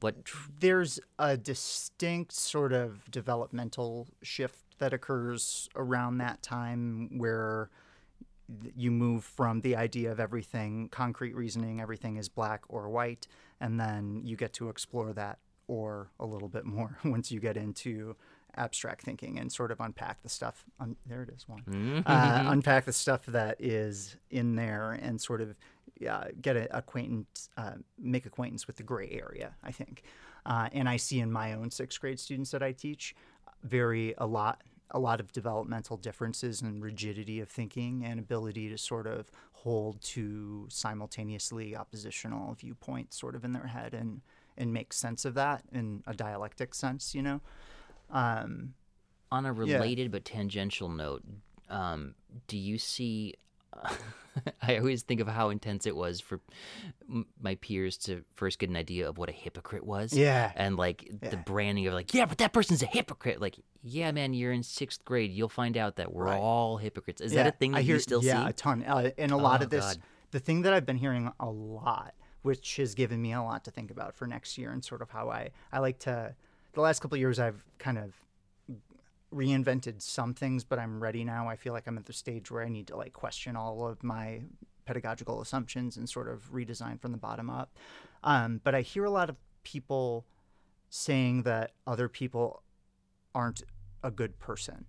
what 0.00 0.14
there's 0.60 0.98
a 1.18 1.36
distinct 1.36 2.32
sort 2.32 2.72
of 2.72 3.10
developmental 3.10 4.08
shift 4.22 4.58
that 4.78 4.92
occurs 4.92 5.68
around 5.76 6.18
that 6.18 6.40
time 6.42 7.18
where 7.18 7.68
you 8.76 8.90
move 8.90 9.24
from 9.24 9.60
the 9.60 9.76
idea 9.76 10.10
of 10.10 10.18
everything 10.20 10.88
concrete 10.90 11.34
reasoning 11.34 11.80
everything 11.80 12.16
is 12.16 12.28
black 12.30 12.62
or 12.68 12.88
white 12.88 13.26
and 13.60 13.78
then 13.78 14.20
you 14.24 14.36
get 14.36 14.52
to 14.54 14.68
explore 14.68 15.12
that 15.12 15.38
or 15.66 16.10
a 16.18 16.26
little 16.26 16.48
bit 16.48 16.64
more 16.64 16.98
once 17.04 17.30
you 17.30 17.40
get 17.40 17.56
into 17.56 18.16
abstract 18.56 19.02
thinking 19.04 19.38
and 19.38 19.52
sort 19.52 19.70
of 19.70 19.78
unpack 19.80 20.22
the 20.22 20.28
stuff 20.28 20.64
un- 20.80 20.96
there 21.06 21.22
it 21.22 21.28
is 21.28 21.48
one. 21.48 21.62
Uh, 22.06 22.44
unpack 22.46 22.84
the 22.86 22.92
stuff 22.92 23.24
that 23.26 23.56
is 23.60 24.16
in 24.30 24.56
there 24.56 24.92
and 24.92 25.20
sort 25.20 25.40
of 25.40 25.54
uh, 26.08 26.24
get 26.40 26.56
a 26.56 26.76
acquaintance, 26.76 27.50
uh, 27.56 27.72
make 27.98 28.26
acquaintance 28.26 28.66
with 28.66 28.76
the 28.76 28.82
gray 28.82 29.10
area. 29.10 29.54
I 29.62 29.70
think, 29.72 30.02
uh, 30.46 30.68
and 30.72 30.88
I 30.88 30.96
see 30.96 31.20
in 31.20 31.30
my 31.30 31.52
own 31.54 31.70
sixth 31.70 32.00
grade 32.00 32.18
students 32.18 32.50
that 32.52 32.62
I 32.62 32.72
teach, 32.72 33.14
very 33.62 34.14
a 34.18 34.26
lot, 34.26 34.62
a 34.92 34.98
lot 34.98 35.20
of 35.20 35.32
developmental 35.32 35.96
differences 35.96 36.62
and 36.62 36.82
rigidity 36.82 37.40
of 37.40 37.48
thinking 37.48 38.04
and 38.04 38.18
ability 38.18 38.68
to 38.70 38.78
sort 38.78 39.06
of 39.06 39.30
hold 39.62 40.00
to 40.00 40.66
simultaneously 40.70 41.74
oppositional 41.74 42.54
viewpoints, 42.54 43.18
sort 43.18 43.34
of 43.34 43.44
in 43.44 43.52
their 43.52 43.66
head 43.66 43.94
and 43.94 44.20
and 44.56 44.72
make 44.72 44.92
sense 44.92 45.24
of 45.24 45.34
that 45.34 45.62
in 45.72 46.02
a 46.06 46.14
dialectic 46.14 46.74
sense, 46.74 47.14
you 47.14 47.22
know. 47.22 47.40
Um, 48.10 48.74
On 49.30 49.46
a 49.46 49.52
related 49.52 50.10
but 50.10 50.24
tangential 50.24 50.88
note, 50.88 51.22
um, 51.68 52.14
do 52.46 52.56
you 52.56 52.78
see? 52.78 53.34
I 54.62 54.78
always 54.78 55.02
think 55.02 55.20
of 55.20 55.28
how 55.28 55.50
intense 55.50 55.86
it 55.86 55.94
was 55.96 56.20
for 56.20 56.40
my 57.40 57.56
peers 57.56 57.96
to 57.98 58.24
first 58.34 58.58
get 58.58 58.70
an 58.70 58.76
idea 58.76 59.08
of 59.08 59.18
what 59.18 59.28
a 59.28 59.32
hypocrite 59.32 59.84
was. 59.84 60.12
Yeah. 60.12 60.52
And 60.54 60.76
like 60.76 61.08
the 61.20 61.36
branding 61.36 61.86
of 61.86 61.94
like, 61.94 62.14
yeah, 62.14 62.24
but 62.24 62.38
that 62.38 62.52
person's 62.52 62.82
a 62.82 62.86
hypocrite. 62.86 63.40
Like, 63.40 63.56
yeah, 63.88 64.10
man, 64.12 64.32
you're 64.34 64.52
in 64.52 64.62
sixth 64.62 65.04
grade. 65.04 65.32
You'll 65.32 65.48
find 65.48 65.76
out 65.76 65.96
that 65.96 66.12
we're 66.12 66.26
Right. 66.26 66.38
all 66.38 66.76
hypocrites. 66.78 67.20
Is 67.20 67.32
yeah, 67.32 67.44
that 67.44 67.54
a 67.54 67.56
thing 67.56 67.74
I 67.74 67.78
that 67.78 67.82
hear, 67.84 67.94
you 67.96 68.00
still 68.00 68.22
yeah, 68.24 68.44
see? 68.44 68.50
a 68.50 68.52
ton. 68.52 68.82
Uh, 68.84 69.10
and 69.18 69.32
a 69.32 69.36
lot 69.36 69.60
Oh, 69.60 69.64
of 69.64 69.70
this, 69.70 69.84
God. 69.84 70.02
the 70.32 70.40
thing 70.40 70.62
that 70.62 70.72
I've 70.72 70.86
been 70.86 70.96
hearing 70.98 71.32
a 71.40 71.50
lot, 71.50 72.14
which 72.42 72.76
has 72.76 72.94
given 72.94 73.20
me 73.20 73.32
a 73.32 73.42
lot 73.42 73.64
to 73.64 73.70
think 73.70 73.90
about 73.90 74.14
for 74.14 74.26
next 74.26 74.56
year 74.58 74.70
and 74.70 74.84
sort 74.84 75.02
of 75.02 75.10
how 75.10 75.28
I, 75.30 75.50
I 75.72 75.78
like 75.80 75.98
to, 76.00 76.34
the 76.72 76.80
last 76.80 77.00
couple 77.00 77.16
of 77.16 77.20
years 77.20 77.38
I've 77.38 77.64
kind 77.78 77.98
of 77.98 78.14
reinvented 79.34 80.00
some 80.00 80.32
things, 80.34 80.64
but 80.64 80.78
I'm 80.78 81.00
ready 81.02 81.24
now. 81.24 81.48
I 81.48 81.56
feel 81.56 81.72
like 81.72 81.86
I'm 81.86 81.98
at 81.98 82.06
the 82.06 82.12
stage 82.12 82.50
where 82.50 82.62
I 82.62 82.68
need 82.68 82.86
to 82.88 82.96
like 82.96 83.12
question 83.12 83.56
all 83.56 83.86
of 83.86 84.02
my 84.02 84.40
pedagogical 84.86 85.42
assumptions 85.42 85.96
and 85.98 86.08
sort 86.08 86.28
of 86.28 86.50
redesign 86.52 86.98
from 87.00 87.12
the 87.12 87.18
bottom 87.18 87.50
up. 87.50 87.74
Um, 88.24 88.60
but 88.64 88.74
I 88.74 88.80
hear 88.80 89.04
a 89.04 89.10
lot 89.10 89.28
of 89.28 89.36
people 89.64 90.24
saying 90.88 91.42
that 91.42 91.72
other 91.86 92.08
people 92.08 92.62
aren't 93.34 93.62
a 94.02 94.10
good 94.10 94.38
person. 94.38 94.84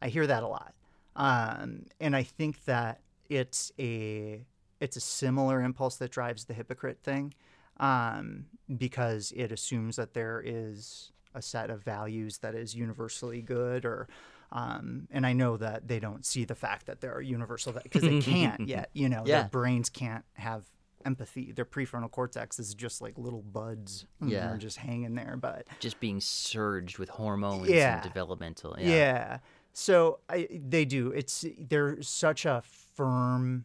I 0.00 0.08
hear 0.08 0.26
that 0.26 0.42
a 0.42 0.46
lot, 0.48 0.74
um, 1.16 1.86
and 2.00 2.14
I 2.14 2.22
think 2.22 2.64
that 2.66 3.00
it's 3.28 3.72
a 3.78 4.44
it's 4.80 4.96
a 4.96 5.00
similar 5.00 5.60
impulse 5.60 5.96
that 5.96 6.10
drives 6.12 6.44
the 6.44 6.54
hypocrite 6.54 6.98
thing, 7.02 7.34
um, 7.78 8.46
because 8.76 9.32
it 9.36 9.50
assumes 9.50 9.96
that 9.96 10.14
there 10.14 10.40
is 10.44 11.10
a 11.34 11.42
set 11.42 11.68
of 11.70 11.82
values 11.82 12.38
that 12.38 12.54
is 12.54 12.74
universally 12.76 13.42
good, 13.42 13.84
or 13.84 14.08
um, 14.52 15.08
and 15.10 15.26
I 15.26 15.32
know 15.32 15.56
that 15.56 15.88
they 15.88 15.98
don't 15.98 16.24
see 16.24 16.44
the 16.44 16.54
fact 16.54 16.86
that 16.86 17.00
there 17.00 17.12
are 17.12 17.20
universal 17.20 17.72
because 17.72 18.02
they 18.02 18.20
can't 18.22 18.66
yet. 18.68 18.90
You 18.92 19.08
know, 19.08 19.24
Yeah. 19.26 19.40
their 19.40 19.48
brains 19.48 19.88
can't 19.90 20.24
have 20.34 20.64
empathy. 21.08 21.52
Their 21.52 21.64
prefrontal 21.64 22.10
cortex 22.10 22.58
is 22.58 22.74
just 22.74 23.00
like 23.02 23.16
little 23.18 23.42
buds. 23.42 24.06
Yeah. 24.24 24.48
they're 24.48 24.58
just 24.58 24.76
hanging 24.78 25.14
there, 25.14 25.36
but 25.40 25.66
Just 25.80 25.98
being 26.00 26.20
surged 26.20 26.98
with 26.98 27.08
hormones 27.08 27.68
Yeah. 27.68 27.94
and 27.94 28.02
developmental. 28.02 28.76
yeah. 28.78 28.88
Yeah. 28.88 29.38
So 29.72 30.18
I, 30.28 30.48
they 30.50 30.84
do. 30.84 31.10
It's 31.12 31.44
they're 31.58 32.02
such 32.02 32.44
a 32.46 32.62
firm 32.96 33.64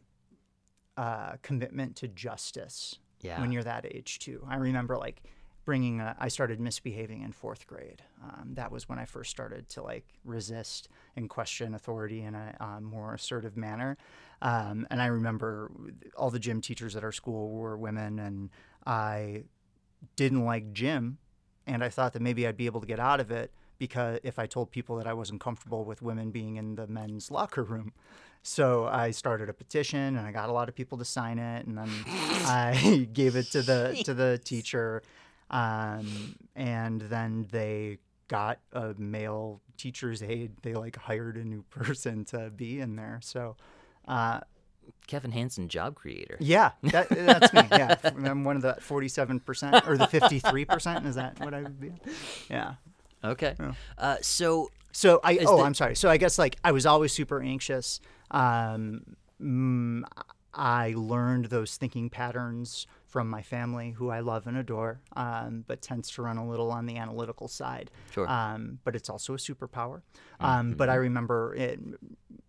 uh, 0.97 1.33
commitment 1.41 1.95
to 1.97 2.07
justice 2.07 2.99
Yeah. 3.21 3.39
when 3.41 3.51
you're 3.51 3.63
that 3.63 3.85
age 3.85 4.19
too. 4.19 4.45
I 4.47 4.57
remember 4.57 4.97
like 4.97 5.23
bringing. 5.65 6.01
A, 6.01 6.15
I 6.19 6.27
started 6.27 6.59
misbehaving 6.59 7.21
in 7.23 7.31
fourth 7.31 7.65
grade. 7.67 8.01
Um, 8.23 8.53
that 8.53 8.71
was 8.71 8.87
when 8.89 8.99
I 8.99 9.05
first 9.05 9.31
started 9.31 9.69
to 9.69 9.81
like 9.81 10.05
resist 10.23 10.87
and 11.15 11.29
question 11.29 11.73
authority 11.73 12.21
in 12.21 12.35
a 12.35 12.55
um, 12.59 12.83
more 12.83 13.13
assertive 13.15 13.55
manner. 13.57 13.97
Um, 14.43 14.85
and 14.91 15.01
I 15.01 15.07
remember 15.07 15.71
all 16.15 16.29
the 16.29 16.37
gym 16.37 16.61
teachers 16.61 16.95
at 16.95 17.03
our 17.03 17.11
school 17.11 17.49
were 17.49 17.77
women, 17.77 18.19
and 18.19 18.49
I 18.85 19.45
didn't 20.15 20.43
like 20.45 20.73
gym, 20.73 21.17
and 21.65 21.83
I 21.83 21.89
thought 21.89 22.13
that 22.13 22.21
maybe 22.21 22.45
I'd 22.45 22.57
be 22.57 22.67
able 22.67 22.81
to 22.81 22.87
get 22.87 22.99
out 22.99 23.19
of 23.19 23.31
it 23.31 23.51
because 23.79 24.19
if 24.23 24.37
I 24.37 24.45
told 24.45 24.69
people 24.69 24.97
that 24.97 25.07
I 25.07 25.13
wasn't 25.13 25.41
comfortable 25.41 25.83
with 25.83 26.01
women 26.01 26.29
being 26.29 26.57
in 26.57 26.75
the 26.75 26.87
men's 26.87 27.31
locker 27.31 27.63
room. 27.63 27.93
So 28.43 28.85
I 28.85 29.11
started 29.11 29.49
a 29.49 29.53
petition 29.53 30.17
and 30.17 30.19
I 30.19 30.31
got 30.31 30.49
a 30.49 30.51
lot 30.51 30.67
of 30.69 30.75
people 30.75 30.97
to 30.97 31.05
sign 31.05 31.39
it 31.39 31.65
and 31.65 31.77
then 31.77 31.89
I 32.05 33.07
gave 33.13 33.35
it 33.35 33.51
to 33.51 33.61
the 33.61 34.01
to 34.05 34.13
the 34.13 34.37
teacher 34.37 35.01
um, 35.49 36.35
and 36.55 37.01
then 37.01 37.47
they 37.51 37.99
got 38.27 38.59
a 38.73 38.93
male 38.97 39.61
teacher's 39.77 40.23
aide. 40.23 40.51
They 40.61 40.73
like 40.73 40.95
hired 40.95 41.37
a 41.37 41.43
new 41.43 41.63
person 41.69 42.25
to 42.25 42.49
be 42.49 42.79
in 42.79 42.95
there. 42.95 43.19
So 43.21 43.55
uh, 44.07 44.41
Kevin 45.07 45.31
Hansen, 45.31 45.67
job 45.67 45.95
creator. 45.95 46.37
yeah, 46.39 46.71
that, 46.83 47.09
that's 47.11 47.53
me. 47.53 47.61
Yeah, 47.71 47.95
I'm 48.03 48.43
one 48.43 48.55
of 48.55 48.61
the 48.61 48.77
47% 48.79 49.87
or 49.87 49.97
the 49.97 50.05
53%. 50.07 51.05
Is 51.05 51.15
that 51.15 51.39
what 51.39 51.53
I 51.53 51.61
would 51.61 51.79
be? 51.79 51.91
Yeah. 52.49 52.75
Okay. 53.23 53.55
Uh, 53.97 54.17
so 54.21 54.69
So 54.91 55.19
I. 55.23 55.37
Oh, 55.45 55.57
the... 55.57 55.63
I'm 55.63 55.73
sorry. 55.73 55.95
So 55.95 56.09
I 56.09 56.17
guess 56.17 56.37
like 56.37 56.57
I 56.63 56.71
was 56.71 56.85
always 56.85 57.11
super 57.13 57.41
anxious. 57.41 57.99
Um, 58.31 59.15
mm, 59.41 60.03
I 60.53 60.93
learned 60.95 61.45
those 61.45 61.77
thinking 61.77 62.09
patterns 62.09 62.85
from 63.07 63.29
my 63.29 63.41
family, 63.43 63.91
who 63.91 64.09
I 64.09 64.21
love 64.21 64.47
and 64.47 64.57
adore, 64.57 64.99
um, 65.15 65.63
but 65.67 65.81
tends 65.81 66.09
to 66.11 66.23
run 66.23 66.37
a 66.37 66.47
little 66.49 66.71
on 66.71 66.85
the 66.87 66.97
analytical 66.97 67.47
side. 67.47 67.91
Sure. 68.11 68.27
Um, 68.27 68.79
but 68.83 68.95
it's 68.95 69.09
also 69.09 69.35
a 69.35 69.37
superpower. 69.37 70.01
Um, 70.39 70.73
But 70.73 70.89
I 70.89 70.95
remember 70.95 71.53
it, 71.55 71.79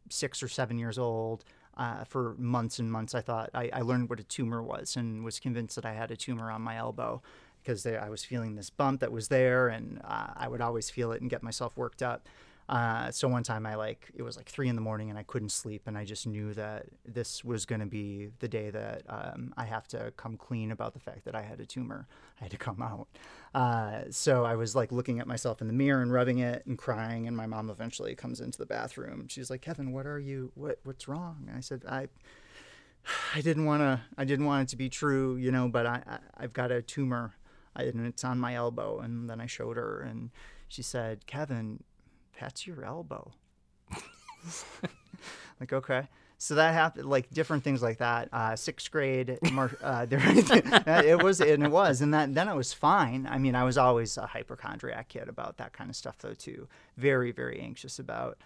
six 0.09 0.43
or 0.43 0.49
seven 0.49 0.79
years 0.79 0.99
old. 0.99 1.45
Uh, 1.77 2.05
for 2.05 2.37
months 2.39 2.79
and 2.79 2.91
months, 2.91 3.17
I 3.17 3.21
thought 3.21 3.51
I, 3.53 3.69
I 3.73 3.81
learned 3.81 4.09
what 4.09 4.21
a 4.21 4.23
tumor 4.23 4.63
was 4.63 4.95
and 4.95 5.25
was 5.25 5.41
convinced 5.41 5.75
that 5.75 5.85
I 5.85 5.93
had 5.93 6.13
a 6.13 6.17
tumor 6.17 6.49
on 6.51 6.63
my 6.63 6.77
elbow 6.77 7.21
because 7.63 7.85
I 7.87 8.09
was 8.11 8.25
feeling 8.25 8.55
this 8.55 8.71
bump 8.71 9.01
that 9.01 9.11
was 9.11 9.29
there, 9.29 9.69
and 9.69 10.01
uh, 10.05 10.29
I 10.37 10.49
would 10.49 10.61
always 10.61 10.91
feel 10.91 11.13
it 11.13 11.21
and 11.23 11.31
get 11.31 11.43
myself 11.43 11.77
worked 11.77 12.03
up. 12.03 12.29
Uh, 12.69 13.11
so 13.11 13.29
one 13.29 13.43
time 13.43 13.67
I 13.67 13.75
like 13.75 14.11
it 14.15 14.23
was 14.23 14.37
like 14.37 14.49
three 14.49 14.69
in 14.69 14.75
the 14.75 14.81
morning 14.81 15.11
and 15.11 15.19
I 15.19 15.23
couldn't 15.23 15.51
sleep 15.51 15.83
and 15.87 15.99
I 15.99 16.05
just 16.05 16.27
knew 16.27 16.55
that 16.55 16.87
this 17.05 17.45
was 17.45 17.67
going 17.67 17.81
to 17.81 17.87
be 17.87 18.31
the 18.39 18.49
day 18.49 18.71
that 18.71 19.03
um, 19.09 19.53
I 19.57 19.67
have 19.67 19.87
to 19.89 20.13
come 20.17 20.39
clean 20.39 20.71
about 20.71 20.95
the 20.95 21.01
fact 21.01 21.27
that 21.27 21.35
I 21.35 21.43
had 21.43 21.61
a 21.61 21.67
tumor. 21.67 22.09
I 22.41 22.45
had 22.45 22.51
to 22.53 22.57
come 22.57 22.81
out. 22.81 23.09
Uh, 23.55 24.11
so 24.11 24.45
I 24.45 24.57
was 24.57 24.75
like 24.75 24.93
looking 24.93 25.21
at 25.21 25.27
myself 25.27 25.61
in 25.61 25.67
the 25.67 25.75
mirror 25.75 26.01
and 26.01 26.13
rubbing 26.13 26.39
it 26.39 26.65
and 26.65 26.79
crying. 26.79 27.29
And 27.29 27.37
my 27.37 27.47
mom 27.47 27.69
eventually 27.69 28.15
comes 28.15 28.41
into 28.41 28.59
the 28.59 28.67
bathroom. 28.67 29.29
She's 29.29 29.51
like, 29.51 29.61
"Kevin, 29.61 29.93
what 29.93 30.07
are 30.07 30.19
you? 30.19 30.51
What 30.55 30.81
what's 30.85 31.07
wrong?" 31.07 31.45
And 31.49 31.57
I 31.57 31.61
said, 31.61 31.85
"I." 31.89 32.09
I 33.35 33.43
didn't 33.43 33.67
want 33.67 33.83
to. 33.83 34.01
I 34.17 34.25
didn't 34.25 34.47
want 34.47 34.63
it 34.63 34.71
to 34.71 34.77
be 34.77 34.89
true, 34.89 35.37
you 35.37 35.53
know. 35.53 35.69
But 35.69 35.85
I, 35.85 36.03
I 36.07 36.19
I've 36.39 36.55
got 36.55 36.73
a 36.73 36.81
tumor, 36.81 37.35
I, 37.77 37.83
and 37.83 38.07
it's 38.07 38.25
on 38.25 38.39
my 38.39 38.55
elbow. 38.55 39.01
And 39.01 39.29
then 39.29 39.43
I 39.43 39.47
showed 39.47 39.77
her, 39.77 40.01
and 40.01 40.31
she 40.69 40.81
said, 40.81 41.27
"Kevin, 41.27 41.85
that's 42.41 42.67
your 42.67 42.85
elbow." 42.85 43.33
like 45.61 45.73
okay. 45.73 46.09
So 46.37 46.57
that 46.57 46.75
happened, 46.75 47.09
like 47.09 47.31
different 47.31 47.65
things 47.65 47.83
like 47.83 47.99
that. 47.99 48.29
Uh, 48.31 48.55
sixth 48.55 48.91
grade, 48.91 49.39
mar- 49.53 49.79
uh, 49.83 50.05
there, 50.11 50.21
it 51.03 51.23
was, 51.23 51.41
and 51.41 51.63
it 51.63 51.71
was, 51.71 52.03
and 52.03 52.13
that 52.13 52.35
then 52.35 52.49
it 52.49 52.55
was 52.55 52.73
fine. 52.73 53.27
I 53.31 53.39
mean, 53.39 53.55
I 53.55 53.65
was 53.65 53.79
always 53.79 54.19
a 54.19 54.27
hypochondriac 54.27 55.09
kid 55.09 55.29
about 55.29 55.57
that 55.57 55.73
kind 55.73 55.89
of 55.89 55.97
stuff, 55.97 56.19
though, 56.19 56.35
too. 56.35 56.69
Very, 56.99 57.33
very 57.33 57.61
anxious 57.61 57.99
about 57.99 58.37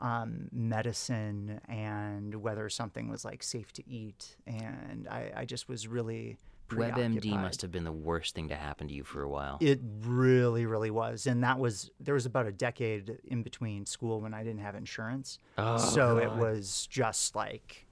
um, 0.00 0.48
medicine 0.50 1.60
and 1.68 2.36
whether 2.36 2.68
something 2.70 3.08
was 3.10 3.24
like 3.24 3.42
safe 3.42 3.72
to 3.74 3.88
eat, 3.88 4.36
and 4.46 5.06
I, 5.10 5.32
I 5.36 5.44
just 5.44 5.68
was 5.68 5.86
really 5.86 6.38
WebMD 6.72 7.30
must 7.40 7.62
have 7.62 7.70
been 7.70 7.84
the 7.84 7.92
worst 7.92 8.34
thing 8.34 8.48
to 8.48 8.54
happen 8.56 8.88
to 8.88 8.94
you 8.94 9.04
for 9.04 9.22
a 9.22 9.28
while. 9.28 9.58
It 9.60 9.80
really, 10.02 10.66
really 10.66 10.90
was, 10.90 11.26
and 11.26 11.42
that 11.44 11.58
was 11.58 11.90
there 12.00 12.14
was 12.14 12.26
about 12.26 12.46
a 12.46 12.52
decade 12.52 13.18
in 13.28 13.42
between 13.42 13.86
school 13.86 14.20
when 14.20 14.34
I 14.34 14.42
didn't 14.44 14.60
have 14.60 14.74
insurance, 14.74 15.38
Oh, 15.58 15.76
so 15.78 16.18
it 16.18 16.32
was 16.32 16.86
just 16.90 17.34
like, 17.36 17.86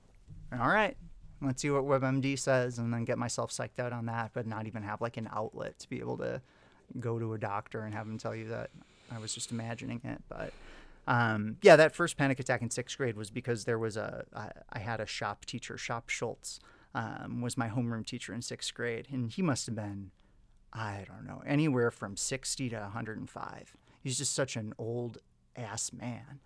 all 0.53 0.69
right, 0.69 0.97
let's 1.43 1.63
see 1.63 1.71
what 1.71 1.85
WebMD 1.85 2.39
says, 2.39 2.79
and 2.79 2.93
then 2.93 3.05
get 3.05 3.19
myself 3.19 3.51
psyched 3.51 3.79
out 3.79 3.93
on 3.93 4.07
that, 4.07 4.31
but 4.35 4.47
not 4.47 4.67
even 4.67 4.83
have 4.83 5.01
like 5.01 5.17
an 5.17 5.29
outlet 5.33 5.79
to 5.81 5.89
be 5.89 5.99
able 6.01 6.17
to 6.19 6.41
go 6.99 7.19
to 7.19 7.35
a 7.35 7.39
doctor 7.39 7.83
and 7.83 7.95
have 7.95 8.07
them 8.07 8.19
tell 8.19 8.35
you 8.35 8.49
that 8.49 8.71
I 9.13 9.19
was 9.19 9.33
just 9.35 9.53
imagining 9.53 10.01
it. 10.05 10.23
But 10.29 10.53
um, 11.07 11.57
yeah, 11.63 11.77
that 11.77 11.95
first 11.95 12.17
panic 12.17 12.39
attack 12.41 12.63
in 12.63 12.71
sixth 12.71 12.97
grade 12.99 13.17
was 13.17 13.31
because 13.31 13.65
there 13.65 13.79
was 13.79 13.97
a 13.97 14.25
I, 14.35 14.51
I 14.73 14.79
had 14.81 15.01
a 15.01 15.07
shop 15.07 15.45
teacher, 15.45 15.77
Shop 15.79 16.09
Schultz, 16.09 16.61
um, 16.95 17.41
was 17.41 17.57
my 17.57 17.69
homeroom 17.69 18.05
teacher 18.05 18.35
in 18.35 18.43
sixth 18.43 18.75
grade, 18.75 19.09
and 19.11 19.31
he 19.31 19.43
must 19.43 19.67
have 19.67 19.75
been 19.75 20.11
I 20.73 21.05
don't 21.09 21.27
know, 21.27 21.43
anywhere 21.47 21.91
from 21.91 22.17
60 22.17 22.71
to 22.71 22.77
105. 22.77 23.77
He's 24.03 24.19
just 24.19 24.35
such 24.35 24.57
an 24.57 24.73
old 24.79 25.19
ass 25.57 25.93
man. 25.93 26.41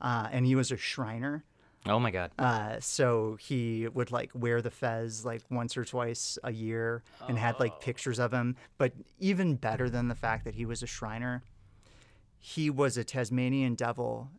Uh, 0.00 0.28
and 0.30 0.46
he 0.46 0.54
was 0.54 0.70
a 0.70 0.76
Shriner. 0.76 1.44
Oh 1.86 1.98
my 1.98 2.10
God. 2.10 2.30
Uh, 2.38 2.76
so 2.80 3.38
he 3.40 3.88
would 3.88 4.10
like 4.10 4.30
wear 4.34 4.60
the 4.60 4.70
fez 4.70 5.24
like 5.24 5.42
once 5.50 5.78
or 5.78 5.84
twice 5.84 6.38
a 6.44 6.52
year 6.52 7.02
and 7.26 7.38
had 7.38 7.58
like 7.58 7.80
pictures 7.80 8.18
of 8.18 8.32
him. 8.32 8.56
But 8.76 8.92
even 9.18 9.54
better 9.54 9.88
than 9.88 10.08
the 10.08 10.14
fact 10.14 10.44
that 10.44 10.54
he 10.54 10.66
was 10.66 10.82
a 10.82 10.86
Shriner, 10.86 11.42
he 12.38 12.68
was 12.68 12.98
a 12.98 13.04
Tasmanian 13.04 13.76
devil 13.76 14.30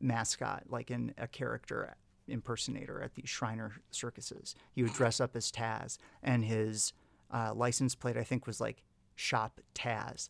mascot, 0.00 0.64
like 0.68 0.92
in 0.92 1.12
a 1.18 1.26
character 1.26 1.96
impersonator 2.28 3.02
at 3.02 3.14
these 3.14 3.28
Shriner 3.28 3.72
circuses. 3.90 4.54
He 4.72 4.82
would 4.82 4.92
dress 4.94 5.20
up 5.20 5.36
as 5.36 5.50
Taz, 5.52 5.98
and 6.22 6.44
his 6.44 6.92
uh, 7.32 7.52
license 7.54 7.94
plate, 7.94 8.16
I 8.16 8.24
think, 8.24 8.46
was 8.46 8.60
like 8.60 8.82
Shop 9.14 9.60
Taz. 9.74 10.28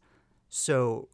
So, 0.49 1.09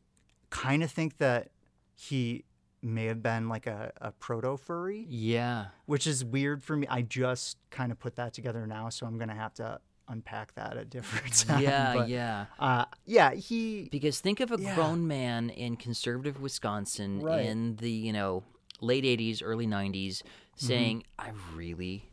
kind 0.51 0.83
of 0.83 0.91
think 0.91 1.18
that 1.18 1.51
he 1.97 2.45
may 2.83 3.07
have 3.07 3.22
been 3.22 3.49
like 3.49 3.66
a, 3.66 3.93
a 4.01 4.11
proto 4.12 4.57
furry, 4.57 5.07
Yeah. 5.09 5.66
which 5.87 6.07
is 6.07 6.24
weird 6.24 6.62
for 6.62 6.76
me. 6.76 6.87
I 6.89 7.03
just 7.03 7.59
kind 7.70 7.93
of 7.93 7.99
put 7.99 8.16
that 8.16 8.33
together 8.33 8.66
now, 8.66 8.89
so 8.89 9.07
I'm 9.07 9.18
gonna 9.18 9.35
have 9.35 9.53
to 9.55 9.81
unpack 10.09 10.55
that 10.55 10.76
at 10.76 10.91
different 10.91 11.33
time. 11.47 11.62
Yeah, 11.62 11.95
but, 11.95 12.09
yeah. 12.09 12.47
Uh, 12.59 12.85
yeah, 13.05 13.33
he. 13.35 13.89
Because 13.93 14.18
think 14.20 14.41
of 14.41 14.51
a 14.51 14.57
Yeah. 14.61 14.74
grown 14.74 15.07
man 15.07 15.51
in 15.51 15.76
conservative 15.76 16.41
Wisconsin 16.41 17.20
Right. 17.20 17.45
in 17.47 17.76
the, 17.76 17.91
you 17.91 18.12
know, 18.12 18.43
late 18.81 19.05
80s, 19.05 19.41
early 19.45 19.66
90s 19.66 20.22
Mm-hmm. 20.57 20.67
saying, 20.67 21.05
I 21.19 21.31
really, 21.55 22.11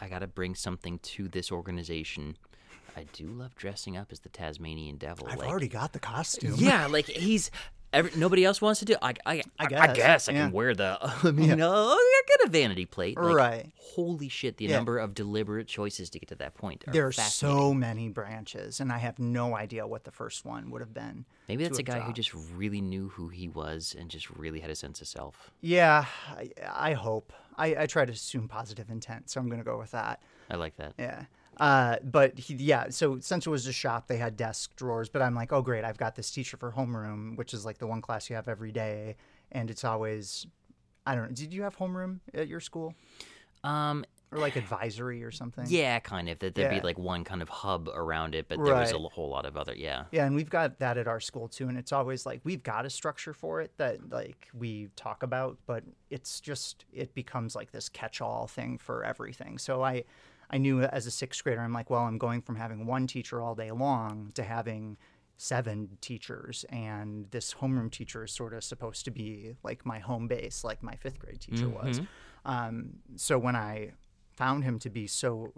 I 0.00 0.08
got 0.08 0.20
to 0.20 0.26
bring 0.26 0.54
something 0.54 0.98
to 1.00 1.28
this 1.28 1.52
organization. 1.52 2.36
I 2.96 3.06
do 3.12 3.26
love 3.26 3.54
dressing 3.54 3.96
up 3.96 4.12
as 4.12 4.20
the 4.20 4.28
Tasmanian 4.28 4.96
devil. 4.96 5.26
I've 5.28 5.38
like, 5.38 5.48
already 5.48 5.68
got 5.68 5.92
the 5.92 5.98
costume. 5.98 6.54
Yeah, 6.56 6.86
like 6.86 7.06
he's. 7.06 7.50
Every, 7.92 8.10
nobody 8.16 8.44
else 8.44 8.62
wants 8.62 8.80
to 8.80 8.86
do. 8.86 8.96
I, 9.02 9.14
I, 9.26 9.34
I, 9.34 9.42
I 9.58 9.66
guess, 9.66 9.96
guess 9.96 10.28
I 10.28 10.32
yeah. 10.32 10.44
can 10.44 10.52
wear 10.52 10.74
the. 10.74 10.98
I 11.22 11.30
mean, 11.30 11.60
uh, 11.60 11.70
I 11.70 12.22
get 12.26 12.46
a 12.46 12.50
vanity 12.50 12.86
plate. 12.86 13.18
Like, 13.18 13.34
Right. 13.34 13.72
Holy 13.76 14.28
shit! 14.28 14.56
The 14.56 14.64
Yeah. 14.64 14.76
number 14.76 14.96
of 14.98 15.14
deliberate 15.14 15.66
choices 15.66 16.08
to 16.10 16.18
get 16.18 16.28
to 16.30 16.34
that 16.36 16.54
point. 16.54 16.84
Are 16.88 16.92
There 16.92 17.06
are 17.06 17.12
so 17.12 17.74
many 17.74 18.08
branches, 18.08 18.80
and 18.80 18.90
I 18.90 18.98
have 18.98 19.18
no 19.18 19.54
idea 19.54 19.86
what 19.86 20.04
the 20.04 20.10
first 20.10 20.44
one 20.46 20.70
would 20.70 20.80
have 20.80 20.94
been. 20.94 21.26
Maybe 21.48 21.64
that's 21.64 21.78
a 21.78 21.82
guy 21.82 21.98
have 21.98 22.04
who 22.04 22.12
just 22.14 22.32
really 22.56 22.80
knew 22.80 23.08
who 23.10 23.28
he 23.28 23.48
was 23.48 23.94
and 23.98 24.08
just 24.08 24.30
really 24.30 24.60
had 24.60 24.70
a 24.70 24.74
sense 24.74 25.02
of 25.02 25.08
self. 25.08 25.50
Yeah, 25.60 26.06
I, 26.30 26.50
I 26.72 26.92
hope. 26.94 27.32
I, 27.58 27.76
I 27.82 27.86
try 27.86 28.06
to 28.06 28.12
assume 28.12 28.48
positive 28.48 28.88
intent, 28.88 29.28
so 29.28 29.38
I'm 29.40 29.48
going 29.48 29.60
to 29.60 29.64
go 29.64 29.78
with 29.78 29.90
that. 29.90 30.22
I 30.50 30.56
like 30.56 30.76
that. 30.76 30.94
Yeah. 30.98 31.24
Uh, 31.58 31.96
but 32.02 32.38
he, 32.38 32.54
yeah, 32.54 32.88
so 32.88 33.18
since 33.20 33.46
it 33.46 33.50
was 33.50 33.66
a 33.66 33.72
shop, 33.72 34.08
they 34.08 34.16
had 34.16 34.36
desk 34.36 34.74
drawers. 34.76 35.08
But 35.08 35.22
I'm 35.22 35.34
like, 35.34 35.52
oh 35.52 35.62
great, 35.62 35.84
I've 35.84 35.98
got 35.98 36.16
this 36.16 36.30
teacher 36.30 36.56
for 36.56 36.72
homeroom, 36.72 37.36
which 37.36 37.52
is 37.54 37.64
like 37.64 37.78
the 37.78 37.86
one 37.86 38.00
class 38.00 38.30
you 38.30 38.36
have 38.36 38.48
every 38.48 38.72
day, 38.72 39.16
and 39.50 39.70
it's 39.70 39.84
always, 39.84 40.46
I 41.06 41.14
don't 41.14 41.28
know. 41.28 41.34
Did 41.34 41.52
you 41.52 41.62
have 41.62 41.76
homeroom 41.76 42.20
at 42.34 42.48
your 42.48 42.60
school 42.60 42.94
Um, 43.64 44.04
or 44.32 44.38
like 44.38 44.56
advisory 44.56 45.22
or 45.22 45.30
something? 45.30 45.66
yeah, 45.68 45.98
kind 46.00 46.30
of. 46.30 46.38
That 46.38 46.54
there'd 46.54 46.72
Yeah. 46.72 46.80
be 46.80 46.84
like 46.84 46.98
one 46.98 47.22
kind 47.22 47.42
of 47.42 47.50
hub 47.50 47.88
around 47.92 48.34
it, 48.34 48.48
but 48.48 48.64
there 48.64 48.74
was 48.74 48.92
a 48.92 48.98
whole 48.98 49.28
lot 49.28 49.44
of 49.44 49.56
other. 49.58 49.74
Yeah. 49.74 50.06
Yeah, 50.10 50.24
and 50.24 50.34
we've 50.34 50.48
got 50.50 50.78
that 50.78 50.96
at 50.96 51.06
our 51.06 51.20
school 51.20 51.48
too, 51.48 51.68
and 51.68 51.76
it's 51.76 51.92
always 51.92 52.24
like 52.24 52.40
we've 52.44 52.62
got 52.62 52.86
a 52.86 52.90
structure 52.90 53.34
for 53.34 53.60
it 53.60 53.76
that 53.76 54.10
like 54.10 54.48
we 54.54 54.88
talk 54.96 55.22
about, 55.22 55.58
but 55.66 55.84
it's 56.08 56.40
just 56.40 56.86
it 56.94 57.12
becomes 57.14 57.54
like 57.54 57.72
this 57.72 57.90
catch-all 57.90 58.46
thing 58.46 58.78
for 58.78 59.04
everything. 59.04 59.58
So 59.58 59.82
I 59.82 60.04
I 60.52 60.58
knew 60.58 60.82
as 60.82 61.06
a 61.06 61.10
sixth 61.10 61.42
grader, 61.42 61.60
I'm 61.60 61.72
like, 61.72 61.88
well, 61.90 62.02
I'm 62.02 62.18
going 62.18 62.42
from 62.42 62.56
having 62.56 62.86
one 62.86 63.06
teacher 63.06 63.40
all 63.40 63.54
day 63.54 63.70
long 63.70 64.30
to 64.34 64.42
having 64.42 64.98
seven 65.38 65.96
teachers, 66.00 66.64
and 66.68 67.28
this 67.30 67.54
homeroom 67.54 67.90
teacher 67.90 68.24
is 68.24 68.32
sort 68.32 68.52
of 68.54 68.62
supposed 68.62 69.04
to 69.06 69.10
be 69.10 69.56
like 69.64 69.84
my 69.86 69.98
home 69.98 70.28
base, 70.28 70.62
like 70.62 70.82
my 70.82 70.94
fifth 70.96 71.18
grade 71.18 71.40
teacher 71.40 71.68
was. 71.68 72.00
Um, 72.44 72.90
so 73.16 73.38
when 73.38 73.56
I 73.56 73.92
found 74.36 74.64
him 74.64 74.78
to 74.80 74.90
be 74.90 75.06
so 75.06 75.52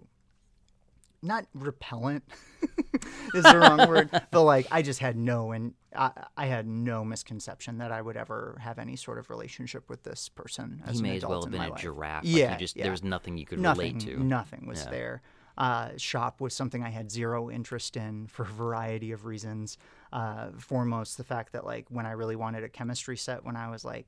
not 1.25 1.47
repellent 1.55 2.23
is 3.35 3.43
the 3.45 3.59
wrong 3.59 3.89
word, 3.89 4.11
but 4.31 4.43
like 4.43 4.67
I 4.71 4.83
just 4.83 5.01
had 5.01 5.17
no 5.17 5.53
and 5.53 5.75
I, 5.97 6.11
I 6.37 6.47
had 6.47 6.67
no 6.67 7.05
misconception 7.05 7.79
that 7.79 7.91
I 7.93 8.01
would 8.03 8.17
ever 8.17 8.59
have 8.61 8.79
any 8.79 8.97
sort 8.97 9.19
of 9.19 9.31
relationship 9.31 9.89
with 9.89 10.03
this 10.03 10.29
person. 10.29 10.83
As 10.87 10.97
He 10.97 11.03
may 11.03 11.17
as 11.17 11.25
well 11.25 11.43
have 11.43 11.51
been 11.51 11.61
a 11.61 11.69
life. 11.71 11.81
giraffe. 11.81 12.25
Like 12.25 12.35
Yeah, 12.37 12.53
you 12.53 12.59
just 12.59 12.77
yeah. 12.77 12.83
there 12.85 12.93
was 12.93 13.03
nothing 13.03 13.39
you 13.39 13.47
could 13.47 13.59
Nothing, 13.61 13.99
relate 13.99 14.15
to. 14.17 14.23
nothing 14.23 14.67
was 14.67 14.85
Yeah. 14.85 14.91
there. 14.91 15.23
Uh, 15.57 15.91
shop 15.97 16.41
was 16.41 16.53
something 16.53 16.83
I 16.83 16.91
had 16.91 17.11
zero 17.13 17.49
interest 17.51 17.97
in 17.97 18.27
for 18.35 18.43
a 18.43 18.47
variety 18.47 19.13
of 19.13 19.25
reasons. 19.25 19.79
Uh, 20.13 20.49
foremost, 20.59 21.17
the 21.17 21.25
fact 21.25 21.53
that 21.53 21.65
like 21.65 21.87
when 21.91 22.07
I 22.07 22.11
really 22.13 22.37
wanted 22.37 22.65
a 22.65 22.69
chemistry 22.69 23.17
set 23.17 23.45
when 23.45 23.57
I 23.57 23.71
was 23.71 23.85
like 23.85 24.07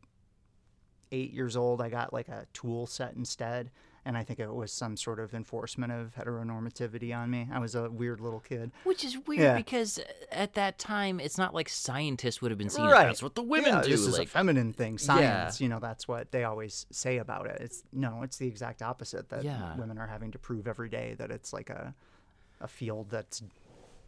eight 1.12 1.32
years 1.32 1.56
old, 1.56 1.80
I 1.80 1.88
got 1.88 2.12
like 2.12 2.28
a 2.28 2.46
tool 2.52 2.86
set 2.86 3.14
instead. 3.14 3.70
And 4.06 4.16
I 4.16 4.22
think 4.22 4.38
it 4.38 4.54
was 4.54 4.72
some 4.72 4.96
sort 4.96 5.18
of 5.18 5.34
enforcement 5.34 5.92
of 5.92 6.14
heteronormativity 6.14 7.14
on 7.14 7.28
me. 7.28 7.48
I 7.52 7.58
was 7.58 7.74
a 7.74 7.90
weird 7.90 8.20
little 8.20 8.38
kid. 8.38 8.70
Which 8.84 9.04
is 9.04 9.18
weird 9.26 9.42
Yeah. 9.42 9.56
because 9.56 9.98
uh, 9.98 10.02
at 10.30 10.54
that 10.54 10.78
time, 10.78 11.18
it's 11.18 11.36
not 11.36 11.52
like 11.54 11.68
scientists 11.68 12.40
would 12.40 12.52
have 12.52 12.58
been 12.58 12.70
seeing 12.70 12.86
right. 12.86 13.06
that's 13.06 13.20
what 13.22 13.34
the 13.34 13.42
women 13.42 13.74
yeah, 13.74 13.82
do. 13.82 13.90
This 13.90 14.00
is 14.02 14.14
a 14.14 14.18
like, 14.20 14.28
feminine 14.28 14.72
thing. 14.72 14.96
Science, 14.98 15.60
you 15.60 15.68
know, 15.68 15.80
that's 15.80 16.06
what 16.06 16.30
they 16.30 16.44
always 16.44 16.86
say 16.92 17.18
about 17.18 17.46
it. 17.46 17.60
It's 17.60 17.82
no, 17.92 18.22
it's 18.22 18.36
the 18.36 18.46
exact 18.46 18.80
opposite. 18.80 19.28
That 19.30 19.42
Yeah. 19.42 19.76
women 19.76 19.98
are 19.98 20.06
having 20.06 20.30
to 20.30 20.38
prove 20.38 20.68
every 20.68 20.88
day 20.88 21.16
that 21.18 21.32
it's 21.32 21.52
like 21.52 21.68
a 21.68 21.92
a 22.60 22.68
field 22.68 23.10
that's 23.10 23.42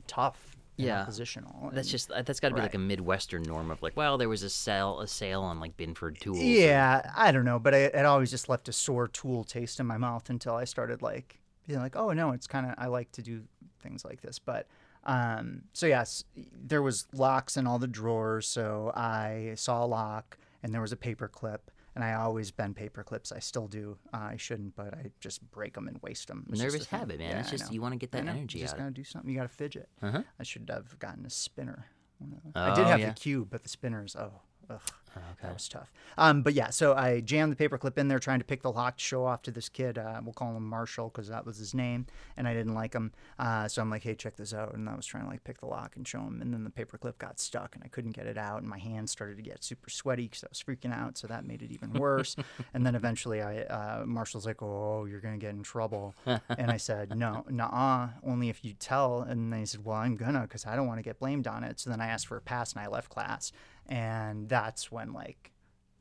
tough. 0.06 0.56
Yeah. 0.86 1.02
oppositional. 1.02 1.70
that's 1.72 1.90
just 1.90 2.08
that's 2.08 2.40
got 2.40 2.50
to 2.50 2.54
be 2.54 2.60
like 2.60 2.74
a 2.74 2.78
midwestern 2.78 3.42
norm 3.42 3.70
of 3.70 3.82
like, 3.82 3.96
well, 3.96 4.16
there 4.18 4.28
was 4.28 4.42
a 4.42 4.50
sale 4.50 5.00
a 5.00 5.08
sale 5.08 5.42
on 5.42 5.60
like 5.60 5.76
Binford 5.76 6.20
tools. 6.20 6.38
or- 6.38 6.42
Yeah, 6.42 7.10
I 7.16 7.32
don't 7.32 7.44
know, 7.44 7.58
but 7.58 7.74
it, 7.74 7.94
it 7.94 8.04
always 8.04 8.30
just 8.30 8.48
left 8.48 8.68
a 8.68 8.72
sore 8.72 9.08
tool 9.08 9.44
taste 9.44 9.80
in 9.80 9.86
my 9.86 9.96
mouth 9.98 10.30
until 10.30 10.54
I 10.54 10.64
started 10.64 11.02
like 11.02 11.40
being 11.66 11.80
like, 11.80 11.96
oh 11.96 12.12
no, 12.12 12.32
it's 12.32 12.46
kind 12.46 12.66
of 12.66 12.74
I 12.78 12.86
like 12.86 13.10
to 13.12 13.22
do 13.22 13.42
things 13.80 14.04
like 14.04 14.20
this. 14.20 14.38
But 14.38 14.66
um, 15.04 15.62
so 15.72 15.86
yes, 15.86 16.24
there 16.36 16.82
was 16.82 17.06
locks 17.12 17.56
in 17.56 17.66
all 17.66 17.78
the 17.78 17.86
drawers, 17.86 18.46
so 18.46 18.92
I 18.94 19.52
saw 19.56 19.84
a 19.84 19.86
lock 19.86 20.38
and 20.62 20.72
there 20.74 20.80
was 20.80 20.92
a 20.92 20.96
paper 20.96 21.28
clip. 21.28 21.70
And 21.98 22.04
I 22.04 22.14
always 22.14 22.52
bend 22.52 22.76
paper 22.76 23.02
clips. 23.02 23.32
I 23.32 23.40
still 23.40 23.66
do. 23.66 23.98
Uh, 24.14 24.18
I 24.18 24.36
shouldn't, 24.36 24.76
but 24.76 24.94
I 24.94 25.10
just 25.18 25.42
break 25.50 25.74
them 25.74 25.88
and 25.88 25.98
waste 26.00 26.28
them. 26.28 26.46
Nervous 26.48 26.86
habit, 26.86 27.18
man. 27.18 27.38
it's 27.38 27.50
just 27.50 27.72
you 27.72 27.80
want 27.82 27.92
to 27.92 27.98
get 27.98 28.12
that 28.12 28.24
energy 28.24 28.58
you 28.60 28.64
just 28.64 28.74
out. 28.74 28.78
gotta 28.78 28.90
do 28.92 29.02
something. 29.02 29.28
You 29.28 29.36
gotta 29.36 29.48
fidget. 29.48 29.88
Uh-huh. 30.00 30.22
I 30.38 30.42
should 30.44 30.70
have 30.72 30.96
gotten 31.00 31.26
a 31.26 31.30
spinner. 31.30 31.86
Them. 32.20 32.38
I 32.54 32.72
did 32.76 32.84
Oh, 32.84 32.88
have 32.88 33.00
yeah. 33.00 33.08
the 33.08 33.14
cube, 33.14 33.48
but 33.50 33.64
the 33.64 33.68
spinners, 33.68 34.14
oh, 34.14 34.30
ugh, 34.70 34.80
okay. 35.16 35.24
that 35.42 35.54
was 35.54 35.68
tough. 35.68 35.90
Um, 36.16 36.42
but 36.42 36.54
yeah, 36.54 36.70
so 36.70 36.94
I 36.94 37.20
jammed 37.20 37.56
the 37.56 37.68
paperclip 37.68 37.96
in 37.96 38.08
there, 38.08 38.18
trying 38.18 38.40
to 38.40 38.44
pick 38.44 38.62
the 38.62 38.72
lock 38.72 38.96
to 38.96 39.04
show 39.04 39.24
off 39.24 39.42
to 39.42 39.50
this 39.50 39.68
kid. 39.68 39.98
Uh, 39.98 40.20
we'll 40.22 40.32
call 40.32 40.56
him 40.56 40.68
Marshall 40.68 41.10
because 41.10 41.28
that 41.28 41.46
was 41.46 41.58
his 41.58 41.74
name, 41.74 42.06
and 42.36 42.48
I 42.48 42.54
didn't 42.54 42.74
like 42.74 42.92
him. 42.92 43.12
Uh, 43.38 43.68
so 43.68 43.80
I'm 43.80 43.88
like, 43.88 44.02
hey, 44.02 44.14
check 44.14 44.36
this 44.36 44.52
out, 44.52 44.74
and 44.74 44.88
I 44.88 44.96
was 44.96 45.06
trying 45.06 45.24
to 45.24 45.30
like 45.30 45.44
pick 45.44 45.58
the 45.60 45.66
lock 45.66 45.96
and 45.96 46.06
show 46.06 46.20
him, 46.20 46.42
and 46.42 46.52
then 46.52 46.64
the 46.64 46.70
paperclip 46.70 47.18
got 47.18 47.38
stuck, 47.38 47.74
and 47.74 47.84
I 47.84 47.88
couldn't 47.88 48.12
get 48.12 48.26
it 48.26 48.36
out, 48.36 48.60
and 48.60 48.68
my 48.68 48.78
hands 48.78 49.12
started 49.12 49.36
to 49.36 49.42
get 49.42 49.62
super 49.62 49.90
sweaty 49.90 50.24
because 50.24 50.44
I 50.44 50.48
was 50.50 50.62
freaking 50.62 50.92
out. 50.92 51.16
So 51.18 51.26
that 51.28 51.46
made 51.46 51.62
it 51.62 51.70
even 51.70 51.92
worse. 51.92 52.34
and 52.74 52.84
then 52.84 52.94
eventually, 52.94 53.40
I 53.40 53.60
uh, 53.62 54.04
Marshall's 54.06 54.46
like, 54.46 54.62
oh, 54.62 55.04
you're 55.04 55.20
gonna 55.20 55.38
get 55.38 55.50
in 55.50 55.62
trouble, 55.62 56.14
and 56.26 56.70
I 56.70 56.78
said, 56.78 57.16
no, 57.16 57.44
nah, 57.48 58.08
only 58.24 58.48
if 58.48 58.64
you 58.64 58.74
tell. 58.74 59.22
And 59.22 59.52
then 59.52 59.60
he 59.60 59.66
said, 59.66 59.84
well, 59.84 59.96
I'm 59.96 60.16
gonna 60.16 60.42
because 60.42 60.66
I 60.66 60.74
don't 60.74 60.88
want 60.88 60.98
to 60.98 61.04
get 61.04 61.20
blamed 61.20 61.46
on 61.46 61.62
it. 61.62 61.78
So 61.78 61.90
then 61.90 62.00
I 62.00 62.08
asked 62.08 62.26
for 62.26 62.36
a 62.36 62.40
pass, 62.40 62.72
and 62.72 62.82
I 62.82 62.88
left 62.88 63.08
class, 63.08 63.52
and 63.88 64.48
that's 64.48 64.90
when 64.92 65.12
like 65.12 65.52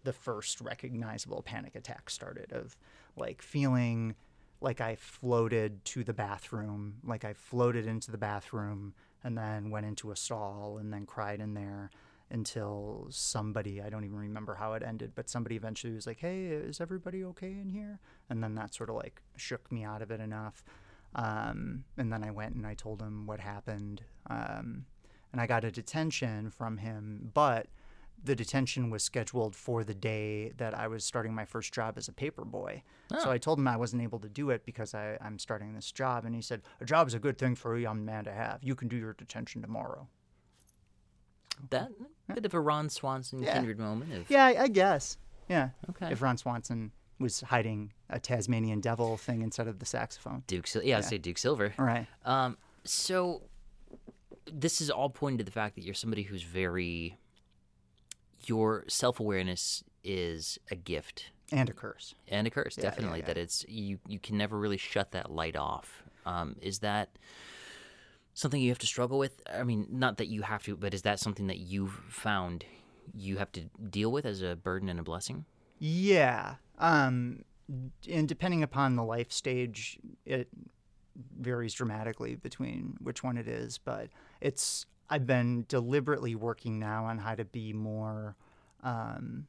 the 0.04 0.14
first 0.14 0.62
recognizable 0.62 1.42
panic 1.42 1.76
attack 1.76 2.10
started 2.10 2.52
of 2.54 2.78
like 3.16 3.42
feeling 3.42 4.16
like 4.62 4.82
I 4.82 4.96
floated 4.96 5.84
to 5.86 6.04
the 6.04 6.14
bathroom, 6.14 6.96
like 7.04 7.24
I 7.24 7.34
floated 7.34 7.86
into 7.86 8.12
the 8.12 8.18
bathroom 8.18 8.94
and 9.24 9.38
then 9.38 9.70
went 9.70 9.86
into 9.86 10.12
a 10.12 10.16
stall 10.16 10.78
and 10.80 10.92
then 10.92 11.06
cried 11.06 11.40
in 11.40 11.54
there 11.54 11.92
until 12.30 13.08
somebody, 13.10 13.82
I 13.82 13.90
don't 13.90 14.04
even 14.04 14.18
remember 14.18 14.56
how 14.56 14.74
it 14.74 14.84
ended, 14.84 15.12
but 15.16 15.30
somebody 15.30 15.56
eventually 15.56 15.94
was 15.94 16.08
like, 16.08 16.20
Hey, 16.20 16.46
is 16.48 16.82
everybody 16.82 17.24
okay 17.26 17.52
in 17.52 17.70
here? 17.70 18.00
And 18.30 18.44
then 18.44 18.56
that 18.56 18.74
sort 18.74 18.90
of 18.90 18.96
like 18.96 19.22
shook 19.36 19.72
me 19.72 19.84
out 19.84 20.02
of 20.02 20.12
it 20.12 20.20
enough. 20.20 20.64
Um, 21.16 21.86
and 21.98 22.12
then 22.12 22.24
I 22.24 22.32
went 22.32 22.56
and 22.56 22.68
I 22.68 22.74
told 22.74 23.02
him 23.02 23.26
what 23.26 23.40
happened. 23.40 24.02
Um, 24.30 24.86
and 25.32 25.42
I 25.42 25.48
got 25.48 25.64
a 25.64 25.72
detention 25.72 26.50
from 26.50 26.78
him, 26.78 27.32
but 27.34 27.68
the 28.24 28.36
detention 28.36 28.90
was 28.90 29.04
scheduled 29.04 29.56
for 29.56 29.84
the 29.84 29.94
day 29.94 30.52
that 30.58 30.74
I 30.74 30.88
was 30.88 31.04
starting 31.06 31.34
my 31.36 31.46
first 31.46 31.72
job 31.74 31.98
as 31.98 32.08
a 32.08 32.14
paper 32.14 32.44
boy. 32.44 32.82
So 33.22 33.30
I 33.32 33.38
told 33.38 33.60
him 33.60 33.68
I 33.68 33.78
wasn't 33.78 34.02
able 34.02 34.20
to 34.20 34.28
do 34.28 34.50
it 34.50 34.66
because 34.66 34.96
I, 34.96 35.18
I'm 35.22 35.38
starting 35.38 35.74
this 35.76 35.92
job. 35.92 36.26
And 36.26 36.34
he 36.34 36.42
said, 36.42 36.64
A 36.82 36.86
job 36.86 37.08
is 37.08 37.14
a 37.14 37.20
good 37.20 37.38
thing 37.38 37.56
for 37.56 37.76
a 37.76 37.80
young 37.80 38.04
man 38.04 38.24
to 38.26 38.32
have. 38.32 38.64
You 38.64 38.74
can 38.76 38.88
do 38.88 38.98
your 38.98 39.14
detention 39.14 39.62
tomorrow. 39.62 40.08
That 41.70 41.90
bit 42.34 42.46
of 42.46 42.54
a 42.54 42.60
Ron 42.60 42.90
Swanson 42.90 43.42
Yeah. 43.42 43.54
kindred 43.54 43.80
moment 43.80 44.14
of 44.14 44.30
Yeah, 44.30 44.46
I, 44.46 44.64
I 44.64 44.68
guess. 44.68 45.18
Yeah. 45.48 45.70
Okay. 45.92 46.12
If 46.12 46.22
Ron 46.22 46.38
Swanson 46.38 46.92
was 47.20 47.42
hiding 47.42 47.94
a 48.10 48.20
Tasmanian 48.20 48.80
devil 48.82 49.18
thing 49.18 49.42
inside 49.42 49.68
of 49.68 49.80
the 49.80 49.86
saxophone. 49.86 50.44
Duke. 50.48 50.68
Sil- 50.70 50.84
yeah, 50.84 50.98
I'd 50.98 51.06
say 51.06 51.18
Duke 51.18 51.38
Silver. 51.38 51.74
All 51.80 51.86
right. 51.86 52.06
Um, 52.26 52.58
so 52.84 53.44
this 54.52 54.82
is 54.82 54.90
all 54.90 55.10
pointing 55.10 55.38
to 55.40 55.44
the 55.44 55.52
fact 55.52 55.76
that 55.76 55.84
you're 55.84 55.94
somebody 55.94 56.24
who's 56.24 56.44
very 56.44 57.18
your 58.46 58.84
self 58.88 59.20
awareness 59.20 59.84
is 60.04 60.58
a 60.72 60.76
gift 60.76 61.32
And 61.52 61.70
a 61.70 61.74
curse. 61.74 62.16
and 62.28 62.48
a 62.48 62.50
curse. 62.50 62.78
Yeah, 62.78 62.84
yeah, 62.86 62.90
definitely 62.90 63.20
yeah. 63.20 63.26
that 63.26 63.38
it's 63.38 63.66
you 63.68 64.00
you 64.08 64.20
can 64.20 64.38
never 64.38 64.58
really 64.58 64.78
shut 64.78 65.12
that 65.12 65.32
light 65.32 65.56
off. 65.56 66.04
Um, 66.26 66.56
is 66.62 66.80
that 66.80 67.18
something 68.34 68.62
you 68.62 68.70
have 68.70 68.80
to 68.80 68.86
struggle 68.88 69.18
with? 69.20 69.42
I 69.52 69.64
mean, 69.64 69.88
not 69.90 70.18
that 70.18 70.28
you 70.28 70.42
have 70.44 70.64
to, 70.64 70.76
but 70.76 70.94
is 70.94 71.02
that 71.04 71.20
something 71.20 71.48
that 71.48 71.58
you've 71.58 72.00
found 72.10 72.66
you 73.14 73.38
have 73.38 73.52
to 73.54 73.62
deal 73.90 74.12
with 74.12 74.26
as 74.26 74.42
a 74.42 74.56
burden 74.56 74.90
and 74.90 75.00
a 75.00 75.04
blessing? 75.04 75.46
Yeah. 75.80 76.56
Um, 76.78 77.44
and 78.10 78.28
depending 78.28 78.64
upon 78.64 78.96
the 78.96 79.04
life 79.04 79.32
stage, 79.32 79.98
it 80.26 80.48
varies 81.40 81.74
dramatically 81.74 82.36
between 82.36 82.98
which 83.02 83.24
one 83.24 83.38
it 83.38 83.48
is. 83.48 83.78
But 83.78 84.10
it's 84.42 84.86
I've 85.10 85.26
been 85.26 85.66
deliberately 85.68 86.36
working 86.36 86.80
now 86.80 87.06
on 87.06 87.18
how 87.18 87.36
to 87.36 87.46
be 87.46 87.74
more 87.74 88.36
um, 88.84 89.48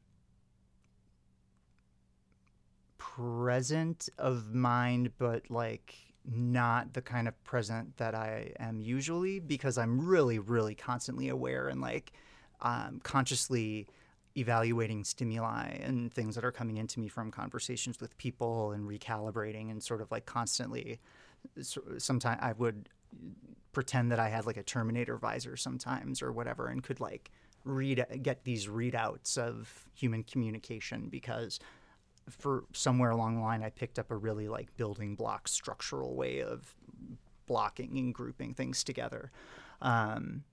present 2.97 4.09
of 4.17 4.53
mind, 4.53 5.11
but 5.17 5.49
like 5.49 5.95
not 6.25 6.93
the 6.93 7.01
kind 7.01 7.27
of 7.27 7.43
present 7.43 7.97
that 7.97 8.13
I 8.15 8.53
am 8.59 8.79
usually 8.79 9.39
because 9.39 9.77
I'm 9.77 10.05
really, 10.05 10.39
really 10.39 10.75
constantly 10.75 11.29
aware 11.29 11.67
and 11.67 11.81
like 11.81 12.13
um, 12.61 12.99
consciously 13.03 13.87
evaluating 14.37 15.03
stimuli 15.03 15.69
and 15.81 16.13
things 16.13 16.35
that 16.35 16.45
are 16.45 16.51
coming 16.51 16.77
into 16.77 16.99
me 16.99 17.07
from 17.07 17.31
conversations 17.31 17.99
with 17.99 18.17
people 18.17 18.71
and 18.71 18.87
recalibrating 18.87 19.71
and 19.71 19.81
sort 19.81 20.01
of 20.01 20.11
like 20.11 20.25
constantly. 20.25 20.99
Sometimes 21.97 22.39
I 22.41 22.53
would 22.53 22.89
pretend 23.71 24.11
that 24.11 24.19
I 24.19 24.29
had 24.29 24.45
like 24.45 24.57
a 24.57 24.63
Terminator 24.63 25.17
visor 25.17 25.55
sometimes 25.55 26.21
or 26.21 26.31
whatever 26.31 26.67
and 26.67 26.83
could 26.83 26.99
like 26.99 27.31
read 27.65 28.05
get 28.21 28.43
these 28.43 28.67
readouts 28.67 29.37
of 29.37 29.85
human 29.93 30.23
communication 30.23 31.07
because 31.09 31.59
for 32.29 32.63
somewhere 32.73 33.11
along 33.11 33.35
the 33.35 33.41
line 33.41 33.63
I 33.63 33.69
picked 33.69 33.99
up 33.99 34.11
a 34.11 34.15
really 34.15 34.47
like 34.47 34.75
building 34.77 35.15
block 35.15 35.47
structural 35.47 36.15
way 36.15 36.41
of 36.41 36.75
blocking 37.45 37.97
and 37.97 38.13
grouping 38.13 38.53
things 38.53 38.83
together. 38.83 39.31
Um, 39.81 40.43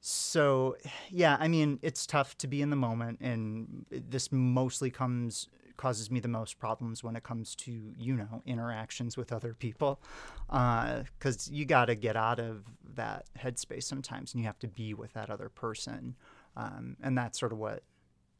so 0.00 0.76
yeah, 1.10 1.36
I 1.40 1.48
mean 1.48 1.78
it's 1.82 2.06
tough 2.06 2.36
to 2.38 2.46
be 2.46 2.62
in 2.62 2.70
the 2.70 2.76
moment, 2.76 3.20
and 3.20 3.84
this 3.90 4.32
mostly 4.32 4.90
comes 4.90 5.48
causes 5.80 6.10
me 6.10 6.20
the 6.20 6.28
most 6.28 6.58
problems 6.58 7.02
when 7.02 7.16
it 7.16 7.22
comes 7.22 7.54
to 7.54 7.72
you 7.96 8.14
know 8.14 8.42
interactions 8.44 9.16
with 9.16 9.32
other 9.32 9.54
people. 9.54 9.98
Because 10.46 11.48
uh, 11.48 11.52
you 11.52 11.64
got 11.64 11.86
to 11.86 11.94
get 11.94 12.16
out 12.16 12.38
of 12.38 12.66
that 12.96 13.24
headspace 13.38 13.84
sometimes 13.84 14.34
and 14.34 14.42
you 14.42 14.46
have 14.46 14.58
to 14.58 14.68
be 14.68 14.92
with 14.92 15.14
that 15.14 15.30
other 15.30 15.48
person. 15.48 16.16
Um, 16.54 16.96
and 17.02 17.16
that's 17.16 17.40
sort 17.40 17.52
of 17.52 17.58
what 17.58 17.82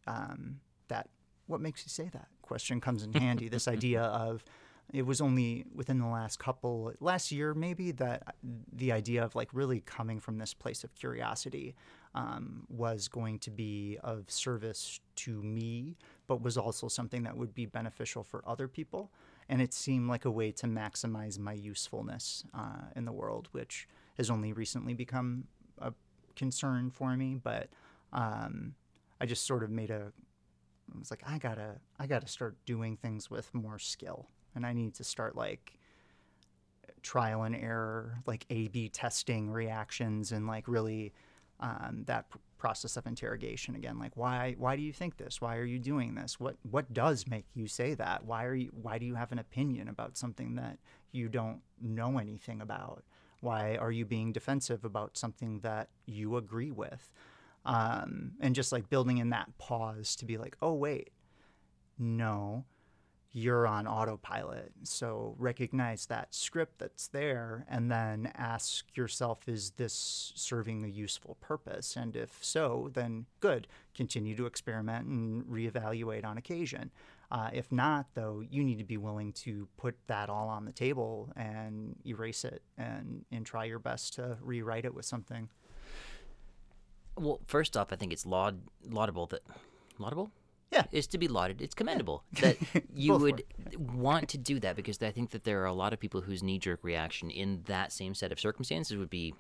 um, 0.06 0.60
that 0.88 1.08
what 1.46 1.62
makes 1.62 1.82
you 1.82 1.88
say 1.88 2.10
that 2.12 2.28
question 2.42 2.78
comes 2.78 3.02
in 3.02 3.12
handy. 3.14 3.48
This 3.48 3.66
idea 3.78 4.02
of 4.02 4.44
it 4.92 5.06
was 5.06 5.20
only 5.20 5.64
within 5.74 5.98
the 5.98 6.06
last 6.06 6.38
couple 6.38 6.92
last 7.00 7.30
year 7.30 7.54
maybe 7.54 7.92
that 7.92 8.34
the 8.72 8.90
idea 8.92 9.24
of 9.24 9.34
like 9.34 9.48
really 9.52 9.80
coming 9.80 10.18
from 10.18 10.38
this 10.38 10.52
place 10.52 10.82
of 10.82 10.92
curiosity 10.94 11.74
um, 12.14 12.66
was 12.68 13.08
going 13.08 13.38
to 13.38 13.50
be 13.50 13.98
of 14.02 14.28
service 14.30 15.00
to 15.14 15.42
me 15.42 15.96
but 16.30 16.42
was 16.42 16.56
also 16.56 16.86
something 16.86 17.24
that 17.24 17.36
would 17.36 17.52
be 17.56 17.66
beneficial 17.66 18.22
for 18.22 18.40
other 18.46 18.68
people. 18.68 19.10
And 19.48 19.60
it 19.60 19.74
seemed 19.74 20.08
like 20.08 20.26
a 20.26 20.30
way 20.30 20.52
to 20.52 20.68
maximize 20.68 21.40
my 21.40 21.54
usefulness 21.54 22.44
uh, 22.54 22.84
in 22.94 23.04
the 23.04 23.10
world 23.10 23.48
which 23.50 23.88
has 24.16 24.30
only 24.30 24.52
recently 24.52 24.94
become 24.94 25.48
a 25.80 25.92
concern 26.36 26.88
for 26.88 27.16
me. 27.16 27.34
But 27.34 27.68
um, 28.12 28.76
i 29.20 29.26
just 29.26 29.44
sort 29.44 29.64
of 29.64 29.70
made 29.70 29.90
a 29.90 30.12
I 30.94 30.98
was 31.00 31.10
like, 31.10 31.24
I 31.26 31.38
gotta, 31.38 31.80
I 31.98 32.06
gotta 32.06 32.28
start 32.28 32.56
doing 32.64 32.96
things 32.96 33.28
with 33.28 33.52
more 33.52 33.80
skill. 33.80 34.28
And 34.54 34.64
I 34.64 34.72
need 34.72 34.94
to 34.94 35.04
start 35.04 35.34
like 35.34 35.78
trial 37.02 37.42
and 37.42 37.56
error, 37.56 38.20
like 38.24 38.46
A/B 38.50 38.88
testing 38.90 39.50
reactions, 39.50 40.30
and 40.30 40.46
like 40.46 40.68
really 40.68 41.12
um, 41.58 42.04
that 42.06 42.26
process 42.60 42.96
of 42.96 43.06
interrogation 43.06 43.74
again. 43.74 43.98
Like, 43.98 44.16
why 44.16 44.54
why 44.58 44.76
do 44.76 44.82
you 44.82 44.92
think 44.92 45.16
this? 45.16 45.40
Why 45.40 45.56
are 45.56 45.64
you 45.64 45.78
doing 45.78 46.14
this? 46.14 46.38
What 46.38 46.56
what 46.70 46.92
does 46.92 47.26
make 47.26 47.46
you 47.54 47.66
say 47.66 47.94
that? 47.94 48.24
Why 48.24 48.44
are 48.44 48.54
you 48.54 48.70
why 48.80 48.98
do 48.98 49.06
you 49.06 49.14
have 49.14 49.32
an 49.32 49.38
opinion 49.38 49.88
about 49.88 50.16
something 50.16 50.54
that 50.56 50.78
you 51.10 51.28
don't 51.28 51.60
know 51.80 52.18
anything 52.18 52.60
about? 52.60 53.02
Why 53.40 53.76
are 53.76 53.90
you 53.90 54.04
being 54.04 54.32
defensive 54.32 54.84
about 54.84 55.16
something 55.16 55.60
that 55.60 55.88
you 56.06 56.36
agree 56.36 56.70
with? 56.70 57.10
Um, 57.64 58.32
and 58.40 58.54
just 58.54 58.72
like 58.72 58.90
building 58.90 59.18
in 59.18 59.30
that 59.30 59.56
pause 59.58 60.14
to 60.16 60.26
be 60.26 60.36
like, 60.36 60.56
oh 60.60 60.74
wait, 60.74 61.10
no 61.98 62.64
you're 63.32 63.66
on 63.66 63.86
autopilot. 63.86 64.72
So 64.82 65.34
recognize 65.38 66.06
that 66.06 66.34
script 66.34 66.78
that's 66.78 67.06
there 67.08 67.64
and 67.68 67.90
then 67.90 68.32
ask 68.34 68.84
yourself, 68.96 69.48
is 69.48 69.70
this 69.72 70.32
serving 70.34 70.84
a 70.84 70.88
useful 70.88 71.36
purpose? 71.40 71.94
And 71.96 72.16
if 72.16 72.38
so, 72.42 72.90
then 72.92 73.26
good. 73.38 73.68
Continue 73.94 74.34
to 74.36 74.46
experiment 74.46 75.06
and 75.06 75.44
reevaluate 75.44 76.24
on 76.24 76.38
occasion. 76.38 76.90
Uh, 77.30 77.50
if 77.52 77.70
not, 77.70 78.06
though, 78.14 78.42
you 78.50 78.64
need 78.64 78.78
to 78.78 78.84
be 78.84 78.96
willing 78.96 79.32
to 79.32 79.68
put 79.76 79.96
that 80.08 80.28
all 80.28 80.48
on 80.48 80.64
the 80.64 80.72
table 80.72 81.32
and 81.36 81.94
erase 82.04 82.44
it 82.44 82.62
and, 82.76 83.24
and 83.30 83.46
try 83.46 83.64
your 83.64 83.78
best 83.78 84.14
to 84.14 84.36
rewrite 84.42 84.84
it 84.84 84.92
with 84.92 85.04
something. 85.04 85.48
Well, 87.16 87.40
first 87.46 87.76
off, 87.76 87.92
I 87.92 87.96
think 87.96 88.12
it's 88.12 88.26
laud- 88.26 88.62
laudable 88.88 89.26
that 89.26 89.42
laudable 89.98 90.32
yeah. 90.70 90.84
is 90.92 91.06
to 91.08 91.18
be 91.18 91.28
lauded. 91.28 91.60
It's 91.60 91.74
commendable 91.74 92.24
yeah. 92.32 92.40
that 92.72 92.84
you 92.94 93.16
would 93.16 93.44
yeah. 93.70 93.78
want 93.78 94.28
to 94.30 94.38
do 94.38 94.60
that 94.60 94.76
because 94.76 95.02
I 95.02 95.10
think 95.10 95.30
that 95.30 95.44
there 95.44 95.62
are 95.62 95.66
a 95.66 95.72
lot 95.72 95.92
of 95.92 96.00
people 96.00 96.20
whose 96.20 96.42
knee 96.42 96.58
jerk 96.58 96.80
reaction 96.82 97.30
in 97.30 97.62
that 97.66 97.92
same 97.92 98.14
set 98.14 98.32
of 98.32 98.40
circumstances 98.40 98.96
would 98.96 99.10
be, 99.10 99.34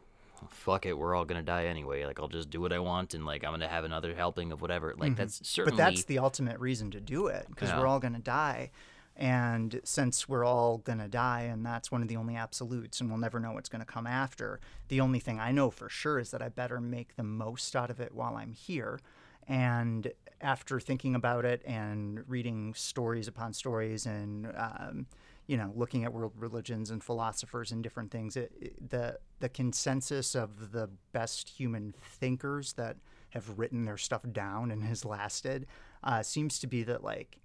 fuck 0.48 0.86
it, 0.86 0.96
we're 0.96 1.14
all 1.14 1.24
gonna 1.24 1.42
die 1.42 1.66
anyway. 1.66 2.04
Like 2.04 2.20
I'll 2.20 2.28
just 2.28 2.50
do 2.50 2.60
what 2.60 2.72
I 2.72 2.78
want 2.78 3.14
and 3.14 3.26
like 3.26 3.44
I'm 3.44 3.52
gonna 3.52 3.68
have 3.68 3.84
another 3.84 4.14
helping 4.14 4.52
of 4.52 4.60
whatever. 4.60 4.94
Like 4.96 5.12
mm-hmm. 5.12 5.14
that's 5.16 5.46
certainly. 5.48 5.76
But 5.76 5.90
that's 5.90 6.04
the 6.04 6.18
ultimate 6.18 6.58
reason 6.58 6.90
to 6.92 7.00
do 7.00 7.26
it 7.26 7.46
because 7.48 7.72
we're 7.72 7.86
all 7.86 8.00
gonna 8.00 8.18
die. 8.18 8.70
And 9.16 9.80
since 9.84 10.28
we're 10.30 10.46
all 10.46 10.78
going 10.78 10.98
to 10.98 11.08
die, 11.08 11.42
and 11.42 11.64
that's 11.64 11.92
one 11.92 12.00
of 12.00 12.08
the 12.08 12.16
only 12.16 12.36
absolutes, 12.36 13.02
and 13.02 13.10
we'll 13.10 13.18
never 13.18 13.38
know 13.38 13.52
what's 13.52 13.68
going 13.68 13.80
to 13.80 13.86
come 13.86 14.06
after, 14.06 14.60
the 14.88 15.02
only 15.02 15.18
thing 15.18 15.38
I 15.38 15.52
know 15.52 15.70
for 15.70 15.90
sure 15.90 16.18
is 16.18 16.30
that 16.30 16.40
I 16.40 16.48
better 16.48 16.80
make 16.80 17.16
the 17.16 17.22
most 17.22 17.76
out 17.76 17.90
of 17.90 18.00
it 18.00 18.14
while 18.14 18.36
I'm 18.36 18.52
here. 18.52 18.98
And 19.46 20.10
after 20.40 20.80
thinking 20.80 21.14
about 21.14 21.44
it 21.44 21.62
and 21.64 22.28
reading 22.28 22.74
stories 22.74 23.28
upon 23.28 23.52
stories 23.52 24.06
and 24.06 24.52
um, 24.56 25.06
you 25.46 25.56
know 25.56 25.72
looking 25.74 26.04
at 26.04 26.12
world 26.12 26.32
religions 26.36 26.90
and 26.90 27.02
philosophers 27.02 27.72
and 27.72 27.82
different 27.82 28.10
things, 28.10 28.36
it, 28.36 28.52
it, 28.60 28.90
the 28.90 29.18
the 29.40 29.48
consensus 29.48 30.34
of 30.34 30.72
the 30.72 30.88
best 31.12 31.48
human 31.48 31.94
thinkers 32.00 32.74
that 32.74 32.96
have 33.30 33.58
written 33.58 33.84
their 33.84 33.96
stuff 33.96 34.22
down 34.32 34.70
and 34.70 34.82
has 34.82 35.04
lasted 35.04 35.66
uh, 36.02 36.22
seems 36.22 36.58
to 36.58 36.66
be 36.66 36.82
that 36.82 37.04
like 37.04 37.38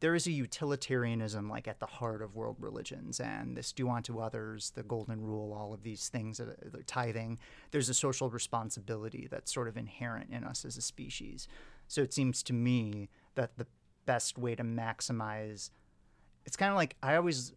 there 0.00 0.14
is 0.14 0.26
a 0.26 0.32
utilitarianism 0.32 1.48
like 1.48 1.68
at 1.68 1.78
the 1.78 1.86
heart 1.86 2.22
of 2.22 2.34
world 2.34 2.56
religions 2.58 3.20
and 3.20 3.56
this 3.56 3.70
do 3.70 3.88
unto 3.88 4.18
others 4.18 4.70
the 4.74 4.82
golden 4.82 5.20
rule 5.20 5.52
all 5.52 5.74
of 5.74 5.82
these 5.82 6.08
things 6.08 6.38
that 6.38 6.48
are 6.48 6.82
tithing. 6.86 7.38
There's 7.70 7.90
a 7.90 7.94
social 7.94 8.30
responsibility 8.30 9.28
that's 9.30 9.52
sort 9.52 9.68
of 9.68 9.76
inherent 9.76 10.30
in 10.32 10.42
us 10.42 10.64
as 10.64 10.78
a 10.78 10.82
species 10.82 11.48
so 11.90 12.02
it 12.02 12.14
seems 12.14 12.40
to 12.44 12.52
me 12.52 13.08
that 13.34 13.58
the 13.58 13.66
best 14.06 14.38
way 14.38 14.54
to 14.54 14.62
maximize 14.62 15.70
it's 16.46 16.56
kind 16.56 16.70
of 16.70 16.76
like 16.76 16.96
I 17.02 17.16
always 17.16 17.52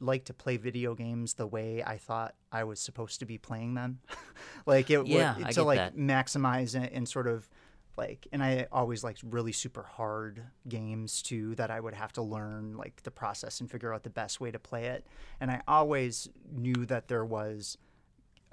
like 0.00 0.24
to 0.26 0.34
play 0.34 0.56
video 0.56 0.94
games 0.94 1.34
the 1.34 1.46
way 1.46 1.82
I 1.84 1.96
thought 1.96 2.34
I 2.52 2.64
was 2.64 2.78
supposed 2.78 3.20
to 3.20 3.26
be 3.26 3.38
playing 3.38 3.74
them. 3.74 4.00
like 4.66 4.90
it 4.90 5.06
yeah, 5.06 5.36
would, 5.38 5.50
to 5.52 5.62
like 5.62 5.78
that. 5.78 5.96
maximize 5.96 6.80
it 6.80 6.92
and 6.92 7.08
sort 7.08 7.26
of 7.26 7.48
like 7.96 8.26
and 8.32 8.42
I 8.42 8.66
always 8.70 9.02
liked 9.02 9.22
really 9.22 9.52
super 9.52 9.82
hard 9.82 10.42
games 10.68 11.22
too 11.22 11.54
that 11.54 11.70
I 11.70 11.80
would 11.80 11.94
have 11.94 12.12
to 12.14 12.22
learn 12.22 12.76
like 12.76 13.02
the 13.04 13.10
process 13.10 13.60
and 13.60 13.70
figure 13.70 13.94
out 13.94 14.02
the 14.02 14.10
best 14.10 14.40
way 14.40 14.50
to 14.50 14.58
play 14.58 14.86
it. 14.86 15.06
And 15.40 15.50
I 15.50 15.62
always 15.66 16.28
knew 16.52 16.84
that 16.86 17.08
there 17.08 17.24
was 17.24 17.78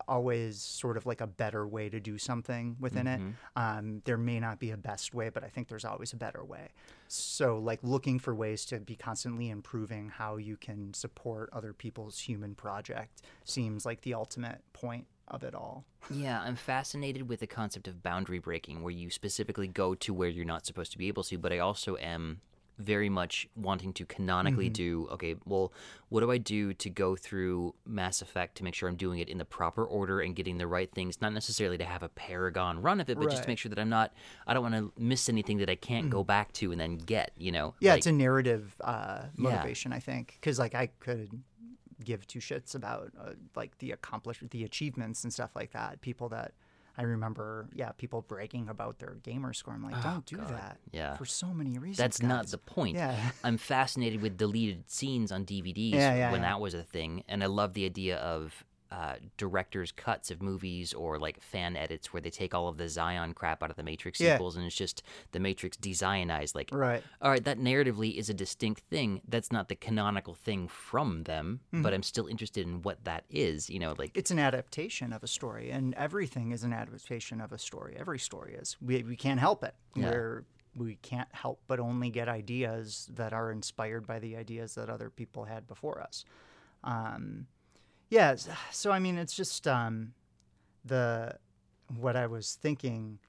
always 0.08 0.62
sort 0.62 0.98
of 0.98 1.06
like 1.06 1.22
a 1.22 1.28
better 1.28 1.68
way 1.68 1.89
to 1.89 2.00
do 2.00 2.18
something 2.18 2.76
within 2.80 3.06
mm-hmm. 3.06 3.28
it. 3.30 3.36
Um, 3.56 4.02
there 4.06 4.18
may 4.18 4.39
not 4.39 4.60
be 4.60 4.72
a 4.72 4.78
best 4.78 5.14
way, 5.14 5.30
but 5.30 5.43
I 5.43 5.48
think 5.48 5.68
there's 5.68 5.86
always 5.86 6.14
a 6.14 6.18
better 6.18 6.43
way. 6.43 6.70
So, 7.08 7.60
like 7.60 7.80
looking 7.84 8.20
for 8.20 8.34
ways 8.34 8.66
to 8.66 8.80
be 8.80 8.96
constantly 8.96 9.50
improving 9.50 10.10
how 10.10 10.38
you 10.38 10.58
can 10.58 10.93
support 10.93 11.50
other 11.54 11.74
people's 11.74 12.20
human 12.20 12.56
project 12.56 13.22
seems 13.43 13.86
like 13.86 14.02
the 14.02 14.14
ultimate 14.14 14.62
point 14.74 15.08
of 15.28 15.43
it 15.43 15.56
all. 15.56 15.86
Yeah, 16.10 16.41
I'm 16.41 16.56
fascinated 16.56 17.28
with 17.28 17.39
the 17.39 17.48
concept 17.48 17.88
of 17.88 18.04
boundary 18.04 18.39
breaking, 18.39 18.84
where 18.84 18.93
you 18.93 19.10
specifically 19.10 19.68
go 19.68 19.96
to 19.96 20.14
where 20.14 20.30
you're 20.30 20.46
not 20.46 20.66
supposed 20.66 20.91
to 20.91 20.98
be 20.98 21.08
able 21.08 21.24
to, 21.24 21.38
but 21.38 21.52
I 21.52 21.60
also 21.60 21.98
am 21.98 22.41
very 22.78 23.09
much 23.09 23.47
wanting 23.55 23.93
to 23.93 24.05
canonically 24.05 24.65
mm-hmm. 24.65 24.73
do 24.73 25.07
okay 25.11 25.36
well 25.45 25.71
what 26.09 26.21
do 26.21 26.32
i 26.32 26.38
do 26.38 26.73
to 26.73 26.89
go 26.89 27.15
through 27.15 27.73
mass 27.86 28.21
effect 28.21 28.55
to 28.55 28.63
make 28.63 28.73
sure 28.73 28.89
i'm 28.89 28.95
doing 28.95 29.19
it 29.19 29.30
in 29.30 29.38
the 29.38 29.45
proper 29.45 29.86
order 29.86 30.19
and 30.19 30.36
getting 30.36 30.57
the 30.57 30.67
right 30.67 30.91
things 30.91 31.21
not 31.21 31.34
necessarily 31.34 31.78
to 31.78 31.86
have 31.86 32.03
a 32.03 32.09
paragon 32.09 32.82
run 32.82 32.99
of 32.99 33.09
it 33.09 33.15
but 33.17 33.26
right. 33.26 33.32
just 33.32 33.43
to 33.43 33.49
make 33.49 33.57
sure 33.57 33.69
that 33.69 33.80
i'm 33.80 33.89
not 33.89 34.13
i 34.47 34.53
don't 34.53 34.63
want 34.63 34.76
to 34.76 34.91
miss 34.97 35.30
anything 35.30 35.57
that 35.57 35.69
i 35.69 35.76
can't 35.76 36.05
mm-hmm. 36.05 36.11
go 36.11 36.23
back 36.23 36.51
to 36.51 36.71
and 36.71 36.80
then 36.80 36.97
get 36.97 37.32
you 37.38 37.51
know 37.51 37.73
yeah 37.80 37.91
like, 37.91 37.99
it's 37.99 38.07
a 38.07 38.11
narrative 38.11 38.76
uh, 38.82 39.23
motivation 39.38 39.91
yeah. 39.91 39.97
i 39.97 39.99
think 39.99 40.38
because 40.39 40.59
like 40.59 40.76
i 40.76 40.88
could 40.99 41.30
give 42.03 42.28
two 42.28 42.39
shits 42.39 42.76
about 42.76 43.11
uh, 43.19 43.32
like 43.55 43.78
the 43.78 43.91
accomplishment 43.91 44.51
the 44.51 44.63
achievements 44.63 45.23
and 45.23 45.32
stuff 45.32 45.55
like 45.55 45.71
that 45.71 46.01
people 46.01 46.28
that 46.28 46.53
I 46.98 47.04
remember, 47.04 47.68
yeah, 47.74 47.91
people 47.91 48.22
bragging 48.22 48.70
about 48.70 49.00
their 49.00 49.18
gamer 49.24 49.54
score. 49.54 49.74
I'm 49.74 49.84
like, 49.84 49.96
oh, 49.98 50.02
don't 50.04 50.26
do 50.26 50.38
God. 50.38 50.50
that. 50.50 50.78
Yeah. 50.91 51.18
For 51.18 51.26
so 51.26 51.48
many 51.48 51.78
reasons. 51.78 51.98
That's 51.98 52.20
guys. 52.20 52.30
not 52.30 52.48
the 52.48 52.58
point. 52.58 52.96
Yeah. 52.96 53.32
I'm 53.43 53.58
fascinated 53.58 54.22
with 54.22 54.38
deleted 54.38 54.89
scenes 54.89 55.32
on 55.32 55.46
DVDs 55.46 55.93
yeah, 55.93 56.16
yeah, 56.16 56.32
when 56.32 56.41
yeah. 56.41 56.50
that 56.50 56.62
was 56.62 56.74
a 56.74 56.84
thing. 56.84 57.24
And 57.28 57.43
I 57.43 57.48
love 57.48 57.74
the 57.74 57.86
idea 57.86 58.18
of 58.18 58.64
uh, 58.91 59.15
director's 59.38 59.91
cuts 59.91 60.29
of 60.31 60.41
movies 60.41 60.93
or 60.93 61.17
like 61.19 61.41
fan 61.41 61.75
edits 61.75 62.13
where 62.13 62.21
they 62.21 62.29
take 62.29 62.53
all 62.53 62.67
of 62.67 62.77
the 62.77 62.88
Zion 62.88 63.33
crap 63.33 63.63
out 63.63 63.69
of 63.69 63.75
the 63.75 63.83
Matrix 63.83 64.19
Yeah. 64.19 64.33
sequels 64.36 64.55
and 64.55 64.65
it's 64.65 64.75
just 64.75 65.01
the 65.31 65.39
Matrix 65.39 65.75
dezionized. 65.77 66.53
Like, 66.55 66.69
Right. 66.71 67.03
all 67.21 67.31
right, 67.31 67.43
that 67.43 67.57
narratively 67.59 68.15
is 68.15 68.29
a 68.29 68.33
distinct 68.33 68.81
thing. 68.89 69.21
That's 69.27 69.51
not 69.51 69.69
the 69.69 69.75
canonical 69.75 70.36
thing 70.36 70.67
from 70.67 71.23
them, 71.23 71.61
Mm-hmm. 71.73 71.81
but 71.81 71.93
I'm 71.93 72.03
still 72.03 72.27
interested 72.27 72.65
in 72.67 72.81
what 72.83 73.03
that 73.05 73.25
is. 73.29 73.69
You 73.69 73.79
know, 73.79 73.95
like 73.97 74.11
It's 74.15 74.31
an 74.31 74.39
adaptation 74.39 75.11
of 75.13 75.23
a 75.23 75.27
story, 75.27 75.71
and 75.71 75.93
everything 75.95 76.51
is 76.51 76.63
an 76.63 76.73
adaptation 76.73 77.41
of 77.41 77.51
a 77.51 77.57
story. 77.57 77.95
Every 77.99 78.19
story 78.19 78.53
is. 78.53 78.77
We, 78.81 79.01
we 79.03 79.15
can't 79.15 79.39
help 79.39 79.63
it. 79.63 79.73
Yeah. 79.95 80.11
We're, 80.11 80.45
we 80.75 80.95
can't 81.01 81.29
help 81.33 81.59
but 81.67 81.79
only 81.79 82.09
get 82.09 82.27
ideas 82.29 83.09
that 83.15 83.33
are 83.33 83.49
inspired 83.51 84.05
by 84.05 84.19
the 84.19 84.36
ideas 84.36 84.75
that 84.75 84.89
other 84.89 85.09
people 85.09 85.45
had 85.45 85.67
before 85.67 86.01
us. 86.01 86.25
Um, 86.83 87.47
yeah. 88.16 88.36
So 88.72 88.91
I 88.91 88.99
mean, 88.99 89.18
it's 89.18 89.36
just 89.36 89.68
um, 89.68 90.13
the 90.84 91.38
what 91.99 92.16
I 92.16 92.28
was 92.28 92.57
thinking 92.61 93.20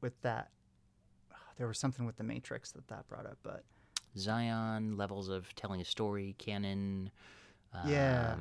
with 0.00 0.20
that. 0.22 0.48
There 1.58 1.68
was 1.68 1.78
something 1.78 2.06
with 2.06 2.16
the 2.16 2.24
Matrix 2.24 2.72
that 2.72 2.88
that 2.88 3.06
brought 3.08 3.26
up, 3.26 3.38
but 3.42 3.62
Zion 4.16 4.96
levels 4.96 5.28
of 5.28 5.54
telling 5.54 5.80
a 5.80 5.84
story, 5.84 6.34
canon, 6.38 7.10
um, 7.72 7.88
Yeah. 7.90 8.36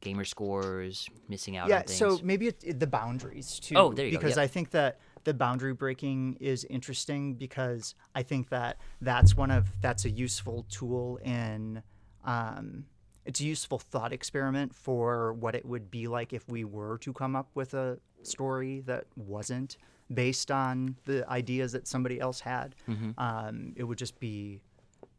gamer 0.00 0.24
scores, 0.24 1.08
missing 1.28 1.56
out 1.56 1.68
yeah 1.68 1.78
on 1.78 1.82
things. 1.84 1.98
so 1.98 2.18
maybe 2.22 2.48
it, 2.48 2.58
it- 2.64 2.80
the 2.80 2.86
boundaries 2.86 3.58
too 3.60 3.76
Oh, 3.76 3.92
there 3.92 4.06
you 4.06 4.12
go, 4.12 4.18
because 4.18 4.36
yep. 4.36 4.44
i 4.44 4.48
think 4.48 4.70
that 4.70 4.98
the 5.24 5.32
boundary 5.32 5.74
breaking 5.74 6.36
is 6.40 6.64
interesting 6.64 7.34
because 7.34 7.94
i 8.20 8.22
think 8.30 8.48
that 8.48 8.72
that's 9.00 9.36
one 9.36 9.50
of 9.52 9.62
that's 9.80 10.04
a 10.04 10.10
useful 10.10 10.66
tool 10.68 11.18
in 11.24 11.82
um, 12.24 12.84
it's 13.24 13.40
a 13.40 13.44
useful 13.44 13.78
thought 13.78 14.12
experiment 14.12 14.74
for 14.74 15.32
what 15.34 15.54
it 15.54 15.64
would 15.64 15.90
be 15.90 16.06
like 16.08 16.32
if 16.32 16.48
we 16.48 16.64
were 16.64 16.98
to 16.98 17.12
come 17.12 17.36
up 17.36 17.48
with 17.54 17.72
a 17.74 17.98
story 18.22 18.80
that 18.86 19.04
wasn't 19.16 19.76
based 20.12 20.50
on 20.50 20.96
the 21.04 21.28
ideas 21.30 21.72
that 21.72 21.86
somebody 21.86 22.20
else 22.20 22.40
had 22.40 22.74
Mhm. 22.88 23.14
um, 23.18 23.72
it 23.76 23.84
would 23.84 23.98
just 23.98 24.18
be 24.20 24.60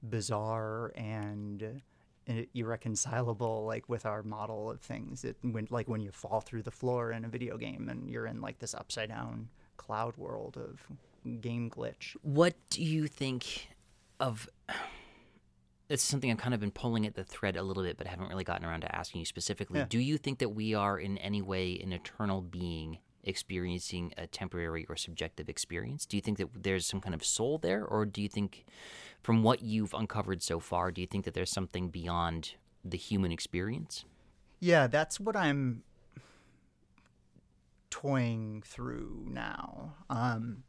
bizarre 0.09 0.91
and 0.95 1.81
irreconcilable 2.53 3.65
like 3.65 3.87
with 3.89 4.05
our 4.05 4.23
model 4.23 4.69
of 4.71 4.79
things 4.79 5.23
it 5.25 5.35
when 5.41 5.67
like 5.69 5.87
when 5.89 5.99
you 6.01 6.11
fall 6.11 6.39
through 6.41 6.61
the 6.61 6.71
floor 6.71 7.11
in 7.11 7.25
a 7.25 7.27
video 7.27 7.57
game 7.57 7.89
and 7.89 8.09
you're 8.09 8.25
in 8.25 8.39
like 8.41 8.59
this 8.59 8.73
upside 8.73 9.09
down 9.09 9.49
cloud 9.77 10.15
world 10.17 10.57
of 10.57 10.87
game 11.41 11.69
glitch 11.69 12.15
What 12.21 12.53
do 12.69 12.81
you 12.83 13.07
think 13.07 13.67
of? 14.19 14.47
It's 15.93 16.03
something 16.03 16.31
I've 16.31 16.37
kind 16.37 16.53
of 16.53 16.59
been 16.59 16.71
pulling 16.71 17.05
at 17.05 17.13
the 17.13 17.23
thread 17.23 17.55
a 17.55 17.63
little 17.63 17.83
bit, 17.83 17.97
but 17.97 18.07
haven't 18.07 18.29
really 18.29 18.43
gotten 18.43 18.65
around 18.65 18.81
to 18.81 18.95
asking 18.95 19.19
you 19.19 19.25
specifically. 19.25 19.79
Yeah. 19.79 19.85
Do 19.87 19.99
you 19.99 20.17
think 20.17 20.39
that 20.39 20.49
we 20.49 20.73
are 20.73 20.97
in 20.97 21.17
any 21.19 21.41
way 21.41 21.79
an 21.83 21.93
eternal 21.93 22.41
being 22.41 22.97
experiencing 23.23 24.13
a 24.17 24.27
temporary 24.27 24.85
or 24.89 24.95
subjective 24.95 25.49
experience? 25.49 26.05
Do 26.05 26.17
you 26.17 26.21
think 26.21 26.37
that 26.39 26.49
there's 26.63 26.85
some 26.85 26.99
kind 26.99 27.13
of 27.13 27.23
soul 27.23 27.57
there, 27.57 27.85
or 27.85 28.05
do 28.05 28.21
you 28.21 28.27
think, 28.27 28.65
from 29.21 29.43
what 29.43 29.61
you've 29.61 29.93
uncovered 29.93 30.41
so 30.41 30.59
far, 30.59 30.91
do 30.91 30.99
you 30.99 31.07
think 31.07 31.25
that 31.25 31.33
there's 31.33 31.51
something 31.51 31.89
beyond 31.89 32.55
the 32.83 32.97
human 32.97 33.31
experience? 33.31 34.03
yeah 34.63 34.87
that's 34.87 35.19
what 35.19 35.35
i'm 35.35 35.83
toying 37.89 38.63
through 38.65 39.27
now 39.29 39.93
um 40.09 40.63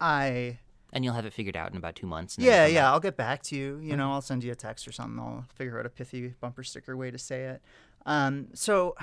i 0.00 0.58
And 0.92 1.04
you'll 1.04 1.14
have 1.14 1.26
it 1.26 1.32
figured 1.32 1.56
out 1.56 1.70
in 1.70 1.76
about 1.76 1.94
two 1.94 2.06
months. 2.06 2.36
Yeah, 2.38 2.66
yeah. 2.66 2.82
back. 2.82 2.92
I'll 2.92 3.00
get 3.00 3.16
back 3.16 3.42
to 3.44 3.56
you. 3.56 3.78
You 3.82 3.96
know, 3.96 4.10
I'll 4.12 4.20
send 4.20 4.42
you 4.42 4.50
a 4.50 4.56
text 4.56 4.88
or 4.88 4.92
something. 4.92 5.20
I'll 5.20 5.44
figure 5.54 5.78
out 5.78 5.86
a 5.86 5.88
pithy 5.88 6.34
bumper 6.40 6.64
sticker 6.64 6.96
way 6.96 7.10
to 7.10 7.18
say 7.18 7.44
it. 7.44 7.62
Um, 8.06 8.48
so, 8.54 8.96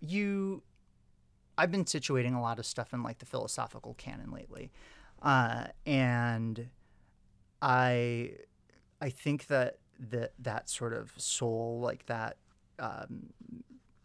you, 0.00 0.62
I've 1.56 1.70
been 1.70 1.84
situating 1.84 2.36
a 2.36 2.40
lot 2.40 2.58
of 2.58 2.66
stuff 2.66 2.92
in 2.92 3.02
like 3.02 3.18
the 3.18 3.26
philosophical 3.26 3.94
canon 3.94 4.30
lately, 4.30 4.70
uh, 5.22 5.66
and 5.86 6.68
I, 7.62 8.32
I 9.00 9.10
think 9.10 9.46
that 9.46 9.78
that 10.10 10.32
that 10.38 10.68
sort 10.68 10.92
of 10.92 11.12
soul, 11.16 11.80
like 11.82 12.06
that 12.06 12.36
um, 12.78 13.30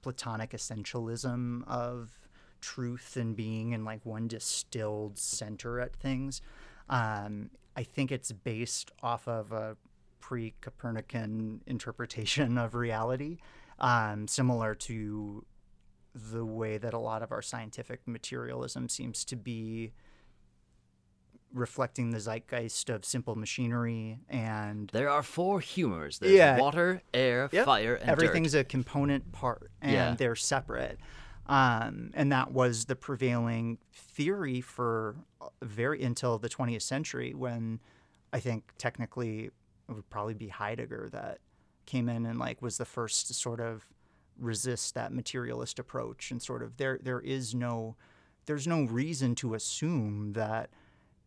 platonic 0.02 0.52
essentialism 0.52 1.68
of 1.68 2.20
truth 2.62 3.18
and 3.18 3.36
being 3.36 3.74
and 3.74 3.84
like 3.84 4.06
one 4.06 4.28
distilled 4.28 5.18
center 5.18 5.80
at 5.80 5.96
things. 5.96 6.42
Um, 6.90 7.50
I 7.76 7.84
think 7.84 8.12
it's 8.12 8.32
based 8.32 8.92
off 9.02 9.28
of 9.28 9.52
a 9.52 9.78
pre 10.20 10.54
Copernican 10.62 11.62
interpretation 11.68 12.58
of 12.58 12.76
reality, 12.76 13.38
um, 13.80 14.28
similar 14.28 14.76
to 14.76 15.46
the 16.16 16.46
way 16.46 16.78
that 16.78 16.94
a 16.94 17.00
lot 17.00 17.24
of 17.24 17.32
our 17.32 17.42
scientific 17.42 18.08
materialism 18.08 18.88
seems 18.90 19.26
to 19.26 19.36
be 19.36 19.92
reflecting 21.54 22.10
the 22.12 22.20
zeitgeist 22.20 22.90
of 22.90 23.06
simple 23.06 23.36
machinery 23.36 24.20
and 24.28 24.90
There 24.92 25.10
are 25.10 25.22
four 25.22 25.60
humors. 25.60 26.18
There's 26.20 26.34
Yeah. 26.34 26.58
water, 26.60 27.02
air, 27.14 27.48
Yep. 27.52 27.66
fire, 27.66 27.96
and 27.96 28.10
everything's 28.10 28.54
dirt. 28.54 28.60
a 28.60 28.64
component 28.64 29.32
part 29.32 29.72
and 29.82 29.92
Yeah. 29.92 30.16
they're 30.16 30.36
separate 30.36 31.00
um, 31.48 32.12
and 32.14 32.32
that 32.32 32.52
was 32.52 32.86
the 32.86 32.96
prevailing 32.96 33.78
theory 33.94 34.62
for 34.62 35.16
very 35.62 36.04
until 36.04 36.38
the 36.38 36.50
20th 36.50 36.82
century 36.82 37.34
when 37.34 37.80
i 38.32 38.40
think 38.40 38.72
technically 38.78 39.46
it 39.90 39.94
would 39.94 40.10
probably 40.10 40.34
be 40.34 40.48
heidegger 40.48 41.10
that 41.12 41.40
came 41.86 42.08
in 42.08 42.26
and 42.26 42.40
like 42.40 42.62
was 42.62 42.78
the 42.78 42.86
first 42.86 43.28
to 43.28 43.34
sort 43.34 43.60
of 43.60 43.86
resist 44.40 44.96
that 44.96 45.12
materialist 45.12 45.80
approach 45.80 46.32
and 46.32 46.42
sort 46.42 46.64
of 46.64 46.78
there 46.78 46.98
there 47.04 47.20
is 47.20 47.54
no 47.54 47.96
there's 48.46 48.68
no 48.68 48.84
reason 48.84 49.36
to 49.36 49.54
assume 49.54 50.34
that 50.34 50.70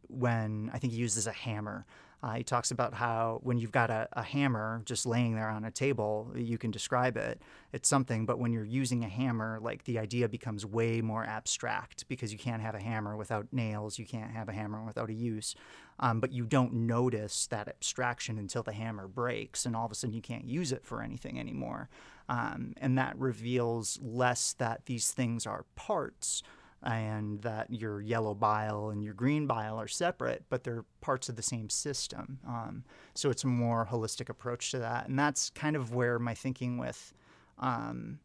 when 0.08 0.70
I 0.72 0.78
think 0.78 0.92
he 0.92 0.98
uses 0.98 1.26
a 1.26 1.32
hammer. 1.32 1.86
Uh, 2.22 2.34
he 2.34 2.42
talks 2.42 2.70
about 2.70 2.94
how 2.94 3.40
when 3.42 3.58
you've 3.58 3.72
got 3.72 3.90
a, 3.90 4.08
a 4.14 4.22
hammer 4.22 4.82
just 4.84 5.06
laying 5.06 5.34
there 5.34 5.48
on 5.48 5.64
a 5.64 5.70
table, 5.70 6.32
you 6.34 6.56
can 6.56 6.70
describe 6.70 7.16
it. 7.16 7.40
It's 7.72 7.88
something, 7.88 8.24
but 8.24 8.38
when 8.38 8.52
you're 8.52 8.64
using 8.64 9.04
a 9.04 9.08
hammer, 9.08 9.58
like 9.60 9.84
the 9.84 9.98
idea 9.98 10.28
becomes 10.28 10.64
way 10.64 11.00
more 11.02 11.24
abstract 11.24 12.08
because 12.08 12.32
you 12.32 12.38
can't 12.38 12.62
have 12.62 12.74
a 12.74 12.80
hammer 12.80 13.16
without 13.16 13.46
nails, 13.52 13.98
you 13.98 14.06
can't 14.06 14.30
have 14.30 14.48
a 14.48 14.52
hammer 14.52 14.82
without 14.82 15.10
a 15.10 15.14
use. 15.14 15.54
Um, 16.00 16.20
but 16.20 16.32
you 16.32 16.44
don't 16.44 16.72
notice 16.72 17.46
that 17.48 17.68
abstraction 17.68 18.38
until 18.38 18.62
the 18.62 18.72
hammer 18.72 19.08
breaks, 19.08 19.64
and 19.64 19.76
all 19.76 19.86
of 19.86 19.92
a 19.92 19.94
sudden 19.94 20.14
you 20.14 20.22
can't 20.22 20.44
use 20.44 20.72
it 20.72 20.84
for 20.84 21.02
anything 21.02 21.38
anymore. 21.38 21.88
Um, 22.28 22.74
and 22.78 22.98
that 22.98 23.16
reveals 23.18 23.98
less 24.02 24.52
that 24.54 24.86
these 24.86 25.12
things 25.12 25.46
are 25.46 25.64
parts 25.74 26.42
and 26.82 27.40
that 27.42 27.70
your 27.70 28.00
yellow 28.00 28.34
bile 28.34 28.90
and 28.90 29.02
your 29.02 29.14
green 29.14 29.46
bile 29.46 29.76
are 29.80 29.88
separate, 29.88 30.44
but 30.48 30.62
they're 30.62 30.84
parts 31.00 31.28
of 31.28 31.36
the 31.36 31.42
same 31.42 31.68
system. 31.68 32.38
Um, 32.46 32.84
so 33.14 33.30
it's 33.30 33.44
a 33.44 33.48
more 33.48 33.88
holistic 33.90 34.28
approach 34.28 34.70
to 34.70 34.78
that. 34.78 35.08
And 35.08 35.18
that's 35.18 35.50
kind 35.50 35.74
of 35.74 35.94
where 35.94 36.18
my 36.18 36.34
thinking 36.34 36.78
with 36.78 37.12
um, 37.58 38.20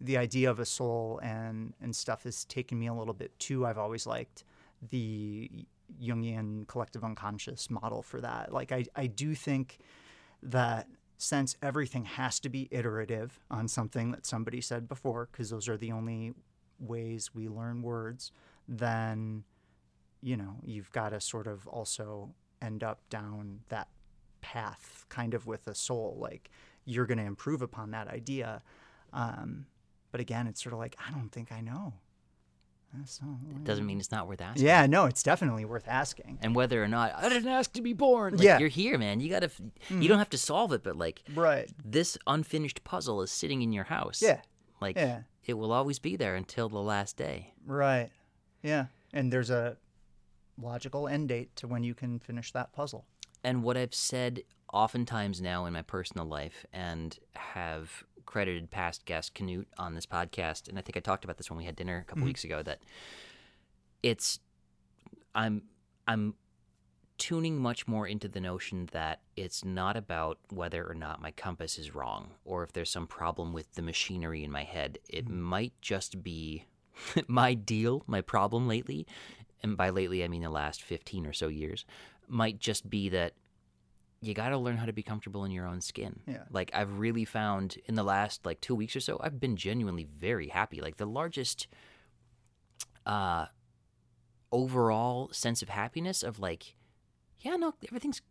the 0.00 0.16
idea 0.16 0.50
of 0.50 0.60
a 0.60 0.64
soul 0.64 1.20
and, 1.22 1.74
and 1.80 1.94
stuff 1.94 2.22
has 2.24 2.44
taken 2.44 2.78
me 2.78 2.86
a 2.86 2.94
little 2.94 3.14
bit 3.14 3.36
too. 3.38 3.66
I've 3.66 3.78
always 3.78 4.06
liked 4.06 4.44
the 4.90 5.50
Jungian 6.02 6.66
collective 6.68 7.04
unconscious 7.04 7.70
model 7.70 8.02
for 8.02 8.20
that. 8.20 8.52
Like, 8.52 8.72
I, 8.72 8.84
I 8.94 9.06
do 9.06 9.34
think 9.34 9.78
that 10.42 10.86
since 11.18 11.56
everything 11.62 12.04
has 12.04 12.38
to 12.40 12.48
be 12.48 12.68
iterative 12.70 13.40
on 13.50 13.68
something 13.68 14.10
that 14.10 14.26
somebody 14.26 14.60
said 14.60 14.88
before, 14.88 15.28
because 15.30 15.50
those 15.50 15.68
are 15.68 15.76
the 15.76 15.92
only 15.92 16.34
ways 16.78 17.34
we 17.34 17.48
learn 17.48 17.82
words, 17.82 18.32
then, 18.68 19.44
you 20.22 20.36
know, 20.36 20.56
you've 20.64 20.90
got 20.92 21.10
to 21.10 21.20
sort 21.20 21.46
of 21.46 21.66
also 21.68 22.30
end 22.62 22.82
up 22.82 23.00
down 23.10 23.60
that 23.68 23.88
path 24.40 25.04
kind 25.08 25.34
of 25.34 25.46
with 25.46 25.66
a 25.68 25.74
soul. 25.74 26.16
Like, 26.20 26.50
you're 26.84 27.06
going 27.06 27.18
to 27.18 27.24
improve 27.24 27.62
upon 27.62 27.90
that 27.92 28.08
idea. 28.08 28.62
Um, 29.12 29.66
but 30.12 30.20
again, 30.20 30.46
it's 30.46 30.62
sort 30.62 30.72
of 30.72 30.78
like, 30.78 30.96
I 31.06 31.10
don't 31.12 31.30
think 31.30 31.52
I 31.52 31.60
know. 31.60 31.94
That's 32.96 33.20
not- 33.20 33.64
Doesn't 33.64 33.84
mean 33.84 33.98
it's 33.98 34.10
not 34.12 34.26
worth 34.28 34.40
asking. 34.40 34.64
yeah, 34.64 34.86
no, 34.86 35.04
it's 35.06 35.22
definitely 35.22 35.64
worth 35.64 35.86
asking. 35.88 36.38
And 36.40 36.54
whether 36.54 36.82
or 36.82 36.88
not 36.88 37.12
I 37.16 37.28
didn't 37.28 37.48
ask 37.48 37.72
to 37.74 37.82
be 37.82 37.92
born, 37.92 38.34
like, 38.36 38.42
Yeah. 38.42 38.52
Mm-hmm. 38.54 38.60
you're 38.60 38.68
here, 38.70 38.96
man. 38.98 39.20
You 39.20 39.28
gotta, 39.28 39.46
f 39.46 39.60
you 39.90 40.08
don't 40.08 40.18
have 40.18 40.30
to 40.30 40.38
solve 40.38 40.72
it, 40.72 40.82
but 40.82 40.96
like 40.96 41.22
Right. 41.34 41.68
this 41.84 42.16
unfinished 42.26 42.84
puzzle 42.84 43.20
is 43.22 43.30
sitting 43.30 43.60
in 43.62 43.72
your 43.72 43.84
house. 43.84 44.22
Yeah. 44.22 44.40
like 44.80 44.96
Yeah. 44.96 45.22
It 45.46 45.54
will 45.54 45.72
always 45.72 45.98
be 45.98 46.16
there 46.16 46.34
until 46.34 46.68
the 46.68 46.80
last 46.80 47.16
day. 47.16 47.54
Right. 47.64 48.10
Yeah. 48.62 48.86
And 49.12 49.32
there's 49.32 49.50
a 49.50 49.76
logical 50.60 51.08
end 51.08 51.28
date 51.28 51.54
to 51.56 51.66
when 51.66 51.84
you 51.84 51.94
can 51.94 52.18
finish 52.18 52.52
that 52.52 52.72
puzzle. 52.72 53.06
And 53.44 53.62
what 53.62 53.76
I've 53.76 53.94
said 53.94 54.42
oftentimes 54.72 55.40
now 55.40 55.66
in 55.66 55.72
my 55.72 55.82
personal 55.82 56.26
life, 56.26 56.66
and 56.72 57.16
have 57.34 58.04
credited 58.24 58.70
past 58.70 59.04
guest 59.04 59.34
Canute 59.34 59.68
on 59.78 59.94
this 59.94 60.06
podcast, 60.06 60.68
and 60.68 60.78
I 60.78 60.82
think 60.82 60.96
I 60.96 61.00
talked 61.00 61.24
about 61.24 61.36
this 61.36 61.48
when 61.48 61.56
we 61.56 61.64
had 61.64 61.76
dinner 61.76 61.98
a 61.98 62.04
couple 62.04 62.20
mm-hmm. 62.20 62.26
weeks 62.26 62.44
ago, 62.44 62.62
that 62.62 62.80
it's 64.02 64.40
I'm 65.34 65.62
I'm 66.08 66.34
tuning 67.18 67.56
much 67.56 67.88
more 67.88 68.06
into 68.06 68.28
the 68.28 68.40
notion 68.40 68.88
that 68.92 69.20
it's 69.36 69.64
not 69.64 69.96
about 69.96 70.38
whether 70.50 70.88
or 70.88 70.94
not 70.94 71.20
my 71.20 71.30
compass 71.30 71.78
is 71.78 71.94
wrong 71.94 72.30
or 72.44 72.62
if 72.62 72.72
there's 72.72 72.90
some 72.90 73.06
problem 73.06 73.52
with 73.52 73.72
the 73.74 73.82
machinery 73.82 74.44
in 74.44 74.50
my 74.50 74.64
head. 74.64 74.98
It 75.08 75.28
might 75.28 75.72
just 75.80 76.22
be 76.22 76.66
my 77.26 77.54
deal, 77.54 78.02
my 78.06 78.20
problem 78.20 78.68
lately, 78.68 79.06
and 79.62 79.76
by 79.76 79.90
lately 79.90 80.24
I 80.24 80.28
mean 80.28 80.42
the 80.42 80.50
last 80.50 80.82
15 80.82 81.26
or 81.26 81.32
so 81.32 81.48
years, 81.48 81.84
might 82.28 82.58
just 82.58 82.88
be 82.88 83.08
that 83.10 83.34
you 84.20 84.34
got 84.34 84.48
to 84.50 84.58
learn 84.58 84.76
how 84.76 84.86
to 84.86 84.92
be 84.92 85.02
comfortable 85.02 85.44
in 85.44 85.50
your 85.50 85.66
own 85.66 85.80
skin. 85.80 86.20
Yeah. 86.26 86.44
Like 86.50 86.70
I've 86.74 86.98
really 86.98 87.24
found 87.24 87.76
in 87.86 87.94
the 87.94 88.02
last 88.02 88.44
like 88.44 88.60
2 88.60 88.74
weeks 88.74 88.96
or 88.96 89.00
so, 89.00 89.20
I've 89.22 89.40
been 89.40 89.56
genuinely 89.56 90.04
very 90.04 90.48
happy. 90.48 90.80
Like 90.80 90.96
the 90.96 91.06
largest 91.06 91.66
uh 93.04 93.46
overall 94.52 95.28
sense 95.32 95.60
of 95.62 95.68
happiness 95.68 96.22
of 96.22 96.38
like 96.38 96.75
yeah, 97.46 97.54
no, 97.56 97.74
everything's 97.86 98.22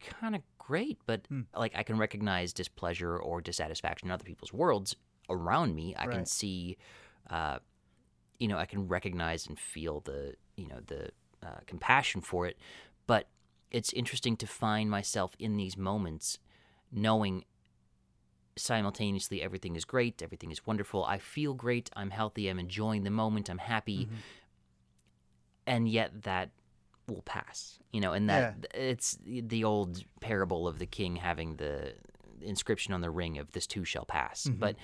kind 0.00 0.34
of 0.36 0.42
great, 0.58 0.98
but 1.06 1.26
Hmm. 1.28 1.42
like 1.56 1.72
I 1.74 1.82
can 1.82 1.96
recognize 1.96 2.52
displeasure 2.52 3.16
or 3.16 3.40
dissatisfaction 3.40 4.08
in 4.08 4.12
other 4.12 4.24
people's 4.24 4.52
worlds 4.52 4.94
around 5.30 5.74
me. 5.74 5.94
I 5.96 6.06
can 6.06 6.26
see, 6.26 6.76
uh, 7.30 7.60
you 8.38 8.46
know, 8.46 8.58
I 8.58 8.66
can 8.66 8.86
recognize 8.86 9.46
and 9.46 9.58
feel 9.58 10.00
the, 10.00 10.34
you 10.56 10.68
know, 10.68 10.80
the 10.86 11.10
uh, 11.42 11.60
compassion 11.66 12.20
for 12.20 12.46
it. 12.46 12.58
But 13.06 13.28
it's 13.70 13.92
interesting 13.94 14.36
to 14.36 14.46
find 14.46 14.90
myself 14.90 15.34
in 15.38 15.56
these 15.56 15.76
moments 15.76 16.38
knowing 16.92 17.44
simultaneously 18.56 19.40
everything 19.40 19.76
is 19.76 19.84
great, 19.86 20.20
everything 20.22 20.50
is 20.50 20.66
wonderful. 20.66 21.04
I 21.06 21.18
feel 21.18 21.54
great, 21.54 21.90
I'm 21.96 22.10
healthy, 22.10 22.48
I'm 22.48 22.58
enjoying 22.58 23.04
the 23.04 23.10
moment, 23.10 23.48
I'm 23.48 23.58
happy. 23.58 24.04
Mm-hmm. 24.04 24.14
And 25.66 25.88
yet 25.88 26.22
that 26.24 26.50
will 27.08 27.22
pass, 27.22 27.78
you 27.92 28.00
know, 28.00 28.12
and 28.12 28.28
that 28.28 28.66
it's 28.74 29.18
the 29.24 29.64
old 29.64 30.04
parable 30.20 30.68
of 30.68 30.78
the 30.78 30.86
king 30.86 31.16
having 31.16 31.56
the 31.56 31.94
inscription 32.40 32.92
on 32.94 33.00
the 33.00 33.10
ring 33.10 33.38
of 33.38 33.50
this 33.52 33.66
too 33.66 33.84
shall 33.84 34.04
pass. 34.04 34.44
Mm-hmm. 34.44 34.60
But 34.60 34.76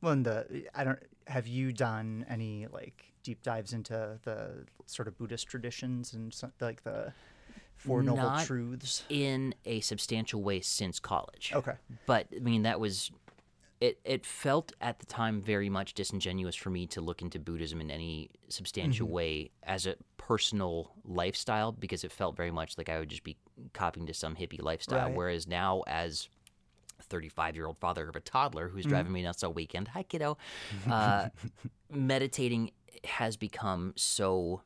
Well, 0.00 0.12
and 0.12 0.26
the 0.26 0.64
I 0.74 0.84
don't 0.84 0.98
have 1.26 1.46
you 1.46 1.72
done 1.72 2.26
any 2.28 2.66
like 2.66 3.12
deep 3.22 3.42
dives 3.42 3.72
into 3.72 4.18
the 4.24 4.66
sort 4.86 5.08
of 5.08 5.16
Buddhist 5.16 5.46
traditions 5.46 6.12
and 6.12 6.34
so, 6.34 6.50
like 6.60 6.82
the 6.82 7.12
Four 7.76 8.02
Noble 8.02 8.22
Not- 8.22 8.44
Truths? 8.46 9.04
in 9.08 9.54
a 9.64 9.80
substantial 9.80 10.42
way 10.42 10.60
since 10.60 11.00
college. 11.00 11.52
Okay. 11.54 11.74
But 12.06 12.26
I 12.34 12.40
mean 12.40 12.62
that 12.62 12.80
was 12.80 13.10
it 13.86 13.98
it 14.04 14.24
felt 14.24 14.72
at 14.80 14.98
the 15.00 15.06
time 15.06 15.42
very 15.42 15.68
much 15.78 15.94
disingenuous 15.94 16.54
for 16.54 16.70
me 16.70 16.86
to 16.94 17.00
look 17.00 17.20
into 17.22 17.38
Buddhism 17.38 17.80
in 17.80 17.90
any 17.90 18.30
substantial 18.48 19.06
Mm-hmm. 19.06 19.14
way 19.14 19.50
as 19.64 19.86
a 19.86 19.94
personal 20.18 20.74
lifestyle 21.04 21.72
because 21.72 22.04
it 22.04 22.12
felt 22.12 22.36
very 22.36 22.50
much 22.52 22.78
like 22.78 22.88
I 22.88 22.98
would 22.98 23.08
just 23.08 23.24
be 23.24 23.36
copying 23.72 24.06
to 24.06 24.14
some 24.14 24.34
hippie 24.36 24.62
lifestyle. 24.62 25.08
Right. 25.08 25.16
Whereas 25.16 25.46
now 25.48 25.82
as 25.86 26.28
a 27.00 27.02
35 27.02 27.56
year 27.56 27.66
old 27.66 27.78
father 27.78 28.08
of 28.08 28.14
a 28.16 28.20
toddler 28.20 28.68
who's 28.68 28.84
driving 28.86 29.06
Mm-hmm. 29.06 29.14
me 29.14 29.22
nuts 29.24 29.42
all 29.42 29.52
weekend, 29.52 29.88
hi 29.88 30.04
kiddo, 30.04 30.38
uh, 30.90 31.28
meditating 31.90 32.70
has 33.04 33.36
become 33.36 33.92
so 33.96 34.62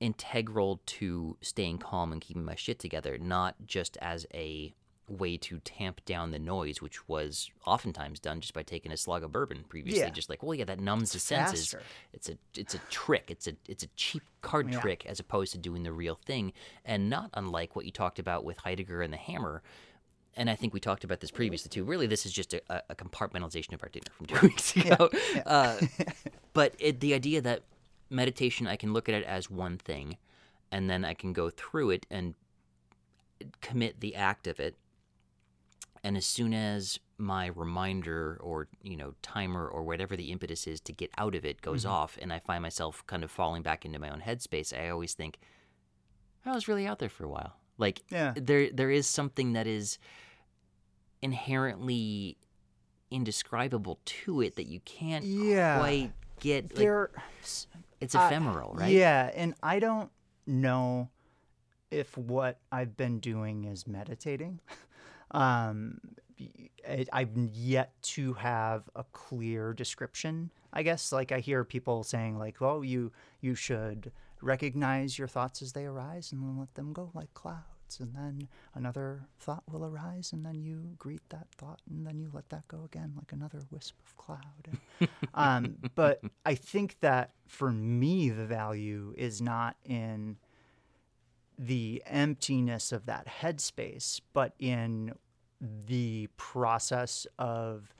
integral 0.00 0.80
to 0.86 1.36
staying 1.40 1.78
calm 1.78 2.12
and 2.12 2.20
keeping 2.20 2.44
my 2.44 2.54
shit 2.54 2.78
together, 2.78 3.18
not 3.18 3.54
just 3.66 3.96
as 4.00 4.26
a 4.34 4.74
way 5.10 5.36
to 5.36 5.58
tamp 5.60 6.04
down 6.04 6.30
the 6.30 6.38
noise, 6.38 6.80
which 6.80 7.08
was 7.08 7.50
oftentimes 7.66 8.20
done 8.20 8.40
just 8.40 8.54
by 8.54 8.62
taking 8.62 8.92
a 8.92 8.96
slug 8.96 9.22
of 9.24 9.32
bourbon 9.32 9.64
previously. 9.68 10.00
Yeah. 10.00 10.10
Just 10.10 10.30
like, 10.30 10.42
well, 10.42 10.54
yeah, 10.54 10.64
that 10.64 10.78
numbs 10.80 11.12
the 11.12 11.18
senses. 11.18 11.74
It's 12.12 12.28
a 12.28 12.38
it's 12.56 12.74
a 12.74 12.78
trick. 12.90 13.24
It's 13.28 13.46
a 13.46 13.54
it's 13.68 13.82
a 13.82 13.88
cheap 13.96 14.22
card 14.40 14.72
Yeah. 14.72 14.80
trick 14.80 15.04
as 15.06 15.18
opposed 15.20 15.52
to 15.52 15.58
doing 15.58 15.82
the 15.82 15.92
real 15.92 16.14
thing. 16.24 16.52
And 16.84 17.10
not 17.10 17.30
unlike 17.34 17.74
what 17.76 17.84
you 17.84 17.90
talked 17.90 18.18
about 18.18 18.44
with 18.44 18.58
Heidegger 18.58 19.02
and 19.02 19.12
the 19.12 19.16
hammer. 19.18 19.62
And 20.36 20.48
I 20.48 20.54
think 20.54 20.72
we 20.72 20.78
talked 20.80 21.02
about 21.02 21.18
this 21.20 21.32
previously 21.32 21.68
too. 21.70 21.82
Really, 21.84 22.06
this 22.06 22.24
is 22.24 22.32
just 22.32 22.54
a, 22.54 22.62
a- 22.88 22.94
compartmentalization 22.94 23.72
of 23.74 23.82
our 23.82 23.88
dinner 23.88 24.06
from 24.16 24.26
two 24.26 24.46
weeks 24.46 24.76
ago. 24.76 25.10
Uh, 25.44 25.80
but 26.52 26.74
it, 26.78 27.00
the 27.00 27.14
idea 27.14 27.40
that 27.40 27.62
meditation, 28.10 28.66
I 28.68 28.76
can 28.76 28.92
look 28.92 29.08
at 29.08 29.14
it 29.16 29.24
as 29.24 29.50
one 29.50 29.76
thing, 29.76 30.16
and 30.70 30.88
then 30.88 31.04
I 31.04 31.14
can 31.14 31.32
go 31.32 31.50
through 31.50 31.90
it 31.90 32.06
and 32.10 32.34
commit 33.60 34.00
the 34.00 34.14
act 34.14 34.46
of 34.46 34.60
it. 34.60 34.76
And 36.02 36.16
as 36.16 36.24
soon 36.24 36.54
as 36.54 36.98
my 37.18 37.46
reminder 37.46 38.38
or 38.40 38.68
you 38.82 38.96
know 38.96 39.14
timer 39.22 39.66
or 39.66 39.82
whatever 39.82 40.16
the 40.16 40.32
impetus 40.32 40.66
is 40.66 40.80
to 40.80 40.92
get 40.92 41.10
out 41.18 41.34
of 41.34 41.44
it 41.44 41.60
goes 41.60 41.82
mm-hmm. 41.82 41.92
off, 41.92 42.18
and 42.20 42.32
I 42.32 42.38
find 42.38 42.62
myself 42.62 43.04
kind 43.06 43.22
of 43.22 43.30
falling 43.30 43.62
back 43.62 43.84
into 43.84 43.98
my 43.98 44.10
own 44.10 44.20
headspace, 44.20 44.76
I 44.78 44.88
always 44.88 45.14
think, 45.14 45.38
oh, 46.46 46.52
I 46.52 46.54
was 46.54 46.68
really 46.68 46.86
out 46.86 46.98
there 46.98 47.08
for 47.08 47.24
a 47.24 47.28
while. 47.28 47.56
Like 47.76 48.02
Yeah. 48.10 48.34
there 48.36 48.70
there 48.70 48.90
is 48.90 49.06
something 49.06 49.52
that 49.54 49.66
is 49.66 49.98
inherently 51.22 52.38
indescribable 53.10 53.98
to 54.04 54.40
it 54.40 54.56
that 54.56 54.66
you 54.66 54.80
can't 54.80 55.24
Yeah. 55.24 55.78
quite 55.78 56.12
get. 56.38 56.64
Like, 56.70 56.74
There, 56.74 57.10
it's 58.00 58.14
I- 58.14 58.26
ephemeral, 58.26 58.72
right? 58.74 58.92
Yeah, 58.92 59.30
and 59.34 59.54
I 59.62 59.78
don't 59.78 60.10
know 60.46 61.10
if 61.90 62.16
what 62.16 62.60
I've 62.70 62.96
been 62.96 63.18
doing 63.18 63.64
is 63.64 63.86
meditating. 63.86 64.60
Um, 65.30 66.00
I've 67.12 67.36
yet 67.36 67.92
to 68.02 68.32
have 68.34 68.88
a 68.96 69.04
clear 69.12 69.72
description. 69.72 70.50
I 70.72 70.82
guess, 70.82 71.12
like 71.12 71.32
I 71.32 71.40
hear 71.40 71.64
people 71.64 72.02
saying, 72.04 72.38
like, 72.38 72.60
"Well, 72.60 72.84
you 72.84 73.12
you 73.40 73.54
should 73.54 74.12
recognize 74.40 75.18
your 75.18 75.28
thoughts 75.28 75.60
as 75.62 75.72
they 75.72 75.84
arise 75.84 76.32
and 76.32 76.42
then 76.42 76.58
let 76.58 76.74
them 76.74 76.92
go 76.92 77.10
like 77.14 77.32
clouds." 77.34 77.64
And 77.98 78.14
then 78.14 78.48
another 78.74 79.26
thought 79.40 79.64
will 79.70 79.84
arise, 79.84 80.32
and 80.32 80.46
then 80.46 80.62
you 80.62 80.94
greet 80.96 81.28
that 81.30 81.48
thought, 81.56 81.80
and 81.90 82.06
then 82.06 82.18
you 82.20 82.30
let 82.32 82.48
that 82.50 82.66
go 82.68 82.84
again 82.84 83.12
like 83.16 83.32
another 83.32 83.60
wisp 83.70 83.96
of 84.06 84.16
cloud. 84.16 84.78
Um, 85.34 85.76
but 85.94 86.20
I 86.46 86.54
think 86.54 86.96
that 87.00 87.32
for 87.46 87.70
me, 87.72 88.30
the 88.30 88.46
value 88.46 89.12
is 89.16 89.42
not 89.42 89.76
in 89.84 90.36
the 91.62 92.02
emptiness 92.06 92.90
of 92.90 93.04
that 93.04 93.26
headspace, 93.42 94.20
but 94.32 94.54
in 94.58 95.12
the 95.60 96.26
process 96.38 97.26
of 97.38 97.92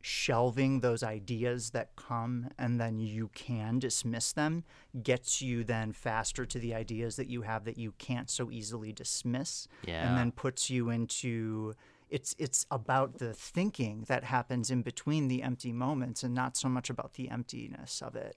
shelving 0.00 0.80
those 0.80 1.04
ideas 1.04 1.70
that 1.70 1.94
come 1.94 2.48
and 2.58 2.80
then 2.80 2.98
you 2.98 3.30
can 3.34 3.78
dismiss 3.78 4.32
them 4.32 4.64
gets 5.00 5.40
you 5.40 5.62
then 5.62 5.92
faster 5.92 6.44
to 6.44 6.58
the 6.58 6.74
ideas 6.74 7.14
that 7.14 7.28
you 7.28 7.42
have 7.42 7.64
that 7.64 7.78
you 7.78 7.92
can't 7.98 8.28
so 8.28 8.50
easily 8.50 8.92
dismiss 8.92 9.68
Yeah. 9.86 10.08
and 10.08 10.18
then 10.18 10.32
puts 10.32 10.68
you 10.68 10.90
into 10.90 11.74
it's 12.10 12.34
it's 12.36 12.66
about 12.72 13.18
the 13.18 13.32
thinking 13.32 14.04
that 14.08 14.24
happens 14.24 14.72
in 14.72 14.82
between 14.82 15.28
the 15.28 15.40
empty 15.40 15.72
moments 15.72 16.24
and 16.24 16.34
not 16.34 16.56
so 16.56 16.68
much 16.68 16.90
about 16.90 17.12
the 17.14 17.30
emptiness 17.30 18.02
of 18.02 18.16
it 18.16 18.36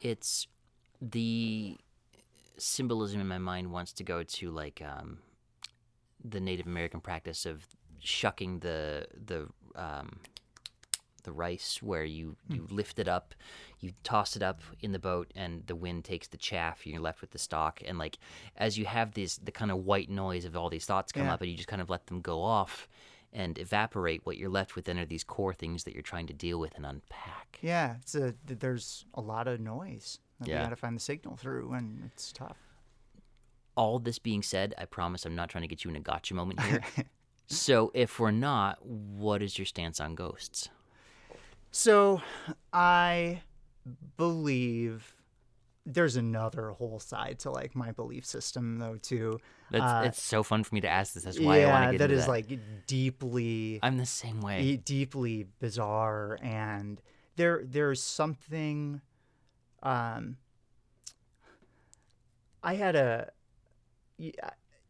it's 0.00 0.46
the 1.02 1.76
symbolism 2.58 3.20
in 3.20 3.28
my 3.28 3.38
mind 3.38 3.72
wants 3.72 3.92
to 3.94 4.04
go 4.04 4.22
to 4.22 4.50
like 4.50 4.82
um, 4.82 5.18
the 6.24 6.40
Native 6.40 6.66
American 6.66 7.00
practice 7.00 7.46
of 7.46 7.66
shucking 7.98 8.60
the 8.60 9.06
the 9.26 9.48
um, 9.74 10.18
the 11.24 11.32
rice, 11.32 11.80
where 11.80 12.04
you 12.04 12.36
you 12.48 12.66
lift 12.70 12.98
it 12.98 13.06
up, 13.08 13.34
you 13.80 13.92
toss 14.02 14.34
it 14.36 14.42
up 14.42 14.60
in 14.80 14.92
the 14.92 14.98
boat, 14.98 15.30
and 15.36 15.64
the 15.66 15.76
wind 15.76 16.04
takes 16.04 16.26
the 16.28 16.36
chaff, 16.36 16.80
and 16.84 16.92
you're 16.92 17.02
left 17.02 17.20
with 17.20 17.30
the 17.30 17.38
stalk. 17.38 17.80
And 17.86 17.96
like 17.98 18.18
as 18.56 18.76
you 18.76 18.86
have 18.86 19.12
this 19.14 19.36
the 19.38 19.52
kind 19.52 19.70
of 19.70 19.78
white 19.84 20.10
noise 20.10 20.44
of 20.44 20.56
all 20.56 20.68
these 20.68 20.84
thoughts 20.84 21.12
come 21.12 21.26
Yeah. 21.26 21.34
up, 21.34 21.40
and 21.40 21.50
you 21.50 21.56
just 21.56 21.68
kind 21.68 21.82
of 21.82 21.90
let 21.90 22.06
them 22.06 22.20
go 22.20 22.42
off 22.42 22.88
and 23.32 23.56
evaporate. 23.58 24.26
What 24.26 24.36
you're 24.36 24.50
left 24.50 24.74
with 24.76 24.84
then 24.84 24.98
are 24.98 25.06
these 25.06 25.24
core 25.24 25.54
things 25.54 25.84
that 25.84 25.94
you're 25.94 26.02
trying 26.02 26.26
to 26.26 26.34
deal 26.34 26.58
with 26.58 26.74
and 26.76 26.84
unpack. 26.84 27.58
Yeah, 27.62 27.96
it's 28.00 28.14
a 28.14 28.34
there's 28.44 29.04
a 29.14 29.20
lot 29.20 29.46
of 29.48 29.60
noise 29.60 30.18
Yeah. 30.46 30.58
we 30.58 30.64
got 30.64 30.70
to 30.70 30.76
find 30.76 30.96
the 30.96 31.00
signal 31.00 31.36
through, 31.36 31.72
and 31.72 32.10
it's 32.12 32.32
tough. 32.32 32.56
all 33.76 33.98
this 33.98 34.18
being 34.18 34.42
said, 34.42 34.74
I 34.78 34.84
promise 34.84 35.24
I'm 35.26 35.34
not 35.34 35.48
trying 35.48 35.62
to 35.62 35.68
get 35.68 35.84
you 35.84 35.90
in 35.90 35.96
a 35.96 36.00
gotcha 36.00 36.34
moment 36.34 36.60
here. 36.62 36.82
so 37.46 37.90
if 37.94 38.18
we're 38.20 38.30
not, 38.30 38.84
what 38.84 39.42
is 39.42 39.58
your 39.58 39.66
stance 39.66 40.00
on 40.00 40.14
ghosts? 40.14 40.68
So 41.70 42.20
I 42.72 43.40
believe 44.16 45.14
there's 45.84 46.16
another 46.16 46.70
whole 46.70 47.00
side 47.00 47.38
to 47.40 47.50
like 47.50 47.74
my 47.74 47.90
belief 47.92 48.24
system 48.24 48.78
though 48.78 48.96
too. 49.02 49.38
That's, 49.70 49.82
Uh, 49.82 50.02
it's 50.06 50.22
so 50.22 50.42
fun 50.42 50.62
for 50.64 50.74
me 50.74 50.80
to 50.82 50.88
ask 50.88 51.14
this. 51.14 51.24
That's 51.24 51.40
why 51.40 51.60
yeah, 51.60 51.68
I 51.68 51.72
want 51.72 51.84
to 51.86 51.92
get 51.92 51.98
that 51.98 52.04
into 52.10 52.16
is 52.20 52.26
that. 52.26 52.30
like 52.30 52.86
deeply 52.86 53.80
I'm 53.82 53.96
the 53.96 54.06
same 54.06 54.40
way. 54.40 54.62
e- 54.62 54.76
deeply 54.76 55.46
bizarre 55.58 56.38
and 56.42 57.00
there 57.36 57.62
there's 57.64 58.00
something 58.02 59.00
um 59.82 60.36
I 62.62 62.74
had 62.74 62.94
a 62.96 63.30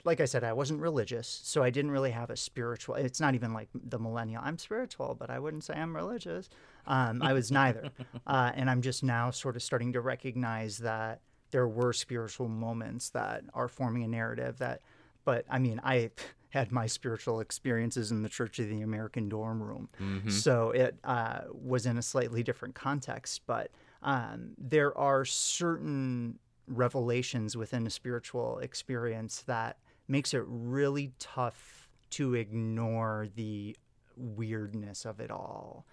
like 0.05 0.20
I 0.20 0.24
said 0.24 0.45
I 0.45 0.53
wasn't 0.53 0.80
religious 0.80 1.40
so 1.45 1.62
I 1.62 1.70
didn't 1.70 1.90
really 1.90 2.11
have 2.11 2.30
a 2.30 2.36
spiritual 2.36 2.97
it's 2.97 3.20
not 3.20 3.34
even 3.34 3.53
like 3.53 3.68
the 3.74 3.99
millennial 3.99 4.43
I'm 4.45 4.59
spiritual 4.59 5.16
but 5.18 5.30
I 5.30 5.38
wouldn't 5.38 5.64
say 5.64 5.74
I'm 5.74 5.95
religious. 5.95 6.49
Um 6.86 7.22
I 7.22 7.32
was 7.32 7.51
neither. 7.51 7.90
Uh, 8.26 8.53
and 8.55 8.70
I'm 8.70 8.82
just 8.82 9.03
now 9.03 9.30
sort 9.30 9.57
of 9.57 9.62
starting 9.62 9.93
to 9.95 10.01
recognize 10.01 10.78
that 10.78 11.20
there 11.51 11.66
were 11.66 11.93
spiritual 11.93 12.49
moments 12.49 13.11
that 13.11 13.43
are 13.53 13.68
forming 13.68 14.05
a 14.05 14.09
narrative 14.09 14.59
that 14.59 14.80
but 15.24 15.45
I 15.51 15.59
mean 15.59 15.80
I 15.84 16.11
had 16.51 16.70
my 16.70 16.86
spiritual 16.86 17.40
experiences 17.40 18.11
in 18.11 18.22
the 18.22 18.28
Church 18.28 18.59
of 18.59 18.68
the 18.68 18.82
American 18.82 19.28
Dorm 19.30 19.62
Room, 19.62 19.88
so 20.30 20.70
it 20.70 20.97
uh, 21.03 21.40
was 21.51 21.86
in 21.86 21.97
a 21.97 22.03
slightly 22.03 22.43
different 22.43 22.74
context. 22.74 23.40
But 23.47 23.70
um, 24.03 24.50
there 24.59 24.96
are 24.96 25.24
certain 25.24 26.38
revelations 26.66 27.57
within 27.57 27.86
a 27.86 27.90
spiritual 27.90 28.59
experience 28.59 29.42
that 29.46 29.76
makes 30.09 30.34
it 30.34 30.42
really 30.46 31.12
tough 31.18 31.88
to 32.11 32.34
ignore 32.34 33.28
the 33.36 33.76
weirdness 34.16 35.05
of 35.05 35.20
it 35.20 35.30
all. 35.30 35.86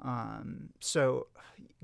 Um, 0.00 0.70
so, 0.80 1.26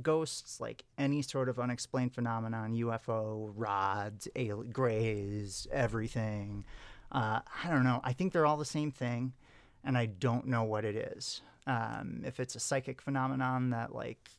ghosts, 0.00 0.60
like 0.60 0.84
any 0.96 1.20
sort 1.22 1.48
of 1.48 1.58
unexplained 1.58 2.14
phenomenon, 2.14 2.74
UFO, 2.74 3.52
rods, 3.56 4.28
alien, 4.36 4.70
grays, 4.70 5.66
everything. 5.72 6.64
Uh, 7.10 7.40
I 7.64 7.70
don't 7.70 7.84
know. 7.84 8.00
I 8.04 8.12
think 8.12 8.32
they're 8.32 8.46
all 8.46 8.56
the 8.56 8.64
same 8.64 8.92
thing, 8.92 9.32
and 9.82 9.98
I 9.98 10.06
don't 10.06 10.46
know 10.46 10.62
what 10.62 10.84
it 10.84 10.94
is. 11.16 11.42
Um, 11.66 12.22
if 12.24 12.38
it's 12.38 12.54
a 12.54 12.60
psychic 12.60 13.02
phenomenon 13.02 13.70
that 13.70 13.94
like 13.94 14.30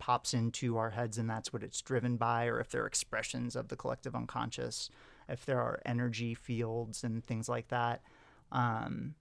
pops 0.00 0.34
into 0.34 0.76
our 0.76 0.90
heads 0.90 1.18
and 1.18 1.30
that's 1.30 1.52
what 1.52 1.62
it's 1.62 1.80
driven 1.80 2.16
by, 2.16 2.46
or 2.46 2.58
if 2.58 2.70
they're 2.70 2.86
expressions 2.86 3.54
of 3.54 3.68
the 3.68 3.76
collective 3.76 4.16
unconscious, 4.16 4.90
if 5.28 5.46
there 5.46 5.60
are 5.60 5.80
energy 5.86 6.34
fields 6.34 7.04
and 7.04 7.24
things 7.24 7.48
like 7.48 7.68
that. 7.68 8.02
Um, 8.50 9.14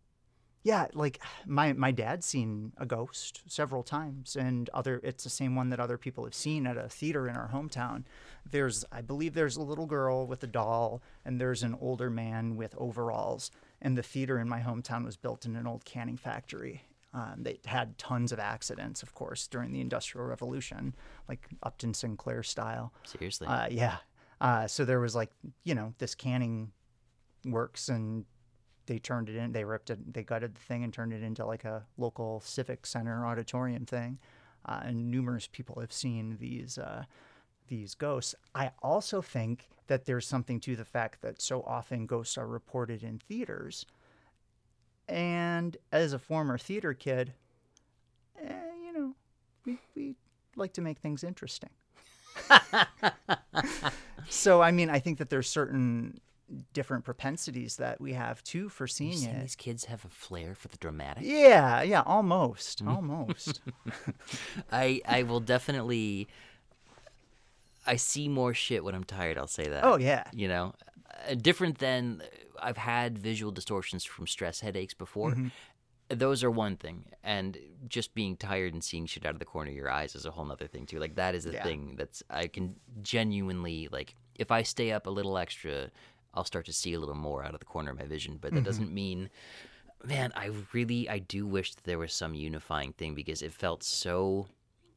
yeah, 0.63 0.87
like 0.93 1.19
my 1.45 1.73
my 1.73 1.91
dad's 1.91 2.25
seen 2.25 2.73
a 2.77 2.85
ghost 2.85 3.41
several 3.47 3.81
times, 3.81 4.35
and 4.35 4.69
other 4.73 4.99
it's 5.03 5.23
the 5.23 5.29
same 5.29 5.55
one 5.55 5.69
that 5.69 5.79
other 5.79 5.97
people 5.97 6.25
have 6.25 6.33
seen 6.33 6.67
at 6.67 6.77
a 6.77 6.89
theater 6.89 7.29
in 7.29 7.35
our 7.35 7.49
hometown. 7.53 8.03
There's 8.49 8.83
I 8.91 9.01
believe 9.01 9.33
there's 9.33 9.55
a 9.55 9.61
little 9.61 9.85
girl 9.85 10.27
with 10.27 10.43
a 10.43 10.47
doll, 10.47 11.01
and 11.23 11.39
there's 11.39 11.63
an 11.63 11.77
older 11.79 12.09
man 12.09 12.57
with 12.57 12.75
overalls. 12.77 13.51
And 13.81 13.97
the 13.97 14.03
theater 14.03 14.37
in 14.37 14.49
my 14.49 14.59
hometown 14.59 15.05
was 15.05 15.15
built 15.15 15.45
in 15.45 15.55
an 15.55 15.65
old 15.65 15.85
canning 15.85 16.17
factory. 16.17 16.83
Um, 17.13 17.37
they 17.39 17.59
had 17.65 17.97
tons 17.97 18.31
of 18.31 18.39
accidents, 18.39 19.01
of 19.01 19.13
course, 19.15 19.47
during 19.47 19.71
the 19.71 19.81
Industrial 19.81 20.25
Revolution, 20.27 20.93
like 21.27 21.47
Upton 21.63 21.93
Sinclair 21.93 22.43
style. 22.43 22.93
Seriously. 23.03 23.47
Uh, 23.47 23.67
yeah. 23.71 23.97
Uh, 24.39 24.67
so 24.67 24.85
there 24.85 24.99
was 24.99 25.15
like, 25.15 25.31
you 25.63 25.73
know, 25.73 25.93
this 25.97 26.15
canning 26.15 26.71
works 27.45 27.89
and 27.89 28.25
they 28.85 28.99
turned 28.99 29.29
it 29.29 29.35
in, 29.35 29.51
they 29.51 29.63
ripped 29.63 29.89
it, 29.89 30.13
they 30.13 30.23
gutted 30.23 30.55
the 30.55 30.61
thing 30.61 30.83
and 30.83 30.93
turned 30.93 31.13
it 31.13 31.23
into 31.23 31.45
like 31.45 31.65
a 31.65 31.83
local 31.97 32.41
civic 32.41 32.85
center 32.85 33.25
auditorium 33.25 33.85
thing. 33.85 34.19
Uh, 34.65 34.81
and 34.83 35.09
numerous 35.09 35.47
people 35.47 35.79
have 35.79 35.91
seen 35.91 36.37
these, 36.39 36.77
uh, 36.77 37.03
these 37.67 37.95
ghosts. 37.95 38.35
I 38.53 38.71
also 38.81 39.21
think 39.21 39.69
that 39.87 40.05
there's 40.05 40.27
something 40.27 40.59
to 40.61 40.75
the 40.75 40.85
fact 40.85 41.21
that 41.21 41.41
so 41.41 41.63
often 41.63 42.05
ghosts 42.05 42.37
are 42.37 42.47
reported 42.47 43.03
in 43.03 43.19
theaters. 43.19 43.85
And 45.09 45.75
as 45.91 46.13
a 46.13 46.19
former 46.19 46.57
theater 46.57 46.93
kid, 46.93 47.33
eh, 48.43 48.53
you 48.85 48.93
know, 48.93 49.15
we, 49.65 49.79
we 49.95 50.15
like 50.55 50.73
to 50.73 50.81
make 50.81 50.99
things 50.99 51.23
interesting. 51.23 51.69
so 54.29 54.61
I 54.61 54.71
mean, 54.71 54.89
I 54.89 54.99
think 54.99 55.17
that 55.17 55.29
there's 55.29 55.49
certain 55.49 56.19
different 56.73 57.03
propensities 57.05 57.77
that 57.77 58.01
we 58.01 58.13
have 58.13 58.43
too 58.43 58.69
for 58.69 58.87
seeing 58.87 59.21
it. 59.23 59.41
these 59.41 59.55
kids 59.55 59.85
have 59.85 60.03
a 60.05 60.09
flair 60.09 60.55
for 60.55 60.67
the 60.67 60.77
dramatic? 60.77 61.23
Yeah, 61.25 61.81
yeah, 61.81 62.01
almost, 62.05 62.79
Mm-hmm. 62.83 62.89
almost. 62.95 63.61
I 64.71 65.01
I 65.07 65.23
will 65.23 65.39
definitely. 65.39 66.27
I 67.87 67.95
see 67.95 68.27
more 68.27 68.53
shit 68.53 68.83
when 68.83 68.93
I'm 68.93 69.03
tired. 69.03 69.37
I'll 69.37 69.47
say 69.47 69.67
that. 69.67 69.83
oh 69.83 69.97
yeah, 69.97 70.25
You 70.33 70.47
know, 70.47 70.73
different 71.41 71.77
than 71.79 72.21
I've 72.61 72.77
had 72.77 73.17
visual 73.17 73.51
distortions 73.51 74.03
from 74.05 74.27
stress 74.27 74.59
headaches 74.59 74.93
before. 74.93 75.31
Mm-hmm. 75.31 75.47
Those 76.11 76.43
are 76.43 76.49
one 76.49 76.75
thing, 76.75 77.05
and 77.23 77.55
just 77.87 78.15
being 78.15 78.35
tired 78.35 78.73
and 78.73 78.83
seeing 78.83 79.05
shit 79.05 79.25
out 79.27 79.33
of 79.33 79.39
the 79.39 79.45
corner 79.45 79.69
of 79.69 79.75
your 79.75 79.91
eyes 79.91 80.15
is 80.15 80.25
a 80.25 80.31
whole 80.31 80.45
nother 80.45 80.65
thing 80.65 80.87
too. 80.87 80.97
Like 80.99 81.15
that 81.15 81.35
is 81.35 81.45
a 81.45 81.51
Yeah. 81.51 81.63
thing 81.63 81.95
that's 81.97 82.23
I 82.31 82.47
can 82.47 82.75
genuinely 83.03 83.87
like. 83.91 84.15
If 84.35 84.51
I 84.51 84.63
stay 84.63 84.91
up 84.91 85.05
a 85.05 85.09
little 85.11 85.37
extra, 85.37 85.91
I'll 86.33 86.45
start 86.45 86.65
to 86.65 86.73
see 86.73 86.93
a 86.93 86.99
little 86.99 87.13
more 87.15 87.43
out 87.43 87.53
of 87.53 87.59
the 87.59 87.65
corner 87.67 87.91
of 87.91 87.99
my 87.99 88.05
vision. 88.05 88.37
But 88.41 88.51
that 88.53 88.55
Mm-hmm. 88.61 88.65
doesn't 88.65 88.91
mean, 88.91 89.29
man, 90.03 90.31
I 90.35 90.49
really 90.73 91.07
I 91.07 91.19
do 91.19 91.45
wish 91.45 91.75
that 91.75 91.83
there 91.83 91.99
was 91.99 92.11
some 92.13 92.33
unifying 92.33 92.93
thing 92.93 93.13
because 93.13 93.43
it 93.43 93.53
felt 93.53 93.83
so 93.83 94.47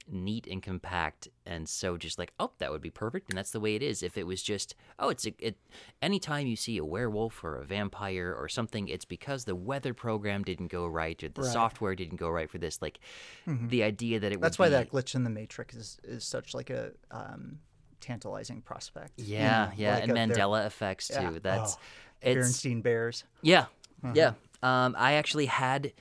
neat 0.09 0.47
and 0.51 0.63
compact 0.63 1.29
and 1.47 1.69
so 1.69 1.97
just 1.97 2.19
like 2.19 2.33
oh 2.41 2.51
that 2.59 2.71
would 2.73 2.81
be 2.83 2.91
perfect 2.91 3.29
and 3.31 3.39
that's 3.39 3.53
the 3.53 3.61
way 3.61 3.75
it 3.77 3.83
is 3.83 4.03
if 4.03 4.19
it 4.19 4.27
was 4.27 4.43
just 4.43 4.75
oh 4.99 5.09
it's 5.09 5.27
a, 5.27 5.33
it 5.39 5.57
anytime 6.03 6.47
you 6.47 6.57
see 6.57 6.77
a 6.77 6.85
werewolf 6.85 7.43
or 7.45 7.57
a 7.57 7.65
vampire 7.65 8.35
or 8.37 8.49
something 8.49 8.89
it's 8.89 9.05
because 9.05 9.45
the 9.45 9.55
weather 9.55 9.95
program 9.95 10.43
didn't 10.43 10.69
go 10.69 10.87
right 10.87 11.23
or 11.23 11.29
the 11.29 11.43
Right. 11.43 11.53
software 11.53 11.95
didn't 11.95 12.17
go 12.17 12.29
right 12.29 12.51
for 12.51 12.59
this 12.59 12.83
like 12.83 12.99
the 13.47 13.83
idea 13.85 14.19
that 14.21 14.33
it 14.33 14.39
was 14.41 14.43
that's 14.43 14.59
why 14.59 14.67
be, 14.67 14.71
that 14.73 14.91
glitch 14.91 15.15
in 15.15 15.25
the 15.25 15.31
matrix 15.31 15.75
is 15.77 15.99
is 16.03 16.25
such 16.25 16.53
like 16.55 16.71
a 16.71 16.91
um, 17.11 17.59
tantalizing 18.01 18.61
prospect. 18.61 19.13
you 19.19 19.37
yeah 19.39 19.67
know, 19.67 19.73
yeah 19.77 19.95
like 19.95 20.03
and 20.03 20.13
a- 20.13 20.15
mandela 20.15 20.67
effects 20.67 21.09
too 21.09 21.15
Yeah. 21.15 21.39
that's 21.43 21.77
Oh, 21.77 21.81
it's 22.23 22.37
Bernstein 22.37 22.81
Bears. 22.83 23.25
Yeah, 23.43 23.67
Uh-huh. 24.05 24.13
yeah. 24.15 24.33
Um, 24.63 24.95
I 24.97 25.15
actually 25.15 25.47
had, 25.47 25.93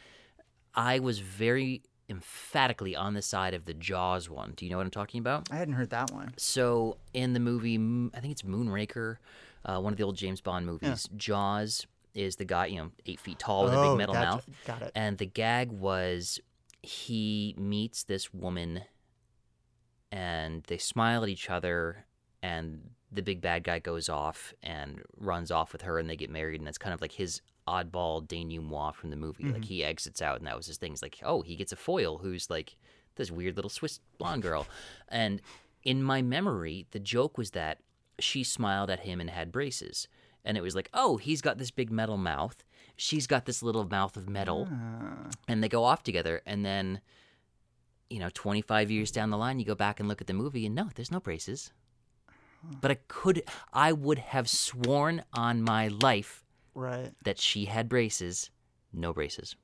I 0.76 1.00
was 1.00 1.18
very 1.18 1.82
emphatically 2.12 2.96
on 2.96 3.14
the 3.16 3.22
side 3.22 3.54
of 3.56 3.66
the 3.66 3.74
Jaws 3.74 4.30
one. 4.30 4.54
Do 4.56 4.66
you 4.66 4.72
know 4.72 4.78
what 4.78 4.86
I'm 4.86 4.92
talking 4.92 5.20
about? 5.20 5.50
I 5.52 5.56
hadn't 5.56 5.74
heard 5.74 5.90
that 5.90 6.12
one. 6.12 6.34
So 6.38 6.98
in 7.14 7.34
the 7.34 7.40
movie, 7.40 7.76
I 8.14 8.20
think 8.20 8.32
it's 8.34 8.44
Moonraker, 8.44 9.18
uh, 9.66 9.80
one 9.80 9.94
of 9.94 9.98
the 9.98 10.04
old 10.04 10.18
James 10.18 10.42
Bond 10.42 10.66
movies. 10.66 11.10
Jaws 11.16 11.88
is 12.14 12.36
the 12.36 12.46
guy, 12.46 12.66
you 12.68 12.78
know, 12.78 12.92
eight 13.06 13.20
feet 13.20 13.40
tall 13.40 13.64
with 13.64 13.74
a 13.74 13.78
Oh, 13.78 13.92
big 13.94 13.98
metal 14.00 14.14
that's- 14.14 14.34
mouth, 14.34 14.50
Got 14.68 14.82
it. 14.84 14.92
and 14.94 15.18
the 15.18 15.26
gag 15.26 15.72
was 15.72 16.40
he 16.84 17.56
meets 17.58 18.04
this 18.04 18.34
woman, 18.34 18.82
and 20.12 20.64
they 20.64 20.78
smile 20.78 21.24
at 21.24 21.30
each 21.30 21.50
other, 21.50 22.06
and 22.44 22.90
the 23.12 23.22
big 23.22 23.42
bad 23.42 23.64
guy 23.64 23.80
goes 23.80 24.10
off 24.10 24.54
and 24.64 25.02
runs 25.18 25.52
off 25.52 25.72
with 25.74 25.84
her, 25.84 26.00
and 26.00 26.10
they 26.10 26.16
get 26.16 26.30
married, 26.30 26.60
and 26.60 26.68
that's 26.68 26.78
kind 26.78 26.94
of 26.94 27.02
like 27.02 27.14
his 27.14 27.42
oddball 27.68 28.28
denouement 28.28 28.96
from 28.96 29.10
the 29.10 29.16
movie. 29.16 29.46
Like 29.46 29.66
he 29.66 29.84
exits 29.84 30.22
out, 30.22 30.38
and 30.38 30.48
that 30.48 30.58
was 30.58 30.68
his 30.68 30.78
thing. 30.78 30.94
It's 30.94 31.02
like, 31.02 31.20
oh, 31.24 31.42
he 31.42 31.56
gets 31.56 31.72
a 31.72 31.76
foil 31.76 32.18
who's 32.20 32.50
like 32.50 32.76
this 33.16 33.32
weird 33.32 33.56
little 33.56 33.70
Swiss 33.70 34.00
blonde 34.18 34.42
girl, 34.42 34.68
and 35.10 35.42
in 35.84 36.04
my 36.04 36.22
memory, 36.22 36.86
the 36.92 37.00
joke 37.00 37.38
was 37.38 37.52
that 37.52 37.80
she 38.20 38.44
smiled 38.44 38.90
at 38.90 39.02
him 39.02 39.20
and 39.20 39.30
had 39.30 39.52
braces. 39.52 40.08
And 40.44 40.58
it 40.58 40.62
was 40.62 40.76
like, 40.76 40.90
oh, 40.94 41.18
he's 41.18 41.42
got 41.42 41.58
this 41.60 41.70
big 41.72 41.92
metal 41.92 42.18
mouth. 42.18 42.64
She's 42.96 43.28
got 43.28 43.46
this 43.46 43.62
little 43.62 43.88
mouth 43.88 44.18
of 44.18 44.28
metal 44.28 44.68
Ah, 44.72 45.30
and 45.48 45.64
they 45.64 45.70
go 45.70 45.84
off 45.84 46.04
together 46.04 46.42
and 46.46 46.66
then 46.66 47.02
you 48.10 48.20
know 48.20 48.30
25 48.34 48.92
years 48.92 49.12
down 49.12 49.30
the 49.30 49.38
line 49.38 49.58
you 49.60 49.66
go 49.66 49.76
back 49.76 50.00
and 50.00 50.10
look 50.10 50.20
at 50.22 50.28
the 50.28 50.34
movie 50.34 50.66
and 50.66 50.76
no 50.76 50.90
there's 50.96 51.12
no 51.12 51.20
braces 51.20 51.72
but 52.82 52.92
i 52.92 52.98
could 53.08 53.42
i 53.74 53.92
would 53.94 54.18
have 54.20 54.50
sworn 54.50 55.24
on 55.34 55.62
my 55.62 55.88
life 55.88 56.41
right. 56.74 57.12
that 57.24 57.38
she 57.40 57.66
had 57.66 57.88
braces 57.90 58.50
no 58.94 59.14
braces 59.14 59.56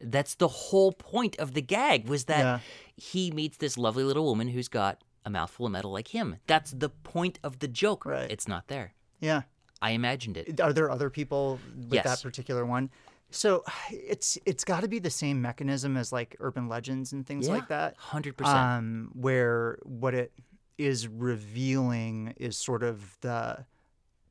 that's 0.00 0.34
the 0.36 0.48
whole 0.48 0.92
point 0.92 1.36
of 1.38 1.54
the 1.54 1.62
gag 1.62 2.08
was 2.08 2.24
that 2.24 2.40
Yeah. 2.40 2.58
he 2.96 3.30
meets 3.30 3.56
this 3.58 3.78
lovely 3.78 4.04
little 4.04 4.24
woman 4.24 4.48
who's 4.48 4.68
got 4.68 5.02
a 5.24 5.30
mouthful 5.30 5.66
of 5.66 5.72
metal 5.72 5.92
like 5.92 6.08
him 6.08 6.36
that's 6.46 6.72
the 6.72 6.88
point 6.88 7.38
of 7.44 7.58
the 7.60 7.68
joke 7.68 8.04
Right. 8.04 8.30
it's 8.30 8.48
not 8.48 8.66
there 8.68 8.94
Yeah. 9.20 9.42
i 9.80 9.90
imagined 9.92 10.36
it 10.36 10.60
Are 10.60 10.72
there 10.72 10.90
other 10.90 11.10
people 11.10 11.58
with 11.76 11.94
Yes. 11.94 12.04
that 12.04 12.22
particular 12.22 12.64
one? 12.66 12.90
So 13.34 13.64
it's 13.90 14.36
it's 14.44 14.62
got 14.62 14.80
to 14.82 14.88
be 14.88 14.98
the 14.98 15.08
same 15.10 15.40
mechanism 15.40 15.96
as 15.96 16.12
like 16.12 16.36
urban 16.38 16.68
legends 16.68 17.12
and 17.14 17.26
things 17.26 17.48
like 17.48 17.68
that. 17.68 17.96
100% 17.98 18.44
Um, 18.46 19.10
where 19.14 19.78
what 19.84 20.12
it 20.14 20.32
is 20.76 21.08
revealing 21.08 22.34
is 22.36 22.56
sort 22.58 22.82
of 22.82 23.16
the 23.22 23.64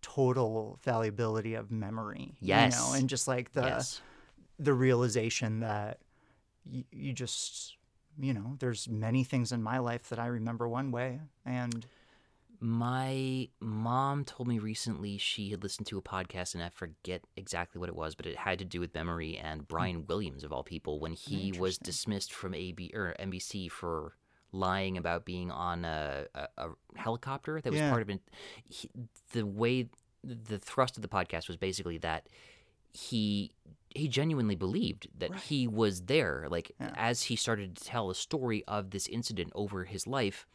total 0.01 0.77
fallibility 0.81 1.53
of 1.55 1.71
memory. 1.71 2.35
You 2.41 2.47
Yes. 2.47 2.77
know, 2.77 2.93
and 2.93 3.09
just 3.09 3.27
like 3.27 3.51
the 3.53 3.61
yes 3.63 4.01
the 4.59 4.73
realization 4.73 5.61
that 5.61 5.99
y- 6.71 6.85
you 6.91 7.13
just 7.13 7.75
you 8.19 8.33
know 8.33 8.55
there's 8.59 8.87
many 8.89 9.23
things 9.23 9.51
in 9.51 9.63
my 9.63 9.79
life 9.79 10.09
that 10.09 10.19
I 10.19 10.27
remember 10.27 10.67
one 10.67 10.91
way 10.91 11.19
and 11.45 11.85
My 12.63 13.49
mom 13.59 14.23
told 14.23 14.47
me 14.47 14.59
recently 14.59 15.17
she 15.17 15.49
had 15.49 15.63
listened 15.63 15.87
to 15.87 15.97
a 15.97 16.01
podcast, 16.01 16.53
and 16.53 16.63
I 16.63 16.69
forget 16.69 17.23
exactly 17.35 17.79
what 17.79 17.89
it 17.89 17.95
was, 17.95 18.13
but 18.13 18.27
it 18.27 18.37
had 18.37 18.59
to 18.59 18.65
do 18.65 18.79
with 18.79 18.93
memory 18.93 19.35
and 19.37 19.61
hmm. 19.61 19.67
Brian 19.67 20.05
Williams 20.05 20.43
of 20.43 20.51
all 20.53 20.63
people 20.63 20.99
when 20.99 21.13
he 21.13 21.51
was 21.51 21.77
dismissed 21.79 22.31
from 22.31 22.53
AB 22.53 22.91
or 22.93 23.15
NBC 23.19 23.67
for 23.67 24.13
lying 24.51 24.97
about 24.97 25.25
being 25.25 25.49
on 25.51 25.85
a, 25.85 26.25
a, 26.35 26.47
a 26.57 26.69
helicopter 26.95 27.61
that 27.61 27.71
was 27.71 27.79
Yeah. 27.79 27.89
part 27.89 28.01
of 28.01 28.09
it. 28.09 28.21
He, 28.67 28.89
the 29.33 29.45
way 29.45 29.89
the 30.23 30.59
thrust 30.59 30.97
of 30.97 31.01
the 31.01 31.07
podcast 31.09 31.47
was 31.47 31.57
basically 31.57 31.97
that 31.99 32.27
he 32.93 33.51
he 33.93 34.07
genuinely 34.07 34.55
believed 34.55 35.07
that 35.17 35.31
Right. 35.31 35.39
he 35.41 35.67
was 35.67 36.03
there 36.03 36.47
like 36.49 36.71
Yeah. 36.79 36.93
as 36.95 37.23
he 37.23 37.35
started 37.35 37.75
to 37.75 37.83
tell 37.83 38.09
a 38.09 38.15
story 38.15 38.63
of 38.67 38.91
this 38.91 39.07
incident 39.07 39.51
over 39.55 39.83
his 39.85 40.07
life 40.07 40.45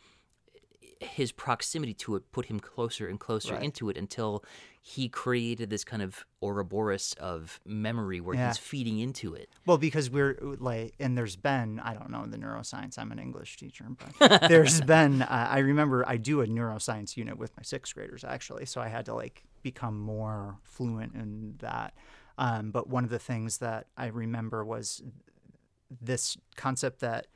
his 1.01 1.31
proximity 1.33 1.93
to 1.95 2.17
it 2.17 2.33
put 2.33 2.47
him 2.47 2.59
closer 2.59 3.07
and 3.07 3.21
closer 3.21 3.53
Right. 3.55 3.63
into 3.63 3.91
it 3.91 3.97
until 3.99 4.43
he 4.81 5.09
created 5.09 5.69
this 5.69 5.85
kind 5.85 6.01
of 6.01 6.25
Ouroboros 6.43 7.13
of 7.21 7.61
memory 7.67 8.21
where 8.21 8.35
Yeah. 8.37 8.47
he's 8.49 8.57
feeding 8.59 8.99
into 9.01 9.35
it. 9.35 9.51
Well, 9.67 9.79
because 9.79 10.09
we're 10.11 10.39
like, 10.41 10.95
and 11.01 11.19
there's 11.19 11.37
been, 11.37 11.81
I 11.81 11.93
don't 11.93 12.09
know 12.11 12.25
the 12.27 12.39
neuroscience. 12.39 12.99
I'm 12.99 13.11
an 13.13 13.19
English 13.19 13.57
teacher, 13.57 13.85
but 14.19 14.43
there's 14.49 14.81
been. 14.81 15.23
Uh, 15.23 15.49
I 15.51 15.59
remember 15.59 16.05
I 16.09 16.17
do 16.17 16.41
a 16.41 16.47
neuroscience 16.47 17.17
unit 17.17 17.37
with 17.37 17.57
my 17.57 17.63
sixth 17.63 17.95
graders 17.95 18.25
actually, 18.25 18.65
so 18.67 18.81
I 18.81 18.89
had 18.89 19.05
to 19.07 19.15
like 19.15 19.43
become 19.63 19.99
more 20.01 20.59
fluent 20.63 21.15
in 21.15 21.57
that. 21.59 21.95
Um, 22.39 22.71
but 22.71 22.89
one 22.89 23.03
of 23.05 23.11
the 23.11 23.19
things 23.19 23.59
that 23.59 23.89
I 23.97 24.07
remember 24.07 24.65
was 24.65 25.03
this 26.01 26.37
concept 26.57 27.01
that 27.01 27.27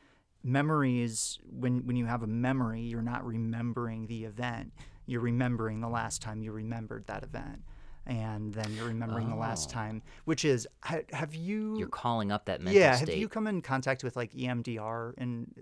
memories 0.43 1.39
when 1.59 1.87
when 1.87 1.97
you 1.97 2.07
have 2.07 2.23
a 2.23 2.27
memory 2.27 2.81
you're 2.83 3.03
not 3.03 3.25
remembering 3.25 4.07
the 4.07 4.25
event 4.25 4.73
you're 5.07 5.21
remembering 5.21 5.81
the 5.81 5.89
last 5.89 6.23
time 6.23 6.43
you 6.43 6.53
remembered 6.53 7.07
that 7.07 7.23
event 7.23 7.63
and 8.07 8.53
then 8.55 8.73
you're 8.75 8.87
remembering 8.87 9.29
the 9.29 9.37
last 9.37 9.69
Oh. 9.71 9.73
time 9.75 10.03
which 10.25 10.45
is 10.45 10.67
ha- 10.83 11.01
have 11.13 11.35
you 11.35 11.79
You're 11.79 11.89
calling 11.89 12.33
up 12.33 12.47
that 12.47 12.61
mental 12.61 12.81
yeah 12.81 12.95
state. 12.97 13.09
have 13.11 13.19
you 13.19 13.29
come 13.29 13.47
in 13.47 13.61
contact 13.63 14.03
with 14.03 14.17
like 14.17 14.33
emdr 14.33 15.13
and 15.19 15.53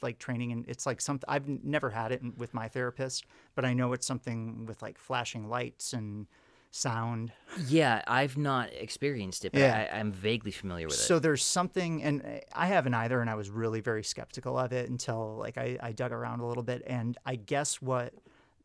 like 0.00 0.18
training 0.18 0.50
and 0.52 0.64
it's 0.66 0.86
like 0.86 1.00
something 1.00 1.28
i've 1.28 1.46
never 1.48 1.90
had 1.90 2.10
it 2.10 2.22
with 2.38 2.54
my 2.54 2.68
therapist 2.68 3.24
but 3.54 3.64
i 3.64 3.72
know 3.74 3.92
it's 3.92 4.06
something 4.06 4.64
with 4.66 4.80
like 4.82 4.98
flashing 4.98 5.48
lights 5.48 5.92
and 5.92 6.26
sound 6.74 7.30
yeah, 7.68 8.02
I've 8.06 8.38
not 8.38 8.70
experienced 8.72 9.44
it, 9.44 9.52
but 9.52 9.60
Yeah. 9.60 9.88
I, 9.92 9.98
I'm 9.98 10.10
vaguely 10.10 10.50
familiar 10.52 10.86
with 10.86 10.94
it. 10.96 11.00
so 11.00 11.18
there's 11.18 11.44
something 11.44 12.02
and 12.02 12.40
i 12.54 12.66
haven't 12.66 12.94
either 12.94 13.20
and 13.20 13.28
i 13.28 13.34
was 13.34 13.50
really 13.50 13.80
very 13.82 14.02
skeptical 14.02 14.58
of 14.58 14.72
it 14.72 14.88
until 14.88 15.36
like 15.36 15.58
I, 15.58 15.78
I 15.82 15.92
dug 15.92 16.12
around 16.12 16.40
a 16.40 16.46
little 16.46 16.62
bit 16.62 16.82
and 16.86 17.18
i 17.26 17.36
guess 17.36 17.82
what 17.82 18.14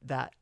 that 0.06 0.34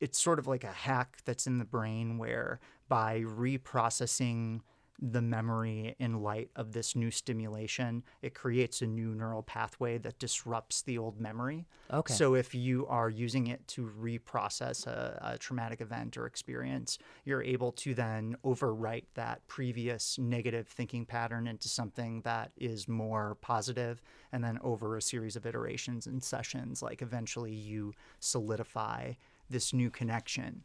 it's 0.00 0.18
sort 0.18 0.38
of 0.38 0.46
like 0.46 0.64
a 0.64 0.72
hack 0.72 1.16
that's 1.24 1.46
in 1.46 1.56
the 1.58 1.64
brain 1.64 2.18
where 2.18 2.60
by 2.88 3.20
reprocessing 3.22 4.60
the 5.00 5.22
memory 5.22 5.94
in 5.98 6.22
light 6.22 6.50
of 6.56 6.72
this 6.72 6.94
new 6.94 7.10
stimulation 7.10 8.02
it 8.22 8.34
creates 8.34 8.82
a 8.82 8.86
new 8.86 9.14
neural 9.14 9.42
pathway 9.42 9.98
that 9.98 10.18
disrupts 10.18 10.82
the 10.82 10.96
old 10.98 11.20
memory 11.20 11.66
Okay. 11.92 12.14
so 12.14 12.34
if 12.34 12.54
you 12.54 12.86
are 12.86 13.10
using 13.10 13.48
it 13.48 13.66
to 13.68 13.90
reprocess 14.00 14.86
a, 14.86 15.18
a 15.22 15.38
traumatic 15.38 15.80
event 15.80 16.16
or 16.16 16.26
experience, 16.26 16.98
you're 17.24 17.42
able 17.42 17.72
to 17.72 17.94
then 17.94 18.36
overwrite 18.44 19.04
that 19.14 19.46
previous 19.48 20.18
negative 20.18 20.66
thinking 20.66 21.04
pattern 21.04 21.46
into 21.46 21.68
something 21.68 22.22
that 22.22 22.52
is 22.56 22.88
more 22.88 23.36
positive, 23.40 24.02
and 24.32 24.42
then 24.42 24.58
over 24.62 24.96
a 24.96 25.02
series 25.02 25.36
of 25.36 25.46
iterations 25.46 26.06
and 26.06 26.22
sessions, 26.22 26.82
like 26.82 27.02
eventually 27.02 27.52
you 27.52 27.92
solidify 28.20 29.12
this 29.50 29.72
new 29.72 29.90
connection. 29.90 30.62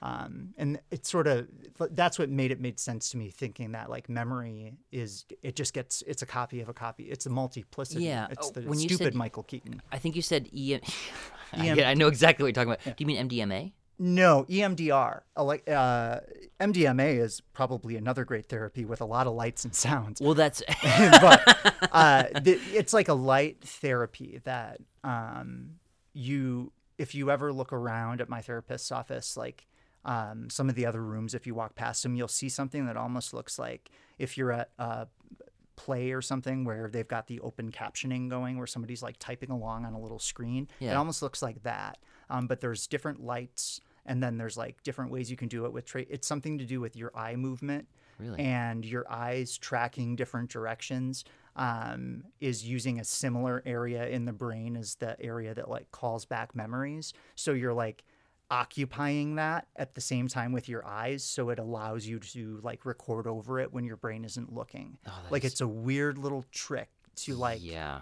Um, 0.00 0.48
and 0.56 0.80
it's 0.90 1.08
sort 1.08 1.28
of 1.28 1.46
that's 1.92 2.18
what 2.18 2.28
made 2.28 2.50
it 2.50 2.60
made 2.60 2.80
sense 2.80 3.10
to 3.10 3.16
me 3.16 3.30
thinking 3.30 3.70
that 3.72 3.88
like 3.88 4.08
memory 4.08 4.74
is 4.90 5.24
it 5.42 5.54
just 5.54 5.72
gets 5.74 6.02
it's 6.08 6.22
a 6.22 6.26
copy 6.26 6.60
of 6.60 6.68
a 6.68 6.72
copy 6.74 7.04
it's 7.04 7.24
a 7.26 7.30
multiplicity 7.30 8.06
Yeah. 8.06 8.26
it's 8.28 8.48
Oh, 8.48 8.50
the 8.50 8.62
when 8.62 8.80
you 8.80 8.88
stupid 8.88 9.04
said- 9.04 9.14
michael 9.14 9.44
keaton 9.44 9.80
I 9.92 9.98
think 9.98 10.16
you 10.16 10.22
said 10.22 10.48
EM. 10.52 10.80
I, 11.52 11.84
I 11.84 11.94
know 11.94 12.08
exactly 12.08 12.42
what 12.42 12.48
you're 12.56 12.64
talking 12.64 12.72
about. 12.84 12.96
Do 12.96 13.00
you 13.04 13.06
mean 13.06 13.28
MDMA? 13.28 13.72
No, 14.00 14.44
E 14.48 14.58
EMDR. 14.58 15.20
Uh, 15.36 15.44
Like 15.44 15.68
uh, 15.70 16.18
MDMA 16.58 17.20
is 17.20 17.40
probably 17.52 17.94
another 17.96 18.24
great 18.24 18.46
therapy 18.48 18.84
with 18.84 19.00
a 19.00 19.04
lot 19.04 19.28
of 19.28 19.34
lights 19.34 19.64
and 19.64 19.72
sounds. 19.72 20.20
Well, 20.20 20.34
that's 20.34 20.64
but 20.82 21.88
uh, 21.92 22.24
th- 22.40 22.58
it's 22.72 22.92
like 22.92 23.06
a 23.06 23.14
light 23.14 23.58
therapy 23.60 24.40
that 24.42 24.78
um, 25.04 25.74
you, 26.12 26.72
if 26.98 27.14
you 27.14 27.30
ever 27.30 27.52
look 27.52 27.72
around 27.72 28.20
at 28.20 28.28
my 28.28 28.40
therapist's 28.40 28.92
office, 28.92 29.36
like 29.36 29.66
um, 30.04 30.50
some 30.50 30.68
of 30.68 30.74
the 30.74 30.86
other 30.86 31.02
rooms, 31.02 31.34
if 31.34 31.46
you 31.46 31.54
walk 31.54 31.74
past 31.74 32.02
them, 32.02 32.14
you'll 32.14 32.28
see 32.28 32.48
something 32.48 32.86
that 32.86 32.96
almost 32.96 33.32
looks 33.32 33.58
like 33.58 33.90
if 34.18 34.36
you're 34.36 34.52
at 34.52 34.70
a 34.78 35.06
play 35.76 36.12
or 36.12 36.20
something 36.20 36.64
where 36.64 36.88
they've 36.88 37.08
got 37.08 37.26
the 37.26 37.40
open 37.40 37.70
captioning 37.70 38.28
going, 38.28 38.58
where 38.58 38.66
somebody's 38.66 39.02
like 39.02 39.16
typing 39.18 39.50
along 39.50 39.84
on 39.84 39.94
a 39.94 40.00
little 40.00 40.18
screen. 40.18 40.68
Yeah. 40.80 40.92
It 40.92 40.94
almost 40.94 41.22
looks 41.22 41.42
like 41.42 41.62
that. 41.62 41.98
Um, 42.30 42.46
but 42.46 42.60
there's 42.60 42.86
different 42.86 43.22
lights, 43.22 43.80
and 44.06 44.22
then 44.22 44.36
there's 44.38 44.56
like 44.56 44.82
different 44.82 45.10
ways 45.10 45.30
you 45.30 45.36
can 45.36 45.48
do 45.48 45.64
it 45.64 45.72
with. 45.72 45.86
Tra- 45.86 46.04
it's 46.08 46.26
something 46.28 46.58
to 46.58 46.64
do 46.64 46.80
with 46.80 46.96
your 46.96 47.10
eye 47.16 47.36
movement 47.36 47.88
Really? 48.18 48.40
and 48.40 48.84
your 48.84 49.10
eyes 49.10 49.56
tracking 49.58 50.14
different 50.16 50.50
directions 50.50 51.24
um, 51.56 52.24
is 52.40 52.64
using 52.64 52.98
a 53.00 53.04
similar 53.04 53.62
area 53.66 54.06
in 54.08 54.24
the 54.24 54.32
brain 54.32 54.76
as 54.76 54.94
the 54.96 55.20
area 55.22 55.54
that 55.54 55.68
like 55.68 55.90
calls 55.90 56.24
back 56.24 56.54
memories. 56.54 57.12
So 57.34 57.52
you're 57.52 57.74
like 57.74 58.04
occupying 58.50 59.36
that 59.36 59.66
at 59.76 59.94
the 59.94 60.00
same 60.00 60.28
time 60.28 60.52
with 60.52 60.68
your 60.68 60.86
eyes, 60.86 61.24
so 61.24 61.48
it 61.50 61.58
allows 61.58 62.06
you 62.06 62.18
to 62.18 62.60
like 62.62 62.84
record 62.84 63.26
over 63.26 63.58
it 63.58 63.72
when 63.72 63.84
your 63.84 63.96
brain 63.96 64.24
isn't 64.24 64.52
looking. 64.52 64.98
Oh, 65.06 65.12
like 65.30 65.44
is- 65.44 65.52
it's 65.52 65.60
a 65.60 65.68
weird 65.68 66.18
little 66.18 66.44
trick 66.52 66.88
to 67.16 67.34
like 67.34 67.60
yeah. 67.62 68.00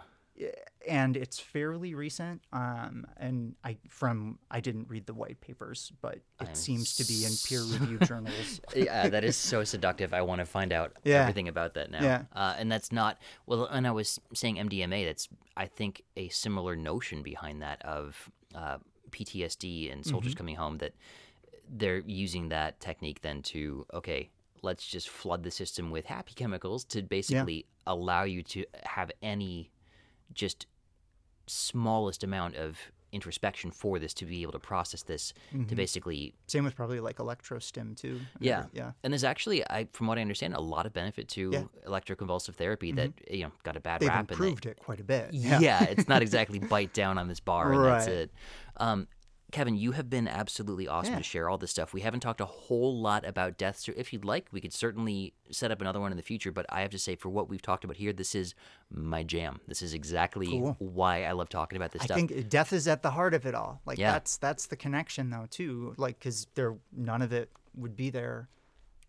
And 0.88 1.16
it's 1.16 1.38
fairly 1.38 1.94
recent 1.94 2.40
um 2.52 3.06
and 3.18 3.54
i 3.64 3.76
from 3.88 4.38
i 4.50 4.60
didn't 4.60 4.88
read 4.88 5.04
the 5.06 5.12
white 5.14 5.38
papers 5.40 5.92
but 6.00 6.14
it 6.14 6.22
I'm 6.48 6.54
seems 6.54 6.96
to 6.96 7.04
be 7.04 7.24
in 7.24 7.32
peer-reviewed 7.46 8.02
journals 8.08 8.60
yeah, 8.74 9.08
that 9.08 9.22
is 9.24 9.36
so 9.36 9.62
seductive. 9.64 10.14
I 10.14 10.22
want 10.22 10.38
to 10.40 10.46
find 10.46 10.72
out 10.72 10.92
Yeah. 11.04 11.20
everything 11.22 11.48
about 11.48 11.74
that 11.74 11.90
now. 11.90 12.02
Yeah. 12.02 12.22
Uh, 12.34 12.54
and 12.58 12.70
that's 12.72 12.90
not 12.92 13.18
well. 13.46 13.66
And 13.66 13.86
I 13.86 13.90
was 13.90 14.18
saying 14.32 14.56
MDMA. 14.56 15.04
That's 15.06 15.28
I 15.56 15.66
think 15.66 16.02
a 16.16 16.28
similar 16.28 16.76
notion 16.76 17.22
behind 17.22 17.60
that 17.62 17.82
of 17.84 18.30
uh, 18.54 18.78
PTSD 19.10 19.92
and 19.92 20.04
soldiers 20.06 20.32
Mm-hmm. 20.32 20.38
coming 20.38 20.56
home. 20.56 20.78
That 20.78 20.94
they're 21.68 21.98
using 22.06 22.48
that 22.50 22.80
technique 22.80 23.20
then 23.22 23.42
to 23.52 23.84
okay, 23.92 24.30
let's 24.62 24.86
just 24.86 25.08
flood 25.10 25.42
the 25.42 25.50
system 25.50 25.90
with 25.90 26.06
happy 26.06 26.32
chemicals 26.34 26.84
to 26.84 27.02
basically 27.02 27.66
allow 27.86 28.22
you 28.24 28.42
to 28.44 28.64
have 28.84 29.10
any 29.22 29.70
just 30.34 30.66
smallest 31.46 32.22
amount 32.24 32.56
of 32.56 32.78
introspection 33.12 33.72
for 33.72 33.98
this 33.98 34.14
to 34.14 34.24
be 34.24 34.42
able 34.42 34.52
to 34.52 34.58
process 34.60 35.02
this 35.02 35.32
to 35.68 35.74
basically 35.74 36.32
same 36.46 36.62
with 36.62 36.76
probably 36.76 37.00
like 37.00 37.16
electrostim 37.16 37.96
too 37.96 38.20
yeah. 38.38 38.66
yeah 38.72 38.92
And 39.02 39.12
there's 39.12 39.24
actually, 39.24 39.64
I 39.68 39.88
from 39.92 40.06
what 40.06 40.16
I 40.16 40.20
understand, 40.20 40.54
a 40.54 40.60
lot 40.60 40.86
of 40.86 40.92
benefit 40.92 41.26
to 41.30 41.50
Yeah. 41.52 41.64
electroconvulsive 41.88 42.54
therapy 42.54 42.92
that 42.92 43.12
you 43.28 43.42
know 43.44 43.52
got 43.64 43.76
a 43.76 43.80
bad 43.80 44.00
they've 44.00 44.08
rap. 44.08 44.30
improved 44.30 44.64
it 44.64 44.78
quite 44.78 45.00
a 45.00 45.04
bit 45.04 45.32
and 45.32 45.60
yeah. 45.60 45.82
it's 45.84 46.06
not 46.06 46.22
exactly 46.22 46.60
bite 46.60 46.92
down 46.92 47.18
on 47.18 47.26
this 47.26 47.40
bar 47.40 47.72
and 47.72 47.84
that's 47.84 48.06
it. 48.22 48.30
Um, 48.76 49.08
Kevin, 49.50 49.76
you 49.76 49.92
have 49.92 50.08
been 50.08 50.26
absolutely 50.28 50.86
awesome 50.88 51.12
Yeah. 51.14 51.18
to 51.18 51.24
share 51.24 51.48
all 51.48 51.58
this 51.58 51.70
stuff. 51.70 51.92
We 51.92 52.00
haven't 52.02 52.20
talked 52.20 52.40
a 52.40 52.44
whole 52.46 52.98
lot 53.00 53.24
about 53.26 53.56
death. 53.58 53.78
So 53.78 53.92
if 53.96 54.12
you'd 54.12 54.24
like, 54.24 54.46
we 54.52 54.60
could 54.60 54.72
certainly 54.72 55.34
set 55.50 55.70
up 55.70 55.80
another 55.80 56.00
one 56.00 56.10
in 56.12 56.16
the 56.16 56.22
future. 56.22 56.52
But 56.52 56.66
I 56.68 56.82
have 56.82 56.90
to 56.90 56.98
say, 56.98 57.16
for 57.16 57.28
what 57.28 57.48
we've 57.48 57.62
talked 57.62 57.84
about 57.84 57.96
here, 57.96 58.12
this 58.12 58.34
is 58.34 58.54
my 58.90 59.22
jam. 59.22 59.60
This 59.66 59.82
is 59.82 59.94
exactly 59.94 60.48
Cool. 60.48 60.76
why 60.78 61.24
I 61.24 61.32
love 61.32 61.48
talking 61.48 61.76
about 61.76 61.92
this 61.92 62.02
I 62.02 62.04
stuff. 62.06 62.16
I 62.16 62.26
think 62.26 62.48
death 62.48 62.72
is 62.72 62.86
at 62.88 63.02
the 63.02 63.10
heart 63.12 63.34
of 63.34 63.46
it 63.46 63.54
all. 63.54 63.80
Like 63.86 63.98
Yeah. 63.98 64.12
that's 64.12 64.36
that's 64.36 64.66
the 64.66 64.76
connection 64.76 65.30
though 65.30 65.46
too. 65.50 65.94
Like 65.96 66.18
because 66.18 66.46
there 66.54 66.76
none 66.92 67.22
of 67.22 67.32
it 67.32 67.50
would 67.74 67.96
be 67.96 68.10
there. 68.10 68.48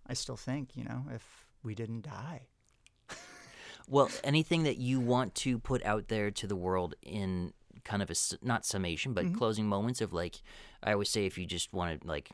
I 0.07 0.13
still 0.13 0.35
think 0.37 0.75
you 0.75 0.83
know 0.83 1.05
if 1.13 1.45
we 1.63 1.75
didn't 1.75 2.01
die. 2.01 2.47
Well, 3.87 4.09
anything 4.23 4.63
that 4.63 4.77
you 4.77 4.99
want 4.99 5.35
to 5.35 5.57
put 5.59 5.83
out 5.83 6.07
there 6.07 6.31
to 6.31 6.47
the 6.47 6.55
world 6.55 6.95
in 7.01 7.53
kind 7.83 8.01
of 8.01 8.09
a 8.09 8.15
not 8.41 8.65
summation, 8.65 9.13
Mm-hmm. 9.13 9.31
but 9.31 9.37
closing 9.37 9.67
moments 9.67 10.01
of 10.01 10.13
like, 10.13 10.41
I 10.83 10.93
always 10.93 11.09
say 11.09 11.25
if 11.25 11.37
you 11.37 11.45
just 11.45 11.73
want 11.73 12.01
to 12.01 12.07
like 12.07 12.29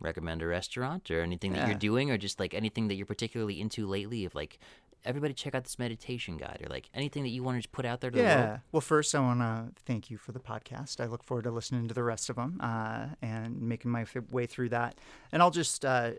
recommend 0.00 0.42
a 0.42 0.46
restaurant 0.46 1.10
or 1.10 1.22
anything 1.22 1.52
that 1.52 1.60
Yeah. 1.60 1.66
you're 1.68 1.78
doing 1.78 2.10
or 2.10 2.18
just 2.18 2.38
like 2.40 2.52
anything 2.54 2.88
that 2.88 2.94
you're 2.96 3.06
particularly 3.06 3.60
into 3.60 3.86
lately, 3.86 4.24
of 4.24 4.34
like 4.34 4.58
everybody 5.04 5.34
check 5.34 5.54
out 5.54 5.64
this 5.64 5.78
meditation 5.78 6.36
guide 6.36 6.60
or 6.64 6.68
like 6.68 6.88
anything 6.94 7.22
that 7.22 7.30
you 7.30 7.42
want 7.42 7.62
to 7.62 7.68
put 7.68 7.84
out 7.84 8.00
there 8.00 8.10
to 8.10 8.16
the 8.16 8.22
world. 8.22 8.38
Yeah. 8.38 8.58
Well, 8.72 8.80
first 8.80 9.14
I 9.14 9.20
want 9.20 9.40
to 9.40 9.68
thank 9.84 10.10
you 10.10 10.16
for 10.16 10.32
the 10.32 10.40
podcast. 10.40 11.00
I 11.00 11.06
look 11.06 11.22
forward 11.22 11.44
to 11.44 11.50
listening 11.50 11.88
to 11.88 11.94
the 11.94 12.02
rest 12.02 12.30
of 12.30 12.36
them 12.36 12.58
uh, 12.62 13.06
and 13.22 13.60
making 13.60 13.90
my 13.90 14.06
way 14.30 14.46
through 14.46 14.70
that. 14.70 14.96
And 15.32 15.42
I'll 15.42 15.50
just 15.50 15.84
uh, 15.84 16.12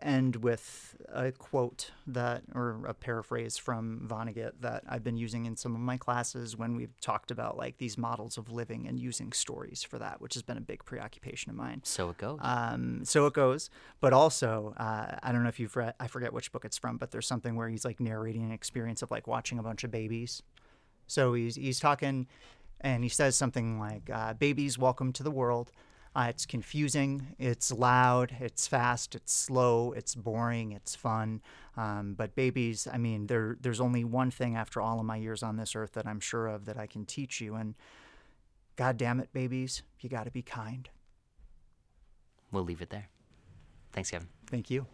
end 0.00 0.36
with 0.36 0.96
a 1.12 1.32
quote 1.32 1.90
that, 2.06 2.42
or 2.54 2.80
a 2.86 2.94
paraphrase 2.94 3.56
from 3.56 4.06
Vonnegut 4.06 4.52
that 4.60 4.84
I've 4.88 5.04
been 5.04 5.16
using 5.16 5.46
in 5.46 5.56
some 5.56 5.74
of 5.74 5.80
my 5.80 5.96
classes 5.96 6.56
when 6.56 6.76
we've 6.76 6.98
talked 7.00 7.30
about 7.30 7.56
like 7.56 7.78
these 7.78 7.98
models 7.98 8.38
of 8.38 8.50
living 8.50 8.86
and 8.86 8.98
using 8.98 9.32
stories 9.32 9.82
for 9.82 9.98
that, 9.98 10.20
which 10.20 10.34
has 10.34 10.42
been 10.42 10.56
a 10.56 10.62
big 10.62 10.84
preoccupation 10.84 11.50
of 11.50 11.56
mine. 11.56 11.80
So 11.84 12.10
it 12.10 12.18
goes. 12.18 12.38
Um, 12.42 13.04
so 13.04 13.26
it 13.26 13.34
goes. 13.34 13.70
But 14.00 14.12
also, 14.12 14.74
uh, 14.76 15.16
I 15.22 15.32
don't 15.32 15.42
know 15.42 15.48
if 15.48 15.60
you've 15.60 15.76
read, 15.76 15.94
I 16.00 16.06
forget 16.06 16.32
which 16.32 16.52
book 16.52 16.64
it's 16.64 16.78
from, 16.78 16.96
but 16.96 17.10
there's 17.10 17.26
something 17.26 17.56
where 17.56 17.68
he's 17.68 17.84
like 17.84 18.00
narrating 18.00 18.29
an 18.36 18.52
experience 18.52 19.02
of 19.02 19.10
like 19.10 19.26
watching 19.26 19.58
a 19.58 19.62
bunch 19.62 19.84
of 19.84 19.90
babies. 19.90 20.42
So 21.06 21.34
he's, 21.34 21.56
he's 21.56 21.80
talking 21.80 22.26
and 22.80 23.02
he 23.02 23.08
says 23.08 23.36
something 23.36 23.78
like, 23.78 24.08
uh, 24.12 24.34
Babies, 24.34 24.78
welcome 24.78 25.12
to 25.14 25.22
the 25.22 25.30
world. 25.30 25.70
Uh, 26.14 26.26
it's 26.28 26.44
confusing, 26.44 27.36
it's 27.38 27.70
loud, 27.70 28.34
it's 28.40 28.66
fast, 28.66 29.14
it's 29.14 29.32
slow, 29.32 29.92
it's 29.92 30.16
boring, 30.16 30.72
it's 30.72 30.96
fun. 30.96 31.40
Um, 31.76 32.14
but 32.14 32.34
babies, 32.34 32.88
I 32.92 32.98
mean, 32.98 33.28
there, 33.28 33.56
there's 33.60 33.80
only 33.80 34.02
one 34.02 34.32
thing 34.32 34.56
after 34.56 34.80
all 34.80 34.98
of 34.98 35.06
my 35.06 35.16
years 35.16 35.44
on 35.44 35.56
this 35.56 35.76
earth 35.76 35.92
that 35.92 36.08
I'm 36.08 36.18
sure 36.18 36.48
of 36.48 36.64
that 36.64 36.76
I 36.76 36.88
can 36.88 37.06
teach 37.06 37.40
you. 37.40 37.54
And 37.54 37.76
God 38.74 38.96
damn 38.96 39.20
it, 39.20 39.32
babies, 39.32 39.82
you 40.00 40.08
got 40.08 40.24
to 40.24 40.32
be 40.32 40.42
kind. 40.42 40.88
We'll 42.50 42.64
leave 42.64 42.82
it 42.82 42.90
there. 42.90 43.08
Thanks, 43.92 44.10
Kevin. 44.10 44.28
Thank 44.48 44.68
you. 44.68 44.86